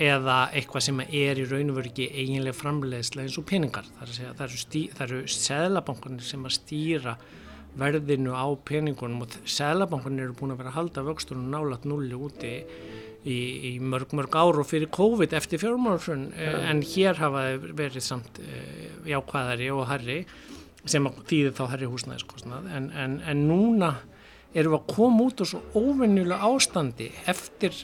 eða 0.00 0.38
eitthvað 0.56 0.86
sem 0.86 1.02
er 1.04 1.40
í 1.40 1.44
raun 1.50 1.72
og 1.72 1.76
veru 1.80 1.92
ekki 1.92 2.08
eiginlega 2.08 2.56
framleiðslega 2.56 3.28
eins 3.28 3.36
og 3.40 3.46
peningar 3.50 3.90
það, 3.98 4.14
segja, 4.16 4.32
það 4.38 4.46
eru, 4.46 4.62
stí, 4.64 4.82
eru 5.04 5.20
seðlabankanir 5.36 6.26
sem 6.30 6.48
að 6.48 6.56
stýra 6.56 7.16
verðinu 7.80 8.32
á 8.32 8.48
peningunum 8.66 9.26
og 9.26 9.36
seðlabankanir 9.44 10.30
eru 10.30 10.38
búin 10.40 10.56
að 10.56 10.62
vera 10.62 10.72
að 10.72 10.78
halda 10.80 11.06
vöxtunum 11.10 11.52
nálat 11.52 11.84
nulli 11.86 12.16
úti 12.16 12.54
í, 13.20 13.36
í 13.36 13.72
mörg 13.84 14.16
mörg 14.16 14.40
ár 14.40 14.62
og 14.62 14.68
fyrir 14.68 14.90
COVID 14.96 15.36
eftir 15.36 15.60
fjármálfrun 15.60 16.30
ja. 16.32 16.56
en 16.72 16.80
hér 16.88 17.20
hafa 17.20 17.44
verið 17.60 18.06
samt 18.06 18.40
jákvæðari 19.08 19.70
og 19.74 19.86
harri 19.90 20.18
sem 20.88 21.06
þýðir 21.28 21.56
þá 21.56 21.64
herri 21.74 21.88
húsnæðiskostnað. 21.90 22.68
En, 22.76 22.90
en, 22.96 23.16
en 23.28 23.46
núna 23.48 23.94
erum 24.54 24.74
við 24.74 24.78
að 24.80 24.92
koma 24.94 25.26
út 25.28 25.42
úr 25.42 25.50
svo 25.50 25.60
óvennulega 25.76 26.48
ástandi 26.50 27.10
eftir 27.30 27.76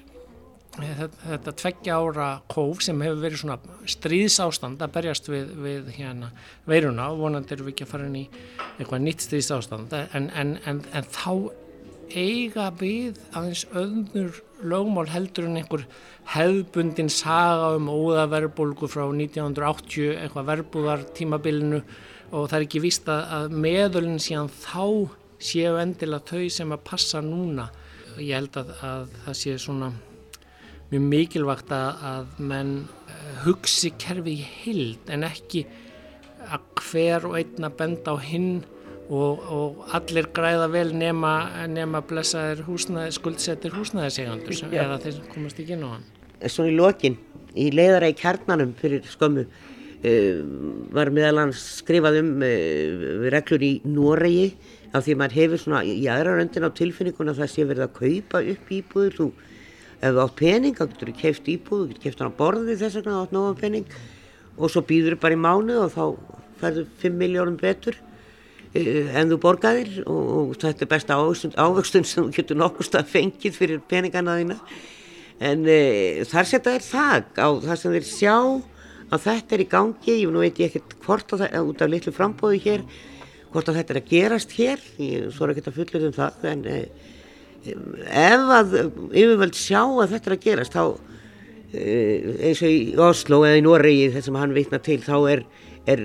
þetta, 0.77 1.11
þetta 1.23 1.55
tveggja 1.61 1.99
ára 2.01 2.31
kóf 2.53 2.83
sem 2.85 3.05
hefur 3.05 3.21
verið 3.23 3.43
svona 3.43 3.77
stríðsástand 3.97 4.83
að 4.85 4.97
berjast 4.97 5.31
við, 5.31 5.53
við 5.67 5.93
hérna 5.99 6.33
veiruna. 6.69 7.11
Og 7.13 7.23
vonandi 7.27 7.57
erum 7.57 7.69
við 7.69 7.77
ekki 7.77 7.87
að 7.87 7.93
fara 7.95 8.09
inn 8.09 8.19
í 8.23 8.27
eitthvað 8.79 9.07
nýtt 9.07 9.29
stríðsástand. 9.29 9.97
En, 10.17 10.57
en 10.65 11.09
þá 11.13 11.31
eiga 12.15 12.71
við 12.79 13.19
aðeins 13.33 13.65
öðnur 13.77 14.43
lögmál 14.67 15.09
heldur 15.11 15.49
en 15.49 15.61
einhver 15.61 15.85
hefðbundin 16.33 17.11
saga 17.13 17.75
um 17.77 17.91
óðaverbulgu 17.93 18.89
frá 18.91 19.05
1980 19.07 20.17
eitthvað 20.23 20.51
verbúðar 20.51 21.05
tímabilinu 21.17 21.83
og 22.33 22.49
það 22.51 22.59
er 22.59 22.67
ekki 22.67 22.83
víst 22.83 23.09
að 23.13 23.55
meðölinn 23.55 24.23
síðan 24.23 24.51
þá 24.51 25.11
séu 25.39 25.77
endilega 25.79 26.33
þau 26.33 26.51
sem 26.51 26.73
að 26.73 26.85
passa 26.89 27.23
núna. 27.23 27.69
Ég 28.17 28.39
held 28.39 28.57
að, 28.57 28.73
að 28.81 29.17
það 29.27 29.39
sé 29.43 29.57
svona 29.61 29.91
mjög 30.91 31.09
mikilvægt 31.11 31.75
að, 31.75 32.05
að 32.11 32.41
menn 32.51 32.73
eh, 33.11 33.27
hugsi 33.45 33.93
kerfið 33.99 34.33
í 34.33 34.49
hild 34.63 35.13
en 35.13 35.27
ekki 35.27 35.67
að 36.47 36.67
hver 36.81 37.27
og 37.29 37.37
einna 37.41 37.71
benda 37.75 38.15
á 38.15 38.17
hinn 38.23 38.65
og, 39.11 39.47
og 39.53 39.95
allir 39.97 40.29
græða 40.35 40.67
vel 40.73 40.91
nema, 40.97 41.37
nema 41.71 42.03
blessaðir 42.07 42.65
húsnæði, 42.67 43.15
skuldsettir 43.17 43.77
húsnæðisegandur 43.77 44.67
eða 44.73 44.99
þeir 45.05 45.23
komast 45.33 45.63
ekki 45.63 45.77
inn 45.77 45.87
á 45.87 45.91
hann. 45.95 46.05
Svona 46.51 46.73
í 46.73 46.77
lokin, 46.77 47.17
í 47.57 47.71
leiðara 47.75 48.11
í 48.13 48.19
kjarnanum 48.19 48.75
fyrir 48.81 49.07
skömmu 49.09 49.47
Uh, 50.07 50.43
var 50.93 51.09
meðal 51.09 51.39
hans 51.41 51.61
skrifað 51.81 52.19
um 52.21 52.43
uh, 52.45 53.31
reglur 53.33 53.63
í 53.65 53.71
Noregi 53.89 54.51
af 54.93 55.07
því 55.07 55.15
maður 55.17 55.37
hefur 55.41 55.63
svona 55.63 55.81
í 55.89 56.05
aðra 56.13 56.35
röndin 56.37 56.67
á 56.69 56.71
tilfinninguna 56.77 57.33
það 57.35 57.49
sé 57.49 57.65
verið 57.65 57.87
að 57.87 57.95
kaupa 57.97 58.43
upp 58.53 58.73
íbúður 58.77 59.17
þú, 59.17 59.27
ef 59.97 60.13
þú 60.13 60.21
átt 60.27 60.37
pening 60.39 60.77
þá 60.77 60.83
getur 60.85 61.11
þú 61.11 61.17
kæft 61.23 61.49
íbúð, 61.49 61.81
þú 61.81 61.89
getur 61.89 62.05
kæft 62.05 62.21
hann 62.23 62.31
á 62.37 62.41
borði 62.43 62.77
þess 62.77 62.99
vegna 63.01 63.17
átt 63.23 63.33
nóga 63.35 63.57
pening. 63.59 63.89
Og 64.61 64.73
svo 64.75 64.85
býður 64.87 65.17
þú 65.17 65.23
bara 65.25 65.39
í 65.39 65.41
mánu 65.47 65.81
og 65.81 65.97
þá 65.97 66.05
færðu 66.61 66.85
5 67.03 67.19
miljónum 67.25 67.59
betur 67.65 67.99
en 68.77 69.33
þú 69.33 69.41
borgaðir 69.43 69.99
og, 70.05 70.55
þetta 70.61 70.87
er 70.87 70.93
besta 70.93 71.19
ávöxtun 71.19 72.07
sem 72.07 72.27
þú 72.27 72.37
getur 72.37 72.61
nokkust 72.61 72.97
að 72.99 73.11
fengið 73.15 73.59
fyrir 73.59 73.83
peningana 73.89 74.39
þína. 74.41 74.61
En 75.47 75.67
þar 76.31 76.49
setja 76.49 76.73
þér 76.73 76.87
þag 76.87 77.41
á 77.45 77.49
það 77.67 77.81
sem 77.81 77.97
þeir 77.97 78.09
sjá 78.09 78.37
að 79.13 79.27
þetta 79.27 79.55
er 79.55 79.63
í 79.63 79.69
gangi, 79.71 80.15
ég 80.23 80.33
veit 80.35 80.63
ég 80.63 80.71
ekkert 80.71 80.97
hvort 81.05 81.35
að 81.35 81.45
það, 81.45 81.69
út 81.71 81.85
af 81.85 81.93
litlu 81.93 82.15
frambóðu 82.15 82.63
hér 82.65 82.87
hvort 83.53 83.71
að 83.71 83.79
þetta 83.81 83.95
er 83.95 84.01
að 84.01 84.09
gerast 84.11 84.55
hér. 84.57 84.87
Ég 85.01 85.29
svo 85.35 85.47
er 85.47 85.55
ekki 85.55 85.67
að 85.71 85.79
fullur 85.79 86.09
um 86.09 86.17
það 86.17 86.49
en 86.51 86.65
eh, 86.71 86.87
ef 87.67 88.51
að 88.57 88.75
yfirvöld 89.13 89.59
sjá 89.59 89.83
að 89.85 90.17
þetta 90.17 90.31
er 90.31 90.37
að 90.37 90.47
gerast 90.47 90.77
þá 90.77 90.83
eh, 91.73 92.33
eins 92.49 92.63
og 92.63 92.73
í 92.73 92.81
Oslo 93.07 93.43
eða 93.47 93.61
í 93.61 93.65
Noregi 93.67 94.11
þess 94.17 94.33
að 94.33 94.41
hann 94.43 94.57
veitna 94.57 94.83
til 94.83 94.99
þá 95.05 95.17
er, 95.33 95.45
er 95.87 96.05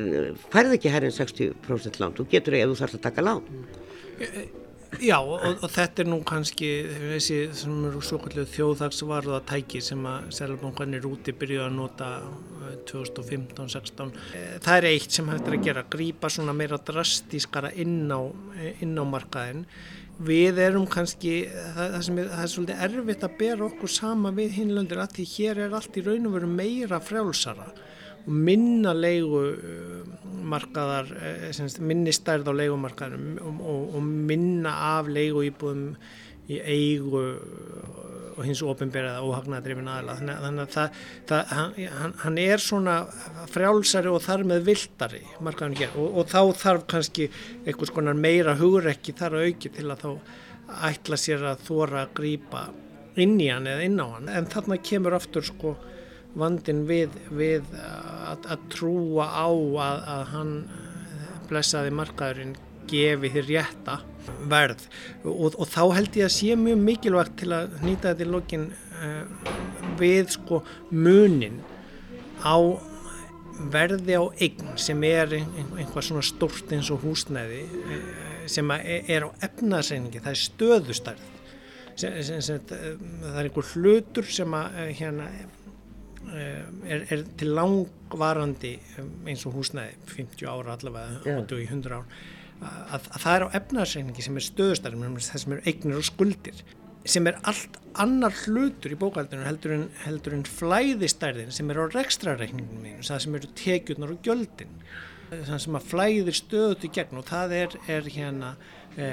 færð 0.54 0.78
ekki 0.78 0.94
herrin 0.94 1.16
60% 1.16 2.02
lán, 2.02 2.18
þú 2.18 2.28
getur 2.32 2.58
ekki 2.58 2.66
ef 2.66 2.74
þú 2.74 2.82
þarfst 2.82 3.00
að 3.00 3.06
taka 3.08 3.26
lán. 3.26 3.46
Já 5.00 5.22
og, 5.24 5.40
og 5.64 5.70
þetta 5.72 6.04
er 6.04 6.10
nú 6.12 6.18
kannski 6.28 6.70
þessi 7.16 7.38
þjóðhagsvarða 7.56 9.40
tæki 9.48 9.80
sem 9.84 10.02
að 10.04 10.26
Sælbankanir 10.36 11.08
úti 11.08 11.32
byrjuði 11.32 11.64
að 11.64 11.78
nota 11.78 12.10
2015-16 12.90 14.12
eh, 14.36 14.58
það 14.60 14.76
er 14.76 14.88
eitt 14.90 15.16
sem 15.16 15.32
hægt 15.32 15.48
er 15.48 15.56
að 15.56 15.66
gera 15.70 15.86
grýpa 15.96 16.32
svona 16.34 16.56
meira 16.58 16.80
drastískara 16.92 17.72
inn 17.80 18.12
á, 18.12 18.20
inn 18.84 19.00
á 19.00 19.06
markaðin 19.08 19.64
við 20.22 20.60
erum 20.66 20.90
kannski 20.92 21.46
það, 21.48 21.96
það, 21.96 22.12
er, 22.12 22.30
það 22.34 22.44
er 22.44 22.54
svolítið 22.56 22.84
erfitt 22.90 23.26
að 23.26 23.40
bera 23.40 23.68
okkur 23.70 23.96
sama 23.96 24.36
við 24.36 24.60
hinlöndir 24.60 25.02
að 25.02 25.16
því 25.22 25.30
hér 25.38 25.64
er 25.70 25.80
allt 25.80 25.96
í 25.96 26.06
raun 26.06 26.28
og 26.28 26.36
veru 26.36 26.52
meira 26.52 27.00
frjálsara. 27.00 27.72
og 27.72 28.01
minna 28.26 28.94
leigumarkaðar 28.98 31.08
eh, 31.18 31.52
minni 31.82 32.12
stærð 32.16 32.48
á 32.52 32.54
leigumarkaðum 32.60 33.26
og, 33.42 33.62
og, 33.62 33.96
og 33.98 34.04
minna 34.32 34.72
af 34.98 35.06
leiguýbúðum 35.12 35.84
í 36.52 36.54
eigu 36.60 37.22
og 38.32 38.44
hins 38.48 38.62
ofinberðað 38.66 39.26
óhagnadrifin 39.28 39.90
aðla 39.92 40.14
þannig 40.20 40.62
að 40.64 40.74
það, 40.74 40.88
það, 41.30 41.42
hann, 41.56 41.74
hann 42.24 42.38
er 42.42 42.60
svona 42.64 42.96
frjálsari 43.52 44.10
og 44.12 44.22
þar 44.26 44.42
með 44.50 44.60
viltari 44.70 45.24
og, 45.42 45.94
og 46.08 46.24
þá 46.32 46.42
þarf 46.64 46.84
kannski 46.96 47.24
einhvers 47.66 47.94
konar 47.94 48.18
meira 48.18 48.54
hugrekki 48.60 49.12
þar 49.18 49.34
að 49.38 49.46
auki 49.50 49.68
til 49.76 49.88
að 49.92 50.02
þá 50.06 50.12
ætla 50.92 51.18
sér 51.20 51.40
að 51.52 51.58
þóra 51.68 51.98
að 52.06 52.14
grýpa 52.22 52.62
inn 53.20 53.38
í 53.44 53.50
hann 53.52 53.68
eða 53.68 53.86
inn 53.86 54.00
á 54.00 54.08
hann. 54.08 54.30
En 54.32 54.48
þarna 54.52 54.78
kemur 54.84 55.16
aftur 55.18 55.46
sko 55.46 55.76
vandin 56.38 56.86
við, 56.88 57.16
við 57.36 57.66
að, 57.76 58.46
að 58.54 58.68
trúa 58.72 59.28
á 59.28 59.48
að, 59.50 60.04
að 60.16 60.24
hann 60.32 60.54
blessaði 61.50 61.96
markaðurinn 61.96 62.54
gefi 62.92 63.32
þér 63.34 63.50
rétta 63.50 63.98
verð. 64.52 64.86
Og, 65.26 65.56
og 65.56 65.68
þá 65.70 65.82
held 65.98 66.20
ég 66.20 66.28
að 66.28 66.36
sé 66.36 66.56
mjög 66.60 66.86
mikilvægt 66.86 67.36
til 67.42 67.52
að 67.56 67.76
nýta 67.86 68.12
þetta 68.12 68.26
í 68.26 68.30
lokin 68.30 68.70
uh, 69.02 69.52
við 70.00 70.32
sko 70.38 70.62
munin 70.92 71.60
á 72.46 72.58
verði 73.72 74.18
á 74.18 74.24
eign 74.42 74.72
sem 74.82 75.04
er 75.06 75.36
einhvað 75.36 76.08
svona 76.08 76.26
stort 76.26 76.72
eins 76.74 76.90
og 76.94 77.04
húsnæði 77.06 77.64
uh, 77.68 77.98
sem 78.50 78.72
er 78.74 79.28
á 79.28 79.30
efnarseiningi, 79.46 80.22
það 80.24 80.34
er 80.34 80.42
stöðustarð 80.42 81.28
sem, 82.00 82.16
sem, 82.26 82.40
sem, 82.42 82.62
það 82.72 83.36
er 83.36 83.50
einhver 83.50 83.74
hlutur 83.76 84.30
sem 84.32 84.56
að 84.58 84.80
hérna 84.98 85.28
Eh, 85.30 85.61
er, 86.32 87.06
er 87.10 87.24
til 87.40 87.56
langvarandi 87.58 88.76
eh, 88.78 89.10
eins 89.32 89.46
og 89.50 89.58
húsnæði 89.58 89.98
50 90.16 90.46
ára 90.52 90.78
allavega 90.78 91.38
og 91.38 91.58
í 91.58 91.66
100 91.68 91.98
ár. 91.98 92.22
Að, 92.62 93.08
að 93.10 93.24
það 93.24 93.34
er 93.36 93.46
á 93.46 93.56
efnarsreiningi 93.58 94.26
sem 94.26 94.38
er 94.38 94.46
stöðustarinn 94.46 95.18
það 95.18 95.44
sem 95.44 95.56
eru 95.56 95.66
eignir 95.72 95.98
og 95.98 96.06
skuldir 96.06 96.64
sem 97.10 97.26
er 97.26 97.40
allt 97.50 97.80
annar 97.98 98.36
hlutur 98.46 98.94
í 98.94 98.98
bókaldinu 99.00 99.48
heldur 99.48 99.74
en, 99.74 99.88
heldur 100.04 100.36
en 100.38 100.44
flæðistærðin 100.46 101.50
sem 101.54 101.72
er 101.74 101.80
á 101.82 101.86
rekstrareikningum 101.90 102.86
það 103.02 103.24
sem 103.26 103.38
eru 103.40 103.50
tekjurnar 103.58 104.14
og 104.14 104.22
gjöldin 104.28 104.76
það 105.32 105.58
sem 105.64 105.78
að 105.78 105.88
flæðir 105.88 106.38
stöðut 106.38 106.86
í 106.86 106.92
gegn 106.92 107.20
og 107.22 107.28
það 107.30 107.54
er, 107.56 107.76
er 107.92 108.08
hérna 108.12 108.52
e, 109.00 109.08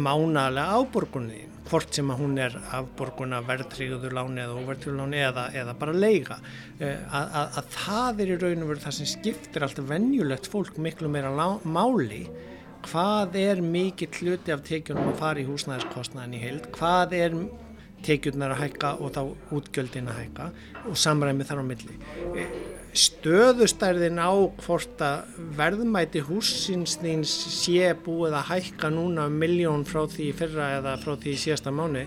mánalega 0.00 0.78
áborgunni 0.78 1.42
hvort 1.68 1.92
sem 1.92 2.08
að 2.08 2.22
hún 2.22 2.38
er 2.40 2.54
afborguna 2.78 3.42
verðtríður 3.44 4.14
láni 4.16 4.40
eða 4.40 4.56
óverðtríður 4.62 5.00
láni 5.02 5.20
eða, 5.20 5.44
eða 5.60 5.74
bara 5.80 5.96
leiga. 5.96 6.38
E, 6.78 6.88
að, 6.88 7.34
að, 7.42 7.58
að 7.60 7.70
það 7.74 8.22
er 8.24 8.32
í 8.32 8.38
raun 8.40 8.64
og 8.64 8.72
veru 8.72 8.84
það 8.86 8.96
sem 8.98 9.10
skiptir 9.12 9.66
alltaf 9.66 9.90
venjulegt 9.90 10.48
fólk 10.48 10.80
miklu 10.80 11.12
meira 11.12 11.34
lá, 11.36 11.46
máli. 11.68 12.24
Hvað 12.88 13.36
er 13.42 13.60
mikill 13.60 14.12
hluti 14.22 14.54
af 14.54 14.64
tekjunum 14.64 15.12
að 15.12 15.20
fara 15.20 15.42
í 15.42 15.48
húsnæðiskostnaðin 15.50 16.38
í 16.38 16.42
heild? 16.46 16.72
Hvað 16.78 17.16
er 17.18 17.38
tekjurnar 18.06 18.54
að 18.54 18.62
hækka 18.64 18.96
og 19.02 19.12
þá 19.18 19.22
útgjöldin 19.58 20.08
að 20.08 20.20
hækka? 20.22 20.50
Og 20.88 20.96
samræmi 20.96 21.44
þar 21.44 21.60
á 21.60 21.64
milli. 21.68 22.00
E, 22.32 22.48
stöðustærðin 22.96 24.18
á 24.20 24.32
hvort 24.62 25.02
að 25.04 25.36
verðmæti 25.58 26.22
húsinsnins 26.24 27.32
sé 27.58 27.92
búið 28.04 28.38
að 28.38 28.48
hækka 28.52 28.90
núna 28.94 29.26
um 29.28 29.36
miljón 29.38 29.84
frá 29.88 30.06
því 30.08 30.30
fyrra 30.38 30.70
eða 30.78 30.96
frá 31.02 31.14
því 31.20 31.34
síðasta 31.42 31.74
mánu 31.74 32.06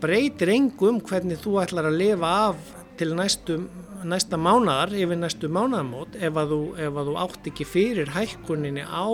breytir 0.00 0.50
engum 0.54 1.00
hvernig 1.04 1.40
þú 1.42 1.60
ætlar 1.62 1.90
að 1.90 1.98
lifa 2.00 2.32
af 2.48 2.74
til 3.00 3.14
næstu, 3.16 3.56
næsta 4.04 4.36
mánadar 4.40 4.92
yfir 4.96 5.18
næstu 5.20 5.48
mánadamót 5.52 6.18
ef 6.20 6.36
að 6.36 6.54
þú, 6.54 6.60
ef 6.86 7.00
að 7.00 7.10
þú 7.10 7.16
átt 7.24 7.48
ekki 7.52 7.66
fyrir 7.68 8.12
hækkuninni 8.16 8.84
á 8.84 9.08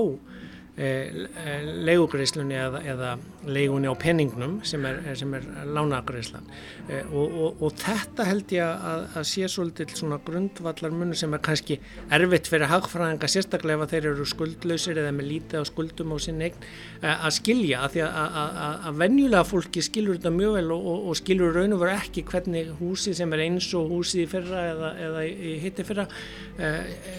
e, 0.76 0.88
e, 0.88 1.56
leigugreislunni 1.86 2.58
eða, 2.58 2.82
eða 2.82 3.12
leigunni 3.46 3.88
á 3.90 3.94
penningnum 3.98 4.58
sem 4.66 4.84
er, 4.88 5.00
sem 5.18 5.32
er 5.36 5.44
lánagreislan 5.70 6.46
e, 6.88 7.02
og, 7.10 7.36
og, 7.46 7.62
og 7.66 7.76
þetta 7.80 8.26
held 8.26 8.54
ég 8.56 8.66
að, 8.66 9.04
að 9.20 9.26
sé 9.30 9.48
svolítið 9.50 9.94
svona 10.00 10.18
grundvallar 10.26 10.94
munur 10.94 11.18
sem 11.18 11.34
er 11.36 11.42
kannski 11.44 11.78
erfitt 12.12 12.50
fyrir 12.50 12.70
hagfræðinga 12.70 13.30
sérstaklega 13.30 13.86
ef 13.86 13.94
þeir 13.94 14.10
eru 14.12 14.26
skuldlausir 14.28 15.00
eða 15.02 15.14
með 15.16 15.30
lítið 15.32 15.62
á 15.62 15.64
skuldum 15.70 16.14
á 16.14 16.18
sinni 16.22 16.50
eign 16.50 16.58
e, 17.00 17.12
að 17.14 17.32
skilja. 17.38 17.82
Að 17.86 17.96
því 17.96 18.04
að, 18.06 18.38
að, 18.42 18.60
að 18.90 19.00
venjulega 19.04 19.48
fólki 19.50 19.84
skilur 19.86 20.18
þetta 20.18 20.34
mjög 20.36 20.58
vel 20.58 20.76
og, 20.76 20.92
og 21.10 21.18
skilur 21.20 21.56
raun 21.56 21.76
og 21.76 21.82
veru 21.84 21.96
ekki 21.96 22.26
hvernig 22.30 22.74
húsi 22.80 23.14
sem 23.16 23.34
er 23.36 23.46
eins 23.46 23.70
og 23.78 23.90
húsi 23.94 24.24
í 24.24 24.28
fyrra 24.30 24.66
eða, 24.72 24.92
eða 25.08 25.26
í 25.26 25.56
hitti 25.62 25.86
fyrra 25.86 26.06
e, 26.58 26.72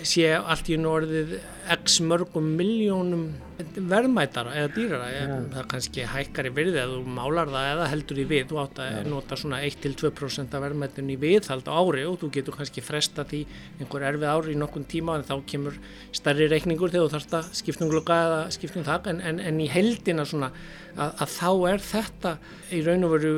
sé 0.07 0.31
allt 0.37 0.71
í 0.71 0.79
norðið 0.81 1.37
x 1.77 1.99
mörgum 2.03 2.55
miljónum 2.57 3.29
verðmætara 3.57 4.53
eða 4.53 4.69
dýrara 4.75 5.07
ja. 5.09 5.37
það 5.53 5.67
kannski 5.71 6.03
hækkar 6.11 6.49
í 6.49 6.51
virði 6.53 6.77
eða 6.81 6.97
þú 6.99 7.13
málar 7.17 7.49
það 7.49 7.69
eða 7.71 7.87
heldur 7.89 8.21
í 8.21 8.25
við 8.29 8.43
þú 8.51 8.59
átt 8.61 8.81
að 8.83 8.91
ja. 8.91 8.99
nota 9.09 9.39
svona 9.39 9.61
1-2% 9.65 10.57
af 10.57 10.63
verðmættin 10.65 11.09
í 11.09 11.17
viðhald 11.21 11.65
á 11.65 11.73
ári 11.73 12.03
og 12.05 12.19
þú 12.21 12.29
getur 12.37 12.57
kannski 12.57 12.83
fresta 12.85 13.25
því 13.27 13.41
einhver 13.79 14.05
erfið 14.11 14.29
ári 14.29 14.53
í 14.53 14.59
nokkun 14.61 14.85
tíma 14.89 15.17
en 15.17 15.25
þá 15.25 15.35
kemur 15.49 15.79
starri 16.15 16.49
reikningur 16.51 16.93
þegar 16.93 17.07
þú 17.07 17.15
þarfst 17.15 17.35
að 17.39 17.51
skiptum 17.61 17.91
glukka 17.93 18.19
eða 18.27 18.39
skiptum 18.53 18.87
þak 18.87 19.11
en, 19.13 19.25
en, 19.31 19.41
en 19.49 19.61
í 19.63 19.69
heldina 19.73 20.27
svona 20.29 20.51
að, 20.93 21.11
að 21.25 21.35
þá 21.39 21.51
er 21.73 21.85
þetta 21.89 22.37
í 22.77 22.85
raun 22.85 23.09
og 23.09 23.15
veru 23.17 23.35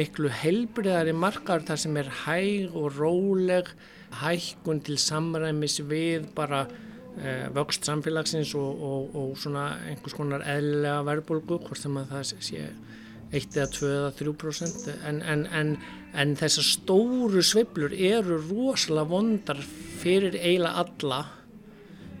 miklu 0.00 0.32
heilbriðari 0.42 1.16
margar 1.16 1.64
þar 1.64 1.84
sem 1.86 2.00
er 2.00 2.12
hæg 2.24 2.76
og 2.76 2.98
róleg 2.98 3.72
hækkun 4.20 4.84
til 4.84 5.00
samræmis 5.00 5.80
við 5.88 6.28
bara 6.36 6.66
vöxt 7.54 7.86
samfélagsins 7.86 8.54
og, 8.58 8.80
og, 8.82 9.14
og 9.14 9.36
svona 9.38 9.68
einhvers 9.86 10.16
konar 10.16 10.42
eðlega 10.50 11.04
verðbólgu 11.06 11.60
hvort 11.62 11.78
sem 11.78 12.00
að 12.00 12.10
það 12.10 12.32
sé 12.48 12.64
1 13.34 13.58
eða 13.58 13.68
2 13.74 13.90
eða 13.90 14.10
3% 14.18 14.90
en, 15.08 15.20
en, 15.22 15.44
en, 15.60 15.72
en 16.14 16.34
þessar 16.38 16.66
stóru 16.68 17.42
sveiblur 17.42 17.94
eru 17.94 18.38
rosalega 18.48 19.10
vondar 19.10 19.62
fyrir 20.02 20.36
eiginlega 20.38 20.84
alla 20.84 21.20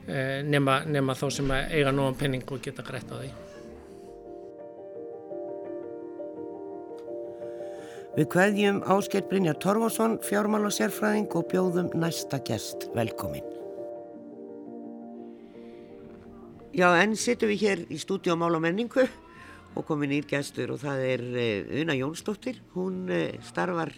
eh, 0.08 0.42
nema, 0.46 0.82
nema 0.86 1.16
þá 1.18 1.26
sem 1.38 1.54
eiga 1.54 1.94
nógan 1.94 2.18
penning 2.18 2.46
og 2.50 2.62
geta 2.64 2.86
greitt 2.86 3.10
á 3.10 3.18
því 3.18 3.32
Við 8.14 8.28
kveðjum 8.30 8.76
Ásker 8.94 9.24
Brynjar 9.26 9.56
Torfarsson, 9.58 10.20
fjármál 10.22 10.68
og 10.68 10.76
sérfræðing 10.76 11.34
og 11.34 11.48
bjóðum 11.50 11.88
næsta 11.98 12.38
gest 12.46 12.86
velkomin. 12.94 13.53
Já, 16.74 16.88
enn 16.98 17.12
sittum 17.14 17.52
við 17.52 17.60
hér 17.62 17.80
í 17.86 17.96
stúdíu 18.02 18.34
á 18.34 18.38
Mál 18.40 18.56
og 18.56 18.62
menningu 18.64 19.04
og 19.78 19.84
komin 19.86 20.10
ír 20.10 20.24
gæstur 20.26 20.72
og 20.74 20.80
það 20.82 21.02
er 21.06 21.20
uh, 21.22 21.68
Una 21.84 21.94
Jónsdóttir. 21.94 22.56
Hún 22.74 23.04
uh, 23.14 23.28
starfar 23.46 23.92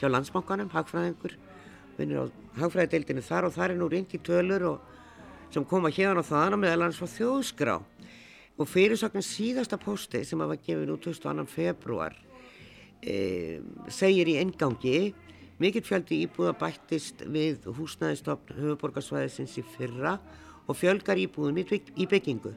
hjá 0.00 0.08
landsbankanum, 0.08 0.70
hagfræðingur, 0.72 1.34
vinnir 1.98 2.22
á 2.24 2.32
hagfræðadeildinu 2.56 3.20
þar 3.26 3.50
og 3.50 3.52
þar 3.52 3.74
er 3.74 3.80
nú 3.82 3.88
reynd 3.92 4.16
í 4.16 4.20
tölur 4.24 4.64
og, 4.70 4.86
sem 5.52 5.66
koma 5.68 5.92
hérna 5.92 6.22
og 6.22 6.30
þaðan 6.30 6.56
og 6.56 6.62
meðal 6.62 6.86
hans 6.86 7.00
frá 7.02 7.10
þjóðskrá. 7.18 7.74
Og 8.56 8.70
fyrirsakna 8.70 9.20
síðasta 9.26 9.76
posti 9.82 10.22
sem 10.24 10.40
að 10.40 10.54
var 10.54 10.62
gefið 10.64 10.88
nú 10.88 10.96
22. 11.04 11.44
februar 11.52 12.16
uh, 12.16 13.58
segir 13.92 14.30
í 14.32 14.38
engangi 14.40 15.10
mikill 15.60 15.84
fjöldi 15.84 16.22
íbúða 16.24 16.56
bættist 16.64 17.26
við 17.28 17.68
húsnæðistofn 17.76 18.56
höfuborgarsvæðisins 18.56 19.58
í 19.60 19.66
fyrra 19.76 20.16
og 20.16 20.41
fjölgar 20.70 21.20
íbúðum 21.20 21.58
í 21.62 22.06
byggingu. 22.06 22.54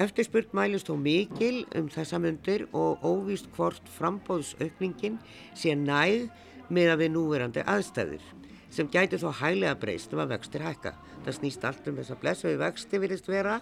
Eftirspurt 0.00 0.54
mælist 0.56 0.88
þó 0.88 0.96
mikil 0.96 1.66
um 1.76 1.88
þessa 1.92 2.20
myndir 2.20 2.64
og 2.76 3.02
óvíst 3.04 3.50
hvort 3.56 3.84
frambóðsaukningin 3.98 5.18
sé 5.56 5.74
næð 5.76 6.28
með 6.72 6.92
að 6.94 7.02
við 7.02 7.12
núverandi 7.16 7.64
aðstæður 7.68 8.24
sem 8.72 8.88
gæti 8.92 9.20
þó 9.20 9.28
hæglega 9.40 9.76
breyst 9.80 10.12
um 10.12 10.22
að 10.24 10.34
vextir 10.34 10.64
hækka. 10.64 10.94
Það 11.24 11.36
snýst 11.38 11.66
allt 11.68 11.88
um 11.88 12.00
þess 12.00 12.14
að 12.14 12.22
blessuði 12.24 12.62
vexti 12.62 13.00
virðist 13.02 13.28
vera 13.28 13.58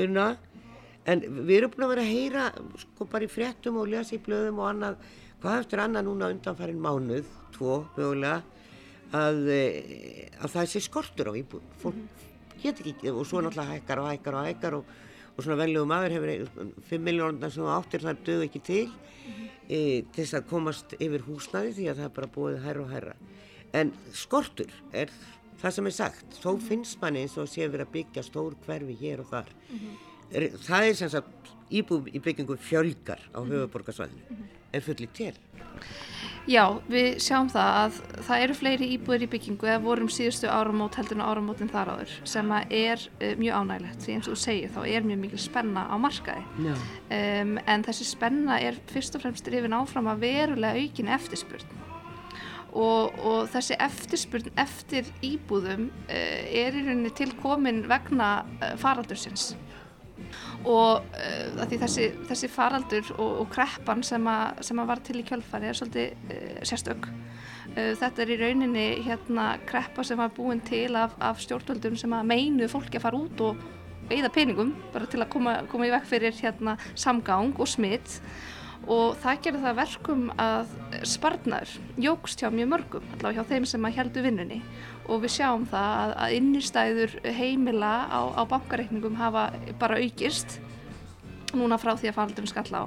unna 0.00 0.26
en 1.08 1.24
við 1.42 1.56
erum 1.58 1.72
búin 1.72 1.86
að 1.86 1.92
vera 1.94 2.06
að 2.06 2.12
heyra 2.12 2.48
sko 2.84 3.08
bara 3.12 3.26
í 3.26 3.32
fréttum 3.32 3.80
og 3.80 3.92
lesa 3.92 4.16
í 4.16 4.22
blöðum 4.24 4.60
og 4.62 4.68
annað 4.70 5.06
hvað 5.42 5.60
eftir 5.64 5.82
annað 5.82 6.06
núna 6.06 6.28
undanfærin 6.30 6.82
mánuð, 6.82 7.30
tvo 7.56 7.80
mögulega 7.96 8.42
að, 9.12 9.40
eh, 9.50 10.28
að 10.38 10.52
það 10.54 10.68
sé 10.70 10.84
skortur 10.84 11.28
á 11.28 11.32
íbúð. 11.34 11.64
Fólk 12.52 12.62
get 12.62 12.80
ekki 12.84 13.10
og 13.10 13.24
svo 13.26 13.40
náttúrulega 13.40 13.78
hækkar 13.78 14.02
og 14.02 14.08
hækkar 14.10 14.36
og 14.36 14.46
hækkar 14.46 14.74
og, 14.76 14.84
og 15.36 15.44
svona 15.44 15.58
veljuðu 15.62 15.88
maður 15.88 16.14
hefur 16.16 16.72
5 16.90 17.06
miljónar 17.06 17.52
sem 17.52 17.64
áttir 17.64 18.04
það 18.04 18.24
dög 18.26 18.44
ekki 18.46 18.62
til 18.66 18.88
e, 19.68 20.02
til 20.12 20.24
þess 20.24 20.34
að 20.38 20.48
komast 20.50 20.94
yfir 20.98 21.24
húsnaði 21.26 21.72
því 21.78 21.88
að 21.90 22.02
það 22.02 22.08
er 22.08 22.16
bara 22.18 22.32
búið 22.36 22.58
hærra 22.66 22.84
og 22.84 22.92
hærra. 22.92 23.14
En 23.72 23.92
skortur 24.12 24.72
er 24.92 25.12
það 25.62 25.76
sem 25.76 25.86
er 25.86 25.96
sagt, 25.96 26.26
þó 26.42 26.50
-hmm. 26.52 26.66
finnst 26.68 27.00
manni 27.00 27.22
eins 27.22 27.38
og 27.38 27.48
sé 27.48 27.68
verið 27.68 27.86
að 27.86 27.92
byggja 27.92 28.22
stór 28.22 28.54
hverfi 28.66 28.96
hér 29.00 29.20
og 29.20 29.30
þar. 29.30 29.48
Er, 30.32 30.48
það 30.58 30.88
er 30.88 30.94
sem 30.94 31.08
sagt 31.08 31.52
íbúð 31.80 32.12
í 32.12 32.22
byggingu 32.22 32.58
fjölgar 32.60 33.22
á 33.32 33.40
höfuborgarsvæðinu 33.40 34.24
mhm. 34.28 34.48
en 34.72 34.84
fullir 34.84 35.12
til 35.16 35.34
Já, 36.50 36.64
við 36.90 37.20
sjáum 37.22 37.46
það 37.52 37.76
að 37.78 37.98
það 38.26 38.40
eru 38.44 38.54
fleiri 38.58 38.86
íbúðir 38.96 39.24
í 39.24 39.28
byggingu 39.30 39.68
eða 39.68 39.82
vorum 39.84 40.08
síðustu 40.10 40.48
áramót 40.50 40.96
heldur 40.98 41.20
en 41.20 41.22
áramótin 41.22 41.70
þar 41.70 41.92
áður 41.92 42.14
sem 42.26 42.50
er 42.58 43.04
uh, 43.04 43.28
mjög 43.38 43.60
ánægilegt 43.60 44.02
því 44.02 44.16
eins 44.16 44.26
og 44.26 44.34
þú 44.34 44.42
segir 44.42 44.72
þá 44.74 44.80
er 44.82 45.06
mjög 45.06 45.20
mikil 45.22 45.38
spenna 45.38 45.84
á 45.86 45.96
markaði. 46.02 46.42
Um, 46.66 47.54
en 47.62 47.86
þessi 47.86 48.08
spenna 48.10 48.58
er 48.58 48.80
fyrst 48.90 49.14
og 49.14 49.22
fremst 49.22 49.52
rifin 49.54 49.78
áfram 49.78 50.10
að 50.10 50.26
verulega 50.26 50.82
aukin 50.82 51.12
eftirspurn. 51.14 51.78
Og, 52.72 53.22
og 53.22 53.50
þessi 53.52 53.78
eftirspurn 53.84 54.50
eftir 54.58 55.14
íbúðum 55.22 55.92
uh, 56.08 56.42
er 56.50 56.74
í 56.74 56.82
rauninni 56.88 57.14
tilkomin 57.14 57.84
vegna 57.86 58.32
uh, 58.58 58.72
faraldursins 58.82 59.52
og 60.68 61.02
uh, 61.16 61.66
þessi, 61.70 62.08
þessi 62.28 62.50
faraldur 62.52 63.12
og, 63.16 63.42
og 63.42 63.50
kreppan 63.52 64.04
sem 64.06 64.26
að, 64.30 64.62
sem 64.68 64.78
að 64.82 64.90
var 64.92 65.02
til 65.04 65.18
í 65.20 65.26
kjölfari 65.26 65.70
er 65.70 65.78
svolítið 65.78 66.32
uh, 66.32 66.62
sérstök. 66.68 67.10
Uh, 67.72 67.92
þetta 67.98 68.24
er 68.24 68.32
í 68.34 68.40
rauninni 68.40 68.86
hérna 69.06 69.52
kreppa 69.68 70.04
sem 70.06 70.20
var 70.20 70.32
búin 70.36 70.62
til 70.66 70.94
af, 70.98 71.16
af 71.22 71.42
stjórnvöldum 71.42 71.98
sem 72.00 72.16
að 72.16 72.32
meinu 72.32 72.70
fólki 72.70 73.00
að 73.00 73.06
fara 73.08 73.22
út 73.22 73.46
og 73.48 73.62
eigða 74.10 74.32
peningum 74.34 74.72
bara 74.92 75.06
til 75.10 75.22
að 75.22 75.30
koma, 75.32 75.60
koma 75.70 75.86
í 75.88 75.92
vekk 75.94 76.08
fyrir 76.10 76.34
hérna 76.42 76.76
samgang 76.98 77.54
og 77.58 77.70
smitt 77.70 78.18
og 78.90 79.14
það 79.22 79.42
gerði 79.44 79.60
það 79.62 79.76
verkum 79.78 80.24
að 80.42 80.72
sparnar 81.06 81.74
jógst 82.02 82.42
hjá 82.42 82.50
mjög 82.50 82.72
mörgum 82.72 83.12
allavega 83.14 83.42
hjá 83.44 83.52
þeim 83.52 83.68
sem 83.70 83.86
að 83.86 83.98
heldu 84.00 84.24
vinnunni 84.24 84.58
og 85.08 85.24
við 85.24 85.34
sjáum 85.36 85.66
það 85.70 86.14
að, 86.14 86.36
innistæður 86.38 87.16
heimila 87.38 87.94
á, 88.06 88.20
á 88.38 88.42
bankareikningum 88.50 89.18
hafa 89.18 89.48
bara 89.80 89.98
aukist 90.02 90.60
núna 91.56 91.78
frá 91.80 91.94
því 91.96 92.12
að 92.12 92.18
faraldurinn 92.20 92.52
skalla 92.52 92.86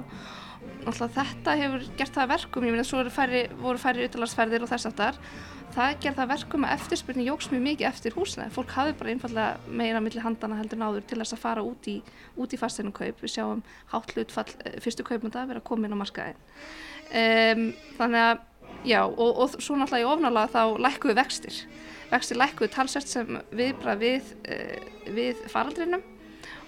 Alltaf 0.86 1.16
þetta 1.16 1.52
hefur 1.58 1.84
gert 1.98 2.14
það 2.14 2.28
verkum, 2.30 2.64
ég 2.66 2.74
meina 2.74 2.86
svo 2.86 3.00
færi, 3.10 3.40
voru 3.58 3.78
færi 3.78 4.04
utalarsferðir 4.06 4.62
og 4.62 4.70
þess 4.70 4.86
aftar 4.86 5.18
það 5.76 5.98
gerð 6.02 6.20
það 6.20 6.30
verkum 6.30 6.64
að 6.66 6.74
eftirspurning 6.76 7.28
jóks 7.28 7.48
mjög 7.52 7.64
mikið 7.66 7.88
eftir 7.90 8.16
húsnæði. 8.16 8.52
Fólk 8.54 8.72
hafi 8.76 8.94
bara 8.96 9.12
einfallega 9.12 9.74
meira 9.80 10.00
millir 10.04 10.24
handana 10.24 10.58
heldur 10.60 10.80
náður 10.80 11.06
til 11.08 11.18
þess 11.20 11.36
að 11.36 11.42
fara 11.42 11.64
út 11.66 11.88
í, 11.90 11.96
í 12.00 12.60
fasteinum 12.60 12.94
kaup. 12.96 13.20
Við 13.20 13.34
sjáum 13.34 13.62
hátt 13.92 14.14
hlutfall 14.14 14.48
eh, 14.64 14.78
fyrstu 14.84 15.04
kaupmönda 15.06 15.42
að 15.42 15.52
vera 15.52 15.64
inn 15.76 15.96
á 15.96 16.02
markaðin. 16.02 16.40
Um, 17.06 17.66
þannig 17.98 18.22
að, 18.22 18.38
já, 18.84 19.00
og, 19.06 19.30
og 19.30 19.56
svo 19.56 19.78
náttúrulega 19.78 20.04
í 20.04 20.10
ofnálaga 20.10 20.52
þá 20.52 20.82
lækkuðu 20.86 21.16
vextir. 21.20 21.62
Vextir 22.10 22.40
lækkuðu 22.40 22.70
talsvært 22.74 23.10
sem 23.10 23.40
viðbrað 23.56 24.04
við, 24.04 24.30
uh, 24.50 24.76
við 25.16 25.42
faraldrinum 25.52 26.04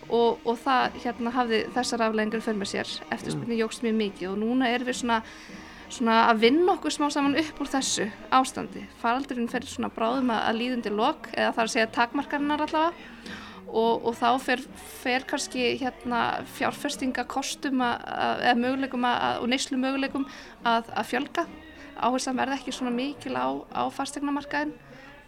og, 0.09 0.41
og 0.45 0.59
það 0.65 0.99
hérna 1.05 1.33
hafði 1.37 1.63
þessar 1.77 2.09
afleggingar 2.09 2.45
fyrir 2.45 2.61
með 2.63 2.73
sér. 2.73 2.93
Eftirspurning 3.15 3.61
jóks 3.61 3.83
mjög 3.85 3.99
mikið 4.03 4.31
og 4.33 4.39
núna 4.43 4.71
er 4.73 4.87
við 4.87 5.03
svona 5.03 5.23
svona 5.89 6.19
að 6.29 6.43
vinna 6.45 6.75
okkur 6.75 6.93
smá 6.93 7.09
saman 7.13 7.37
upp 7.41 7.61
úr 7.63 7.71
þessu 7.73 8.09
ástandi. 8.35 8.85
Faraldurinn 9.01 9.49
fer 9.51 9.65
svona 9.65 9.91
bráðum 9.93 10.33
að 10.35 10.59
líðundi 10.61 10.93
lok 10.93 11.31
eða 11.33 11.53
það 11.55 11.63
er 11.63 11.69
að 11.69 11.75
segja 11.75 11.93
takmarkarinnar 11.97 12.65
allavega 12.67 13.37
og, 13.69 14.05
og 14.09 14.17
þá 14.17 14.29
fer, 14.43 14.65
fer 15.03 15.25
kannski 15.29 15.71
hérna 15.81 16.23
fjárfestingakostum 16.57 17.83
eða 17.85 18.55
möguleikum 18.61 19.09
að, 19.09 19.43
og 19.43 19.51
neyslu 19.53 19.81
möguleikum 19.81 20.29
að, 20.67 20.93
að 20.93 21.11
fjölga. 21.13 21.47
Áherslan 21.99 22.39
verði 22.39 22.59
ekki 22.59 22.75
svona 22.77 22.95
mikil 22.95 23.35
á, 23.35 23.47
á 23.75 23.83
fastegnamarkaðin 23.95 24.75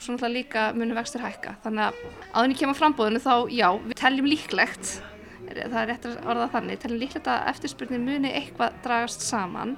og 0.00 0.04
svona 0.04 0.32
líka 0.32 0.70
muni 0.76 0.96
vextir 0.96 1.22
hækka. 1.24 1.56
Þannig 1.64 1.88
að 1.88 2.02
áðurinn 2.32 2.54
í 2.54 2.60
kemur 2.60 2.78
frambóðinu 2.78 3.22
þá 3.24 3.34
já, 3.52 3.66
við 3.84 3.96
teljum 4.00 4.30
líklegt, 4.30 4.92
það 5.50 5.80
er 5.82 5.90
rétt 5.90 6.06
að 6.08 6.20
orða 6.30 6.52
þannig, 6.54 6.80
teljum 6.80 7.02
líklegt 7.02 7.28
að 7.30 7.50
eftirspurnin 7.52 8.06
muni 8.06 8.32
eitthvað 8.38 8.78
dragast 8.84 9.26
saman 9.26 9.76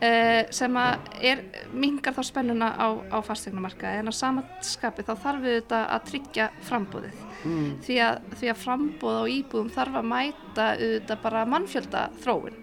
uh, 0.00 0.42
sem 0.54 0.78
að 0.80 1.10
er, 1.24 1.42
mingar 1.74 2.16
þá 2.16 2.22
spennuna 2.28 2.70
á, 2.76 2.88
á 3.12 3.18
fastegnumarkaði 3.24 4.02
en 4.02 4.12
á 4.12 4.14
samanskapi 4.14 5.06
þá 5.06 5.14
þarf 5.24 5.44
við 5.44 5.58
þetta 5.60 5.82
að 5.96 6.06
tryggja 6.10 6.48
frambúðið 6.68 7.24
mm. 7.42 7.72
því, 7.86 7.98
að, 8.08 8.30
því 8.40 8.52
að 8.52 8.62
frambúð 8.62 9.20
á 9.20 9.24
íbúðum 9.36 9.74
þarf 9.74 10.00
að 10.00 10.08
mæta 10.12 10.70
þetta 10.82 11.18
bara 11.24 11.44
mannfjölda 11.50 12.06
þróun 12.22 12.62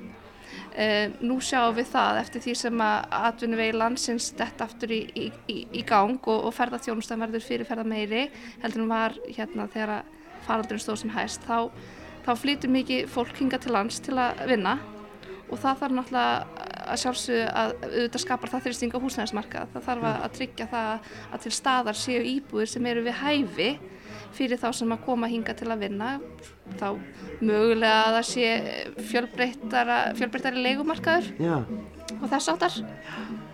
Uh, 0.73 1.11
nú 1.21 1.37
sjáum 1.37 1.75
við 1.77 1.91
það 1.91 2.19
eftir 2.23 2.41
því 2.41 2.53
sem 2.57 2.79
að 2.81 3.11
atvinnuvegi 3.13 3.75
landsins 3.77 4.31
detta 4.33 4.65
aftur 4.65 4.89
í, 4.95 5.01
í, 5.13 5.27
í, 5.53 5.57
í 5.69 5.83
gang 5.85 6.17
og, 6.17 6.47
og 6.47 6.55
ferðarþjónustan 6.57 7.21
verður 7.21 7.45
fyrirferða 7.45 7.85
meiri 7.85 8.23
heldur 8.63 8.81
en 8.81 8.89
var 8.89 9.19
hérna 9.27 9.67
þegar 9.69 10.01
faraldurinn 10.47 10.81
stóð 10.81 11.03
sem 11.03 11.13
hæst. 11.13 11.45
Þá, 11.45 11.69
þá 12.25 12.31
flytur 12.41 12.73
mikið 12.73 13.05
fólk 13.13 13.37
hinga 13.37 13.61
til 13.61 13.75
lands 13.75 14.01
til 14.01 14.17
að 14.17 14.41
vinna 14.49 14.79
og 15.53 15.59
það 15.61 15.79
þarf 15.83 15.95
náttúrulega 15.99 16.69
að 16.83 17.01
sjálfsögðu 17.03 17.43
að 17.53 17.73
auðvitað 17.83 18.23
skapar 18.23 18.51
það 18.51 18.65
þrýsting 18.67 18.95
á 18.95 19.03
húsnæðismarka 19.03 19.65
það 19.73 19.87
þarf 19.87 20.07
að, 20.09 20.17
að 20.25 20.37
tryggja 20.37 20.67
það 20.71 21.11
að 21.29 21.43
til 21.45 21.53
staðar 21.57 21.99
séu 21.99 22.23
íbúðir 22.33 22.71
sem 22.73 22.87
eru 22.89 23.03
við 23.05 23.19
hæfi 23.21 23.69
fyrir 24.37 24.59
þá 24.61 24.69
sem 24.75 24.91
að 24.95 25.05
koma 25.05 25.29
hinga 25.31 25.55
til 25.57 25.69
að 25.71 25.85
vinna 25.85 26.17
þá 26.79 26.87
mögulega 27.43 27.95
að 28.07 28.17
það 28.17 28.27
sé 28.31 28.51
fjölbreyttari 29.11 30.65
leikumarkaður 30.67 31.31
Já. 31.41 31.55
og 32.19 32.27
þess 32.31 32.53
áttar 32.53 32.77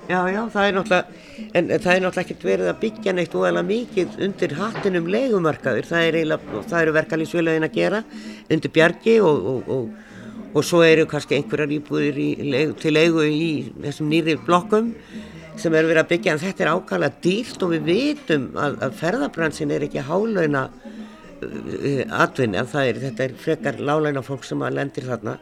Já, 0.10 0.24
já, 0.26 0.40
það 0.50 0.64
er 0.66 0.72
náttúrulega, 0.74 1.18
en 1.54 1.68
það 1.70 1.92
er 1.92 2.00
náttúrulega 2.02 2.22
ekkert 2.24 2.46
verið 2.48 2.70
að 2.72 2.78
byggja 2.82 3.12
neitt 3.14 3.34
óæðilega 3.38 3.68
mikið 3.68 4.16
undir 4.26 4.56
hattinum 4.58 5.10
leigumarkaður, 5.14 5.86
það 5.86 6.06
er 6.08 6.16
eiginlega, 6.18 6.62
það 6.72 6.82
eru 6.82 6.94
verkalýsfélagin 6.96 7.68
að 7.68 7.76
gera 7.76 8.00
undir 8.56 8.74
bjargi 8.74 9.14
og, 9.22 9.50
og, 9.52 9.70
og, 9.76 10.48
og 10.50 10.66
svo 10.66 10.82
eru 10.88 11.06
kannski 11.12 11.38
einhverjar 11.38 11.76
íbúðir 11.78 12.18
í, 12.26 12.30
til 12.82 12.96
leigu 12.96 13.28
í 13.30 13.52
þessum 13.84 14.10
nýri 14.10 14.40
blokkum 14.48 14.90
sem 15.60 15.76
eru 15.76 15.92
verið 15.92 16.04
að 16.04 16.12
byggja, 16.14 16.34
en 16.34 16.44
þetta 16.44 16.66
er 16.66 16.74
ákvæmlega 16.74 17.24
dýrt 17.24 17.64
og 17.66 17.74
við 17.76 17.88
vitum 17.90 18.50
að, 18.56 18.78
að 18.86 19.00
ferðarbransin 19.00 19.74
er 19.76 19.86
ekki 19.88 20.06
hálauna 20.08 20.68
uh, 20.70 22.04
atvinni, 22.24 22.60
að 22.62 22.78
er, 22.84 23.02
þetta 23.08 23.26
er 23.26 23.40
frekar 23.46 23.82
lálauna 23.82 24.24
fólk 24.26 24.48
sem 24.48 24.64
að 24.64 24.80
lendir 24.80 25.10
þarna 25.10 25.40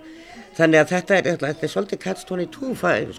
Þannig 0.57 0.79
að 0.81 0.91
þetta 0.91 1.17
er, 1.17 1.27
þetta 1.37 1.65
er 1.65 1.69
svolítið 1.69 1.99
catch-22, 2.01 2.69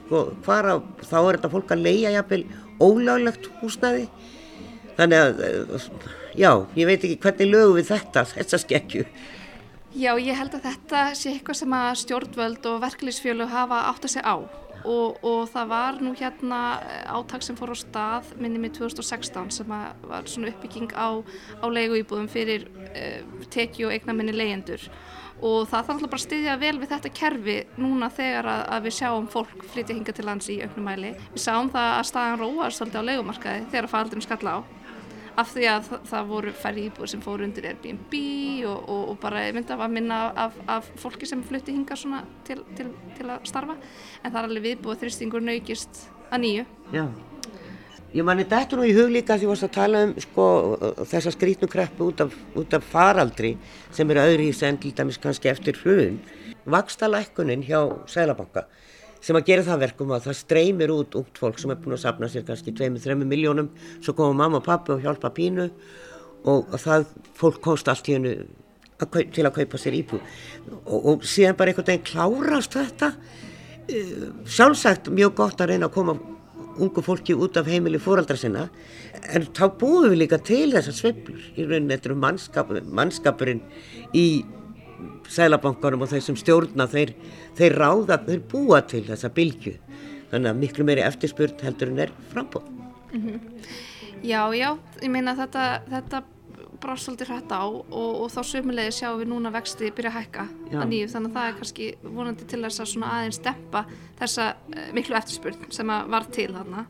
sko, 0.00 0.22
hvar 0.42 0.66
á, 0.66 0.76
þá 1.06 1.18
er 1.20 1.36
þetta 1.36 1.50
fólk 1.52 1.74
að 1.74 1.84
leia 1.86 2.10
jafnvel 2.16 2.40
ólálegt 2.82 3.46
húsnaði. 3.60 4.08
Þannig 4.96 5.22
að, 5.22 5.84
já, 6.34 6.50
ég 6.74 6.88
veit 6.90 6.98
ekki 6.98 7.18
hvernig 7.22 7.52
lögum 7.52 7.78
við 7.78 7.92
þetta, 7.92 8.24
þessa 8.32 8.60
skekkju. 8.64 9.06
Já, 9.98 10.10
ég 10.18 10.34
held 10.34 10.56
að 10.58 10.66
þetta 10.66 11.04
sé 11.16 11.36
eitthvað 11.36 11.60
sem 11.60 11.76
að 11.78 11.92
stjórnvöld 12.02 12.66
og 12.72 12.82
verkefliðsfjölu 12.82 13.46
hafa 13.54 13.84
átt 13.92 14.08
að 14.08 14.16
segja 14.16 14.34
á 14.34 14.36
og, 14.88 15.20
og 15.26 15.42
það 15.52 15.70
var 15.72 16.00
nú 16.02 16.14
hérna 16.16 16.60
áttak 17.12 17.44
sem 17.44 17.58
fór 17.58 17.74
á 17.74 17.76
stað 17.78 18.32
minni 18.40 18.60
með 18.62 18.78
2016 18.80 19.52
sem 19.58 19.68
var 19.68 20.30
svona 20.30 20.52
uppbygging 20.52 20.94
á, 20.96 21.20
á 21.60 21.66
leiguýbúðum 21.68 22.28
fyrir 22.32 22.68
uh, 22.88 23.46
teki 23.52 23.88
og 23.88 23.94
eigna 23.96 24.16
minni 24.16 24.36
leyendur 24.36 24.88
og 25.38 25.68
það 25.70 25.74
þarf 25.76 25.92
alltaf 25.92 26.10
bara 26.10 26.18
að 26.18 26.24
styðja 26.24 26.56
vel 26.58 26.72
við 26.80 26.92
þetta 26.92 27.12
kerfi 27.14 27.56
núna 27.78 28.08
þegar 28.10 28.48
að, 28.50 28.62
að 28.74 28.88
við 28.88 28.96
sjáum 28.96 29.28
fólk 29.30 29.68
flytja 29.72 29.94
hinga 29.94 30.14
til 30.16 30.26
lands 30.26 30.50
í 30.50 30.58
auknum 30.64 30.88
mæli. 30.88 31.12
Við 31.34 31.44
sáum 31.44 31.70
það 31.70 31.92
að 31.92 32.08
staðan 32.10 32.42
róar 32.42 32.74
svolítið 32.74 33.06
á 33.06 33.08
leikumarkaði 33.12 33.68
þegar 33.70 33.90
faldurinn 33.92 34.26
skalla 34.26 34.56
á 34.58 34.77
af 35.38 35.52
því 35.54 35.68
að 35.70 35.86
það, 35.88 36.02
það 36.10 36.30
voru 36.32 36.52
færri 36.58 36.84
íbúður 36.88 37.12
sem 37.12 37.22
fóru 37.22 37.46
undir 37.46 37.68
Airbnb 37.70 38.14
og, 38.66 38.76
og, 38.78 39.02
og 39.12 39.16
bara 39.22 39.44
mynda 39.54 39.78
að 39.78 39.94
minna 39.94 40.18
af, 40.46 40.58
af 40.66 40.90
fólki 40.98 41.28
sem 41.30 41.44
flytti 41.46 41.74
hinga 41.76 41.98
svona 41.98 42.24
til, 42.48 42.60
til, 42.78 42.90
til 43.18 43.28
að 43.30 43.46
starfa 43.48 43.78
en 43.78 44.32
það 44.32 44.40
er 44.40 44.48
alveg 44.48 44.66
viðbúið 44.68 45.02
þrýstingur 45.04 45.44
naukist 45.46 46.06
að 46.28 46.44
nýju. 46.44 46.68
Já. 46.96 47.04
Ég 48.16 48.24
manni 48.24 48.46
þetta 48.48 48.78
nú 48.78 48.86
í 48.88 48.94
hug 48.96 49.10
líka 49.12 49.36
því 49.36 49.36
að 49.36 49.42
þú 49.44 49.48
varst 49.52 49.66
að 49.66 49.74
tala 49.76 50.02
um 50.06 50.12
sko, 50.24 50.44
þessa 51.10 51.32
skrítnu 51.34 51.68
kreppu 51.68 52.08
út 52.08 52.22
af, 52.24 52.36
út 52.56 52.76
af 52.78 52.86
faraldri 52.88 53.52
sem 53.92 54.08
eru 54.10 54.24
öðru 54.24 54.46
í 54.48 54.54
send 54.56 54.80
til 54.80 54.94
dæmis 54.96 55.20
kannski 55.20 55.50
eftir 55.52 55.76
hrun. 55.82 56.16
Vakstalækkunin 56.68 57.66
hjá 57.68 57.82
Sælabanka 58.08 58.64
sem 59.24 59.38
að 59.38 59.48
gera 59.50 59.66
það 59.66 59.82
verkum 59.86 60.12
að 60.14 60.28
það 60.28 60.38
streymir 60.40 60.92
út 60.94 61.16
ungt 61.18 61.40
fólk 61.40 61.58
sem 61.60 61.72
er 61.72 61.80
búin 61.82 61.96
að 61.96 62.04
sapna 62.04 62.30
sér 62.30 62.46
kannski 62.46 62.74
2-3 62.76 63.18
miljónum, 63.24 63.72
svo 64.00 64.14
koma 64.14 64.36
mamma 64.44 64.60
og 64.60 64.66
pappi 64.66 64.94
og 64.94 65.02
hjálpa 65.04 65.32
pínu 65.34 65.68
og 66.48 66.78
það 66.78 67.08
fólk 67.38 67.60
komst 67.64 67.90
allt 67.90 68.08
í 68.08 68.16
hennu 68.16 68.34
til 69.34 69.46
að 69.46 69.54
kaupa 69.60 69.78
sér 69.78 69.98
íbú 69.98 70.18
og, 70.18 70.98
og 70.98 71.26
síðan 71.26 71.58
bara 71.58 71.72
einhvern 71.72 71.86
veginn 71.92 72.06
klárast 72.06 72.74
þetta. 72.74 73.12
Sjálfsagt 74.48 75.10
mjög 75.14 75.36
gott 75.38 75.62
að 75.62 75.72
reyna 75.72 75.88
að 75.88 75.94
koma 75.94 76.16
ungu 76.78 77.02
fólki 77.02 77.34
út 77.34 77.56
af 77.58 77.66
heimili 77.70 77.98
fóraldra 78.02 78.36
sinna 78.38 78.68
en 79.34 79.46
þá 79.54 79.64
búum 79.80 80.08
við 80.10 80.20
líka 80.22 80.38
til 80.42 80.68
þessar 80.74 80.96
sveiflur. 80.96 81.40
Í 81.56 81.66
rauninni 81.66 81.96
eftir 81.96 82.14
um 82.14 82.22
mannskap, 82.22 82.70
mannskapurinn 82.86 83.62
í 84.14 84.26
sælabankanum 85.28 86.02
og 86.04 86.12
þeir 86.12 86.24
sem 86.24 86.38
stjórna 86.38 86.88
þeir, 86.90 87.14
þeir 87.58 87.76
ráða, 87.82 88.20
þeir 88.26 88.40
búa 88.50 88.80
til 88.86 89.04
þessa 89.08 89.30
bylgu 89.34 89.76
þannig 90.30 90.50
að 90.50 90.62
miklu 90.62 90.88
meiri 90.88 91.04
eftirspurt 91.06 91.62
heldur 91.64 91.92
en 91.92 92.02
er 92.06 92.16
frambóð 92.32 92.66
mm 93.12 93.20
-hmm. 93.20 93.40
Já, 94.22 94.50
já, 94.50 94.78
ég 95.02 95.10
meina 95.10 95.36
þetta 95.38 95.82
þetta 95.86 96.22
brást 96.80 97.08
svolítið 97.08 97.32
hrætt 97.32 97.52
á 97.54 97.64
og, 97.66 97.82
og 97.90 98.30
þá 98.32 98.40
sömulegði 98.46 98.94
sjáum 98.98 99.20
við 99.22 99.30
núna 99.32 99.52
vexti 99.54 99.90
byrja 99.94 100.12
að 100.12 100.18
hækka 100.18 100.46
Já. 100.70 100.78
að 100.78 100.88
nýju. 100.92 101.10
Þannig 101.14 101.30
að 101.30 101.36
það 101.38 101.48
er 101.48 101.56
kannski 101.58 101.88
vonandi 102.02 102.48
til 102.48 102.62
þess 102.64 102.82
að 102.82 102.90
svona 102.92 103.12
aðeins 103.16 103.40
dempa 103.44 103.84
þessa 104.20 104.48
uh, 104.54 104.88
miklu 104.96 105.18
eftirspurn 105.18 105.70
sem 105.74 105.94
að 105.94 106.10
var 106.14 106.28
til 106.38 106.48
þarna 106.54 106.84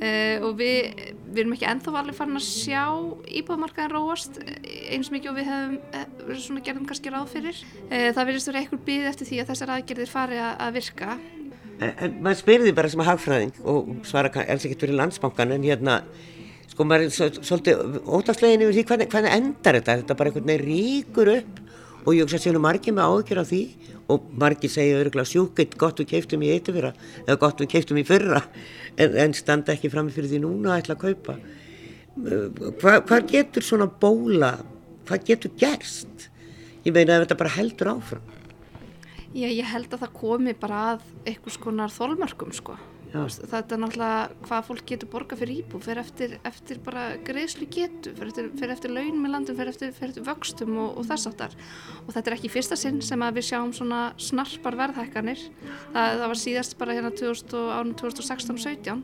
uh, 0.00 0.44
og 0.46 0.58
við, 0.60 1.00
við 1.30 1.40
erum 1.42 1.56
ekki 1.56 1.68
ennþá 1.70 1.94
alveg 2.00 2.18
farin 2.18 2.40
að 2.40 2.46
sjá 2.46 2.84
íbúðmarkaðin 3.40 3.94
róast 3.94 4.38
eins 4.42 5.10
og 5.10 5.16
mikið 5.16 5.32
og 5.32 5.38
við 5.40 5.50
hefum 5.52 5.74
uh, 5.80 6.36
svona 6.44 6.64
gerðum 6.66 6.86
kannski 6.90 7.12
ráð 7.14 7.32
fyrir. 7.32 7.64
Það 7.90 8.22
verðist 8.22 8.52
verið 8.52 8.62
eitthvað 8.62 8.86
býð 8.86 9.10
eftir 9.12 9.30
því 9.30 9.42
að 9.42 9.50
þessar 9.52 9.74
aðgerðir 9.76 10.12
fari 10.12 10.40
að, 10.42 10.54
að 10.66 10.78
virka. 10.80 11.18
En, 11.76 11.90
en 11.92 12.16
maður 12.24 12.40
spyrði 12.40 12.72
bara 12.76 12.92
sem 12.92 13.02
að 13.04 13.10
hagfræðing 13.10 13.58
og 13.68 13.92
svara 14.08 14.30
og 14.32 14.64
getur 14.64 14.86
verið 14.86 15.00
landsbankan 15.02 15.52
en 15.56 15.66
hérna 15.66 16.00
sko 16.70 16.84
maður 16.84 17.06
er 17.06 17.36
svolítið 17.40 18.00
ótagslegin 18.04 18.64
yfir 18.66 18.76
því 18.76 18.84
hvernig, 18.90 19.10
hvernig 19.12 19.36
endar 19.36 19.78
þetta? 19.78 19.98
Þetta 20.02 20.16
bara 20.18 20.32
einhvern 20.32 20.50
veginn 20.50 20.66
ríkur 20.66 21.30
upp? 21.32 21.60
Og 22.06 22.14
ég 22.14 22.22
hugsa 22.22 22.38
að 22.38 22.44
séu 22.44 22.62
margir 22.62 22.94
með 22.96 23.12
ágjör 23.12 23.40
af 23.42 23.48
því 23.50 23.62
og 24.12 24.30
margir 24.38 24.70
segja 24.70 25.00
öruglega 25.00 25.28
sjúkitt 25.28 25.76
gott 25.80 26.00
við 26.02 26.12
keiftum 26.14 26.44
í 26.46 26.52
eittu 26.54 26.74
fyrra 26.76 26.92
eða 27.24 27.38
gott 27.42 27.62
við 27.62 27.72
keiftum 27.74 28.00
í 28.00 28.06
fyrra. 28.06 28.42
En, 28.96 29.16
en 29.26 29.34
standa 29.36 29.74
ekki 29.74 29.90
fram 29.92 30.10
fyrir 30.14 30.30
því 30.30 30.42
núna 30.44 30.74
að 30.74 30.82
ætla 30.84 30.96
að 30.96 31.04
kaupa. 31.04 31.36
Hva, 32.16 33.00
hvað 33.04 33.30
getur 33.34 33.66
svona 33.66 33.90
bóla 33.90 34.54
hvað 35.06 35.28
getur 35.30 35.54
gerst? 35.60 36.28
Ég 36.86 36.94
meina 36.94 37.16
að 37.16 37.26
þetta 37.26 37.38
bara 37.42 37.54
heldur 37.56 37.92
áfram. 37.96 38.34
Já, 39.36 39.48
ég 39.50 39.66
held 39.68 39.92
að 39.92 40.04
það 40.04 40.12
komi 40.16 40.54
bara 40.56 40.82
að 40.94 41.08
eitthvað 41.26 41.56
skonar 41.58 41.92
þólmörkum 41.92 42.54
sko 42.56 42.76
þetta 43.12 43.76
er 43.76 43.80
náttúrulega 43.82 44.46
hvað 44.46 44.66
fólk 44.68 44.84
getur 44.90 45.10
borga 45.12 45.38
fyrir 45.38 45.62
íbú 45.62 45.80
fyrir 45.82 46.02
eftir, 46.02 46.36
eftir 46.48 46.80
bara 46.84 47.06
greiðslu 47.26 47.68
getu 47.72 48.12
fyrir 48.16 48.32
eftir, 48.32 48.50
fyrir 48.58 48.74
eftir 48.74 48.94
launum 48.94 49.28
í 49.28 49.32
landum 49.32 49.58
fyrir 49.58 49.72
eftir, 49.72 49.94
fyrir 49.96 50.12
eftir 50.12 50.26
vöxtum 50.26 50.76
og, 50.82 51.00
og 51.00 51.08
þess 51.08 51.30
áttar 51.30 51.56
og 52.02 52.12
þetta 52.12 52.32
er 52.32 52.36
ekki 52.38 52.52
fyrsta 52.52 52.78
sinn 52.80 53.00
sem 53.04 53.24
að 53.24 53.40
við 53.40 53.48
sjáum 53.50 53.72
svona 53.76 54.02
snarpar 54.20 54.76
verðhækkanir. 54.78 55.48
Það, 55.94 56.20
það 56.20 56.30
var 56.32 56.40
síðast 56.42 56.78
bara 56.80 56.96
hérna 56.96 57.12
2016-17 57.16 59.02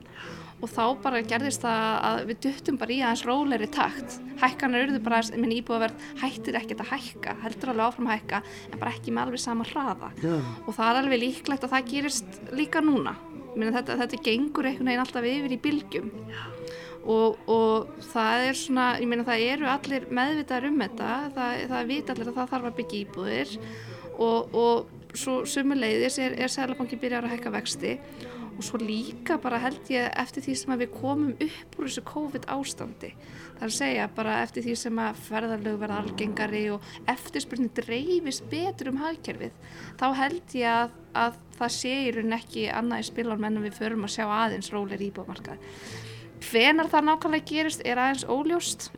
og 0.62 0.70
þá 0.70 0.84
bara 1.03 1.22
gerðist 1.26 1.64
það 1.64 1.96
að 2.07 2.20
við 2.28 2.40
duttum 2.46 2.78
bara 2.78 2.94
í 2.94 3.00
aðeins 3.03 3.24
róleiri 3.26 3.68
takt. 3.74 4.18
Hækkanar 4.38 4.84
eruðu 4.84 5.00
bara, 5.03 5.18
minn 5.34 5.57
íbúðaverð 5.57 6.07
hættir 6.22 6.59
ekkert 6.61 6.84
að 6.84 6.92
hækka, 6.92 7.34
heldur 7.42 7.72
alveg 7.72 7.88
áfram 7.88 8.09
að 8.09 8.16
hækka 8.20 8.42
en 8.70 8.78
bara 8.78 8.94
ekki 8.94 9.14
með 9.14 9.26
alveg 9.26 9.42
sama 9.42 9.66
hraða. 9.72 10.12
Já. 10.22 10.38
og 10.38 10.72
það 10.78 10.88
er 10.88 11.03
alveg 11.03 11.22
líklegt 11.24 11.66
að 11.66 11.74
það 11.74 11.92
gerist 11.96 12.40
líka 12.55 12.84
núna 12.84 13.16
þetta, 13.57 13.98
þetta 14.00 14.22
gengur 14.24 14.68
einhvern 14.68 14.90
veginn 14.90 15.05
alltaf 15.05 15.28
yfir 15.28 15.55
í 15.55 15.61
bylgjum. 15.62 16.11
Og, 17.03 17.38
og 17.50 18.03
það 18.12 18.48
er 18.48 18.59
svona, 18.59 18.88
ég 19.03 19.11
meina 19.11 19.26
það 19.26 19.46
eru 19.50 19.70
allir 19.70 20.05
meðvitaðar 20.14 20.68
um 20.68 20.82
þetta, 20.84 21.14
það, 21.34 21.62
það 21.72 21.88
vita 21.90 22.14
allir 22.14 22.30
að 22.30 22.36
það 22.36 22.53
þarf 22.53 22.68
að 22.68 22.76
byggja 22.78 23.00
íbúðir. 23.00 23.57
Og, 24.12 24.55
og 24.55 25.16
svo 25.18 25.40
sumuleiðis 25.48 26.20
er, 26.22 26.36
er 26.38 26.53
Sælabanki 26.53 26.98
byrjar 27.00 27.26
að 27.26 27.34
hækka 27.36 27.53
vexti 27.57 27.96
og 28.57 28.64
svo 28.66 28.80
líka 28.80 29.38
bara 29.42 29.61
held 29.62 29.90
ég 29.92 30.09
eftir 30.20 30.44
því 30.44 30.55
sem 30.59 30.74
að 30.74 30.84
við 30.84 30.92
komum 30.94 31.32
upp 31.34 31.76
úr 31.78 31.88
þessu 31.88 32.05
COVID 32.09 32.48
ástandi 32.53 33.12
það 33.14 33.62
er 33.62 33.68
að 33.68 33.76
segja 33.76 34.09
bara 34.16 34.38
eftir 34.42 34.66
því 34.66 34.76
sem 34.82 35.03
að 35.03 35.20
ferðarlög 35.28 35.80
verða 35.82 36.00
algengari 36.03 36.62
og 36.74 36.88
eftirspurning 37.11 37.72
dreifist 37.76 38.46
betur 38.53 38.92
um 38.92 39.03
hagkerfið 39.03 39.55
þá 40.00 40.07
held 40.20 40.57
ég 40.59 40.70
að, 40.72 40.96
að 41.24 41.38
það 41.59 41.74
sé 41.78 41.94
í 42.07 42.14
raun 42.16 42.38
ekki 42.38 42.66
annað 42.72 43.05
í 43.05 43.09
spilunum 43.11 43.48
en 43.48 43.62
við 43.66 43.78
förum 43.78 44.09
að 44.09 44.16
sjá 44.16 44.24
aðeins 44.26 44.72
rólir 44.74 45.07
íbúmarkað 45.09 45.62
hvenar 46.42 46.90
það 46.90 47.09
nákvæmlega 47.09 47.50
gerist 47.53 47.86
er 47.86 48.00
aðeins 48.03 48.26
óljóst 48.26 48.90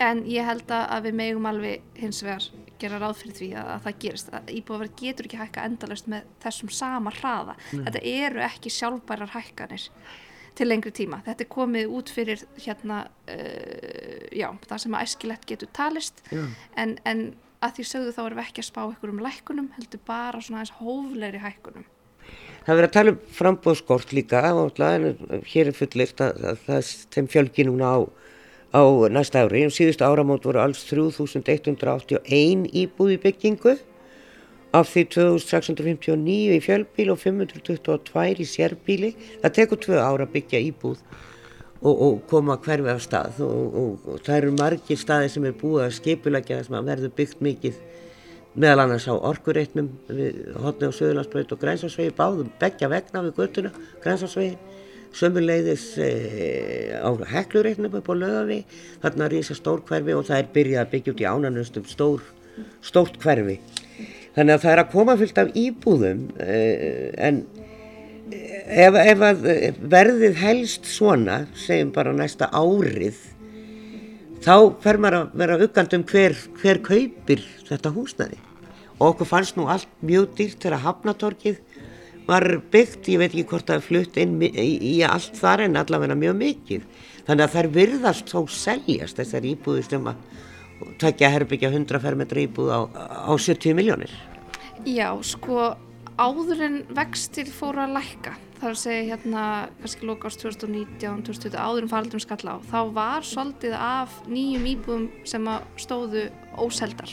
en 0.00 0.24
ég 0.28 0.46
held 0.46 0.70
að 0.72 1.08
við 1.08 1.20
megum 1.20 1.48
alveg 1.50 2.00
hins 2.00 2.22
vegar 2.24 2.46
gera 2.82 3.02
ráð 3.02 3.20
fyrir 3.20 3.36
því 3.38 3.50
að, 3.60 3.68
að 3.74 3.84
það 3.86 4.00
gerist 4.04 4.32
að 4.36 4.50
íbúðaverð 4.56 4.96
getur 5.02 5.28
ekki 5.28 5.40
hækka 5.40 5.66
endalust 5.68 6.10
með 6.10 6.32
þessum 6.44 6.72
sama 6.74 7.12
hraða. 7.18 7.56
Þetta 7.70 8.02
eru 8.14 8.42
ekki 8.46 8.74
sjálfbærar 8.74 9.34
hækkanir 9.36 9.86
til 10.58 10.66
lengri 10.68 10.92
tíma. 10.94 11.20
Þetta 11.26 11.46
er 11.46 11.50
komið 11.52 11.94
út 11.98 12.10
fyrir 12.12 12.42
hérna 12.60 13.04
uh, 13.06 14.26
já, 14.34 14.48
það 14.66 14.82
sem 14.84 14.98
að 14.98 15.06
æskilegt 15.06 15.46
getur 15.48 15.70
talist. 15.76 16.24
En, 16.76 16.98
en 17.08 17.30
að 17.60 17.78
því 17.78 17.86
sögðu 17.90 18.12
þá 18.16 18.20
erum 18.24 18.40
við 18.40 18.46
ekki 18.48 18.62
að 18.62 18.68
spá 18.70 18.82
ykkur 18.88 19.14
um 19.14 19.24
lækkunum 19.24 19.72
heldur 19.76 20.02
bara 20.08 20.42
svona 20.42 20.62
aðeins 20.62 20.76
hóflegri 20.80 21.42
hækkunum. 21.44 21.88
Það 22.60 22.76
verður 22.76 22.88
að 22.88 22.94
tala 22.96 23.12
um 23.12 23.20
frambóðskort 23.36 24.12
líka 24.14 24.42
og 24.54 24.80
hér 25.48 25.70
er 25.70 25.76
fullirt 25.76 26.20
að, 26.24 26.42
að 26.52 26.64
það 26.66 26.90
þeim 27.16 27.28
fjölgi 27.32 27.66
núna 27.66 27.92
á, 27.96 27.98
á 28.74 28.82
næsta 29.10 29.44
ári. 29.44 29.64
Um 29.66 29.72
síðustu 29.74 30.04
áramót 30.04 30.44
voru 30.44 30.60
alls 30.62 30.84
3181 30.88 32.68
íbúð 32.70 33.16
í 33.16 33.18
byggingu 33.24 33.76
af 34.72 34.86
því 34.92 35.02
2659 35.16 36.54
í 36.54 36.60
fjölbíl 36.62 37.10
og 37.10 37.18
522 37.18 38.38
í 38.38 38.46
sérbíli. 38.46 39.14
Það 39.42 39.56
tekur 39.58 39.82
tvö 39.82 39.98
ára 39.98 40.26
byggja 40.30 40.62
íbúð 40.70 41.02
og, 41.82 41.94
og 41.94 42.20
koma 42.28 42.56
hverfi 42.60 42.90
af 42.92 43.02
stað 43.02 43.40
og, 43.44 43.76
og, 43.82 44.04
og 44.04 44.20
það 44.24 44.36
eru 44.36 44.52
margir 44.58 45.00
staði 45.00 45.30
sem 45.32 45.46
er 45.48 45.56
búið 45.56 45.86
að 45.86 45.96
skipulegja 45.98 46.60
þess 46.60 46.74
að 46.74 46.90
verður 46.90 47.14
byggt 47.16 47.40
mikið 47.44 47.80
meðal 48.60 48.84
annars 48.84 49.06
á 49.08 49.14
orkureitnum 49.14 49.88
við 50.10 50.40
hotni 50.60 50.90
á 50.90 50.92
Suðurlandsbröð 50.92 51.54
og 51.54 51.62
Grænsarsvegi 51.62 52.14
báðum 52.18 52.50
begja 52.60 52.90
vegna 52.90 53.24
við 53.26 53.36
göttuna 53.38 53.72
Grænsarsvegi 54.04 54.56
sömuleiðis 55.16 55.84
e, 55.98 56.10
á 57.02 57.10
heklureitnum 57.32 57.96
upp 57.98 58.10
á 58.10 58.14
lögavi 58.14 58.60
þarna 59.02 59.30
ísa 59.38 59.56
stór 59.58 59.82
hverfi 59.88 60.16
og 60.16 60.28
það 60.28 60.42
er 60.42 60.52
byrjað 60.54 60.84
að 60.84 60.92
byggja 60.94 61.14
út 61.14 61.22
í 61.22 61.28
ánanustum 61.30 61.88
stór, 61.90 62.22
stórt 62.84 63.18
hverfi. 63.22 63.58
Þannig 64.36 64.54
að 64.54 64.62
það 64.64 64.72
er 64.72 64.82
að 64.84 64.92
koma 64.94 65.16
fylgt 65.18 65.42
af 65.42 65.50
íbúðum 65.58 66.22
e, 66.38 66.60
en 67.18 67.42
ef, 68.30 68.94
ef 68.94 69.24
að 69.26 69.48
verðið 69.90 70.38
helst 70.40 70.86
svona 70.88 71.42
segjum 71.58 71.90
bara 71.94 72.14
næsta 72.14 72.50
árið 72.54 73.18
þá 74.44 74.54
fer 74.82 75.00
maður 75.00 75.18
að 75.18 75.34
vera 75.42 75.58
uggand 75.66 75.96
um 75.98 76.06
hver, 76.08 76.36
hver 76.60 76.80
kaupir 76.84 77.42
þetta 77.68 77.92
húsnæði. 77.94 78.38
Og 79.00 79.14
okkur 79.14 79.28
fannst 79.28 79.56
nú 79.56 79.66
allt 79.72 79.88
mjög 80.04 80.34
dýrt 80.36 80.62
þegar 80.62 80.84
hafnatorkið 80.84 81.60
var 82.30 82.46
byggt, 82.72 83.08
ég 83.10 83.20
veit 83.20 83.32
ekki 83.32 83.48
hvort 83.50 83.68
það 83.68 83.80
er 83.80 83.86
flutt 83.86 84.20
inn 84.22 84.36
í, 84.46 84.68
í 84.92 84.94
allt 85.06 85.36
þar 85.38 85.66
en 85.66 85.80
allavega 85.80 86.16
mjög 86.18 86.38
mikið. 86.40 86.86
Þannig 87.26 87.46
að 87.46 87.56
þær 87.56 87.68
virðast 87.74 88.30
þó 88.32 88.40
seljast 88.50 89.18
þessar 89.20 89.48
íbúðir 89.50 89.86
sem 89.90 90.08
að 90.10 90.22
takja 91.00 91.30
herbyggja 91.34 91.70
100 91.70 92.00
fermetra 92.02 92.42
íbúð 92.44 92.72
á, 92.72 92.80
á 93.28 93.32
70 93.36 93.76
miljónir 93.76 94.12
Já, 94.88 95.12
sko 95.24 95.74
áður 96.20 96.62
en 96.64 96.78
vextir 96.96 97.50
fóru 97.52 97.82
að 97.84 97.96
lækka 97.98 98.34
þar 98.60 98.74
að 98.74 98.80
segja 98.82 99.08
hérna 99.14 99.44
kannski 99.80 100.08
lóka 100.08 100.28
ást 100.28 100.42
2019, 100.44 101.24
2020 101.28 101.56
áður 101.56 101.86
en 101.86 101.92
faraldum 101.92 102.22
skall 102.22 102.44
á 102.48 102.56
þá 102.68 102.78
var 102.96 103.26
svolítið 103.26 103.76
af 103.76 104.20
nýjum 104.28 104.68
íbúðum 104.74 105.06
sem 105.28 105.48
stóðu 105.80 106.26
óseldar. 106.60 107.12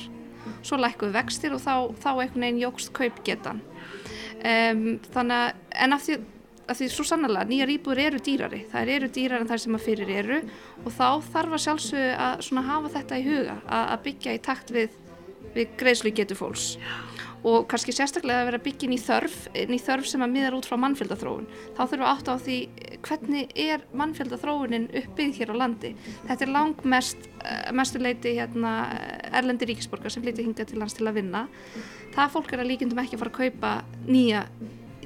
Svo 0.63 0.79
lækkuðu 0.79 1.15
vextir 1.15 1.55
og 1.55 1.63
þá, 1.63 1.91
þá 2.03 2.09
einhvern 2.13 2.43
veginn 2.43 2.63
jógst 2.63 2.91
kaupgetan 2.95 3.61
um, 4.41 4.83
þannig 5.13 5.37
að 5.37 5.79
en 5.85 5.97
af 5.97 6.05
því, 6.05 6.19
af 6.67 6.79
því 6.79 6.89
svo 6.91 7.05
sannlega 7.07 7.47
nýjar 7.47 7.73
íbúður 7.73 8.03
eru 8.03 8.21
dýrari. 8.23 8.61
Þær 8.71 8.93
eru 8.97 9.11
dýrar 9.17 9.43
en 9.43 9.51
þær 9.51 9.63
sem 9.63 9.77
að 9.77 9.85
fyrir 9.87 10.13
eru 10.21 10.39
og 10.83 10.89
þá 10.91 11.07
þarf 11.33 11.57
að 11.57 11.65
sjálfsögðu 11.65 12.61
að 12.61 12.71
hafa 12.71 12.93
þetta 12.97 13.19
í 13.19 13.27
huga 13.27 13.59
að, 13.65 13.83
að 13.83 14.01
byggja 14.09 14.37
í 14.37 14.41
takt 14.49 14.73
við, 14.75 14.97
við 15.55 15.77
greiðslu 15.79 16.13
getur 16.17 16.41
fólks 16.41 16.73
og 17.45 17.67
kannski 17.69 17.93
sérstaklega 17.95 18.43
að 18.43 18.49
vera 18.51 18.61
byggin 18.65 18.95
í 18.95 18.99
þörf, 19.01 19.35
í 19.53 19.79
þörf 19.81 20.07
sem 20.09 20.23
að 20.25 20.33
miðar 20.33 20.57
út 20.57 20.69
frá 20.69 20.77
mannfjöldathróun. 20.81 21.45
Þá 21.77 21.81
þurfum 21.83 22.03
við 22.03 22.11
átt 22.13 22.31
á 22.31 22.35
því 22.45 22.57
hvernig 23.07 23.53
er 23.67 23.85
mannfjöldathróunin 24.01 24.89
uppbyggð 25.01 25.41
hér 25.41 25.53
á 25.53 25.55
landi. 25.61 25.93
Þetta 26.29 26.47
er 26.47 26.53
lang 26.53 26.81
mest, 26.83 27.29
eh, 27.43 27.71
mestu 27.71 28.01
leiti 28.01 28.35
hérna, 28.39 28.73
erlendi 29.31 29.69
ríkisborgar 29.69 30.11
sem 30.11 30.23
flyttir 30.23 30.45
hingað 30.47 30.73
til 30.73 30.79
lands 30.79 30.97
til 30.97 31.07
að 31.07 31.21
vinna. 31.21 31.47
Það 32.15 32.33
fólk 32.33 32.53
er 32.53 32.59
að 32.59 32.71
líkindum 32.71 33.03
ekki 33.03 33.15
að 33.15 33.23
fara 33.23 33.31
að 33.31 33.39
kaupa 33.41 33.83
nýja 34.07 34.47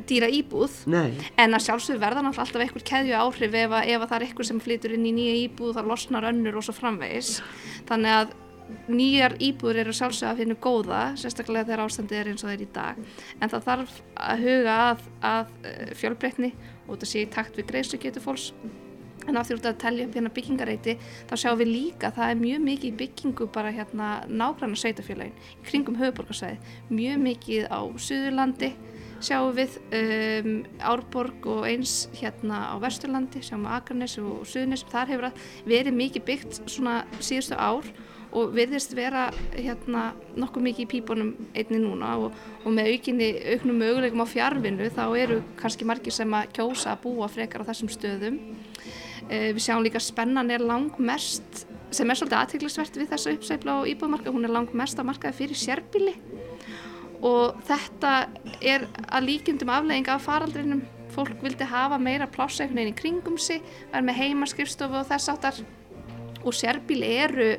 dýra 0.08 0.30
íbúð 0.32 0.86
Nei. 0.92 1.14
en 1.38 1.56
að 1.56 1.66
sjálfsögur 1.68 2.02
verða 2.02 2.24
náttúrulega 2.24 2.46
alltaf 2.46 2.64
einhver 2.64 2.86
keðju 2.88 3.18
áhrif 3.18 3.54
ef, 3.54 3.74
ef 3.76 4.02
að 4.02 4.08
það 4.08 4.16
er 4.18 4.26
einhver 4.28 4.48
sem 4.48 4.62
flytur 4.64 4.96
inn 4.96 5.08
í 5.08 5.14
nýja 5.16 5.36
íbúð 5.46 5.76
þá 5.78 5.82
losnar 5.90 6.28
önnur 6.32 6.60
og 6.60 6.66
svo 6.66 6.76
framvegis 6.78 7.42
þannig 7.90 8.16
að 8.16 8.34
nýjar 8.92 9.38
íbúður 9.44 9.82
eru 9.84 9.96
sjálfsög 9.96 10.30
að 10.30 10.44
finna 10.44 10.60
góða 10.62 11.02
sérstaklega 11.20 11.68
þegar 11.70 11.84
ástandið 11.86 12.20
er 12.20 12.30
eins 12.32 12.44
og 12.44 12.50
það 12.50 12.56
er 12.58 12.64
í 12.66 12.70
dag. 12.76 13.02
En 13.40 13.52
það 13.52 13.68
þarf 13.70 13.98
að 14.28 14.46
huga 14.46 14.78
að, 14.86 15.10
að 15.32 15.58
eh, 15.72 15.92
fjölbreytni 16.02 16.54
og 16.86 16.94
þetta 16.94 17.12
sé 17.12 17.26
í 17.26 17.34
takt 17.34 17.60
við 17.60 17.70
greiðslu 17.72 18.02
getur 18.02 18.26
fólks. 18.26 18.52
En 19.30 19.38
af 19.38 19.48
því 19.48 19.58
að 19.60 19.82
telja 19.82 20.06
upp 20.08 20.16
hérna 20.18 20.32
byggingareiti 20.34 20.96
þá 21.30 21.34
sjáum 21.38 21.60
við 21.60 21.70
líka 21.70 22.10
að 22.10 22.16
það 22.18 22.32
er 22.32 22.40
mjög 22.40 22.64
mikið 22.66 22.96
byggingu 23.02 23.48
bara 23.54 23.74
hérna 23.76 24.08
nágrann 24.28 24.74
sveitafélagin 24.74 25.36
í 25.62 25.68
kringum 25.68 26.00
höfuborgarsvæði 26.00 26.58
mjög 26.90 27.22
mikið 27.28 27.68
á 27.70 27.80
Suðurlandi 28.02 28.72
sjáum 29.22 29.54
við 29.56 29.78
um, 29.98 30.56
Árborg 30.82 31.46
og 31.54 31.68
eins 31.70 32.08
hérna 32.18 32.64
á 32.74 32.76
Vesturlandi 32.82 33.44
sjáum 33.46 33.68
við 33.68 33.76
Akarnes 33.78 34.18
og 34.22 34.48
Suðunis 34.50 34.86
þar 34.90 35.14
hefur 35.14 35.44
verið 35.70 36.00
mikið 36.00 36.26
byggt 36.32 36.62
svona 36.66 37.02
síðustu 37.20 37.60
ár 37.62 37.86
og 38.32 38.54
virðist 38.56 38.94
vera 38.96 39.26
hérna 39.52 40.12
nokkuð 40.40 40.66
mikið 40.68 40.86
í 40.86 40.90
pípunum 40.94 41.32
einni 41.58 41.82
núna 41.84 42.14
og, 42.22 42.38
og 42.64 42.76
með 42.76 42.94
aukinni 42.94 43.30
auknum 43.56 43.82
möguleikum 43.82 44.24
á 44.24 44.28
fjárvinnu 44.32 44.88
þá 44.96 45.04
eru 45.20 45.42
kannski 45.60 45.88
margir 45.88 46.16
sem 46.16 46.38
að 46.38 46.54
kjósa 46.56 46.94
að 46.94 47.04
búa 47.06 47.28
frekar 47.32 47.66
á 47.66 47.70
þessum 47.72 47.92
stöðum. 47.92 48.40
E, 49.28 49.52
við 49.52 49.62
sjáum 49.66 49.84
líka 49.84 50.00
spennan 50.04 50.52
er 50.54 50.64
langmest 50.64 51.66
sem 51.92 52.08
er 52.08 52.20
svolítið 52.20 52.40
aðteglisvert 52.40 53.02
við 53.02 53.12
þessa 53.12 53.34
uppsæfla 53.36 53.76
á 53.84 53.90
íbúðmarka, 53.92 54.32
hún 54.32 54.48
er 54.48 54.56
langmest 54.56 55.00
að 55.00 55.10
markaði 55.12 55.40
fyrir 55.42 55.60
sérbíli 55.60 56.16
og 57.22 57.60
þetta 57.68 58.14
er 58.64 58.88
að 59.12 59.28
líkjumdum 59.28 59.70
aflegging 59.70 60.10
af 60.10 60.24
faraldrinum. 60.26 60.86
Fólk 61.12 61.42
vildi 61.44 61.68
hafa 61.68 61.98
meira 62.00 62.26
plássæknin 62.32 62.94
í 62.94 62.96
kringum 62.96 63.36
sig, 63.36 63.60
verða 63.92 64.08
með 64.08 64.20
heimaskrifstofu 64.22 65.02
og 65.02 65.10
þess 65.10 65.32
áttar 65.34 65.60
og 66.42 66.56
sérbíli 66.56 67.10
eru 67.20 67.50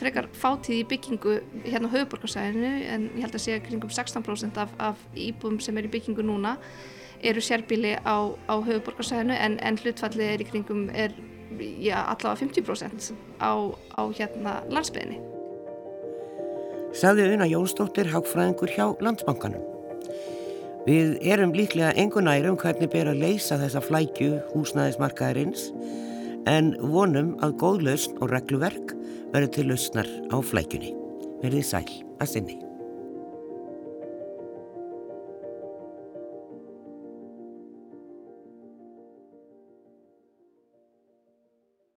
frekar 0.00 0.28
fátíð 0.38 0.80
í 0.80 0.86
byggingu 0.88 1.36
hérna 1.64 1.90
á 1.90 1.94
höfuborgarsæðinu 1.94 2.72
en 2.94 3.06
ég 3.14 3.26
held 3.26 3.36
að 3.36 3.44
sé 3.44 3.56
að 3.56 3.66
kringum 3.68 3.92
16% 3.92 4.60
af, 4.62 4.74
af 4.78 5.00
íbúðum 5.12 5.60
sem 5.62 5.78
er 5.78 5.88
í 5.88 5.92
byggingu 5.92 6.24
núna 6.24 6.56
eru 7.24 7.40
sérbíli 7.44 7.94
á, 8.04 8.16
á 8.48 8.54
höfuborgarsæðinu 8.64 9.36
en, 9.36 9.58
en 9.60 9.78
hlutfallið 9.80 10.32
er 10.32 10.44
í 10.44 10.48
kringum 10.48 10.88
er 10.92 11.14
já, 11.80 12.00
allavega 12.02 12.40
50% 12.42 13.12
á, 13.40 13.52
á 13.96 14.02
hérna 14.16 14.56
landsbygðinni. 14.72 15.20
Saði 16.94 17.26
Una 17.34 17.46
Jónsdóttir 17.50 18.10
Hákfræðingur 18.12 18.70
hjá 18.70 18.86
Landsbankanum. 19.02 19.62
Við 20.84 21.16
erum 21.24 21.54
líklega 21.56 21.94
engunærum 21.98 22.58
hvernig 22.60 22.90
ber 22.92 23.08
að 23.10 23.22
leysa 23.24 23.56
þessa 23.58 23.80
flækju 23.82 24.36
húsnæðismarkaðarins 24.52 25.70
en 26.50 26.74
vonum 26.92 27.32
að 27.42 27.56
góðlausn 27.62 28.18
og 28.20 28.30
regluverk 28.34 28.92
verður 29.34 29.54
til 29.56 29.70
lausnar 29.72 30.10
á 30.30 30.36
flækjunni. 30.38 30.94
Verðið 31.42 31.66
sæl 31.72 31.88
að 32.22 32.30
sinni. 32.30 32.63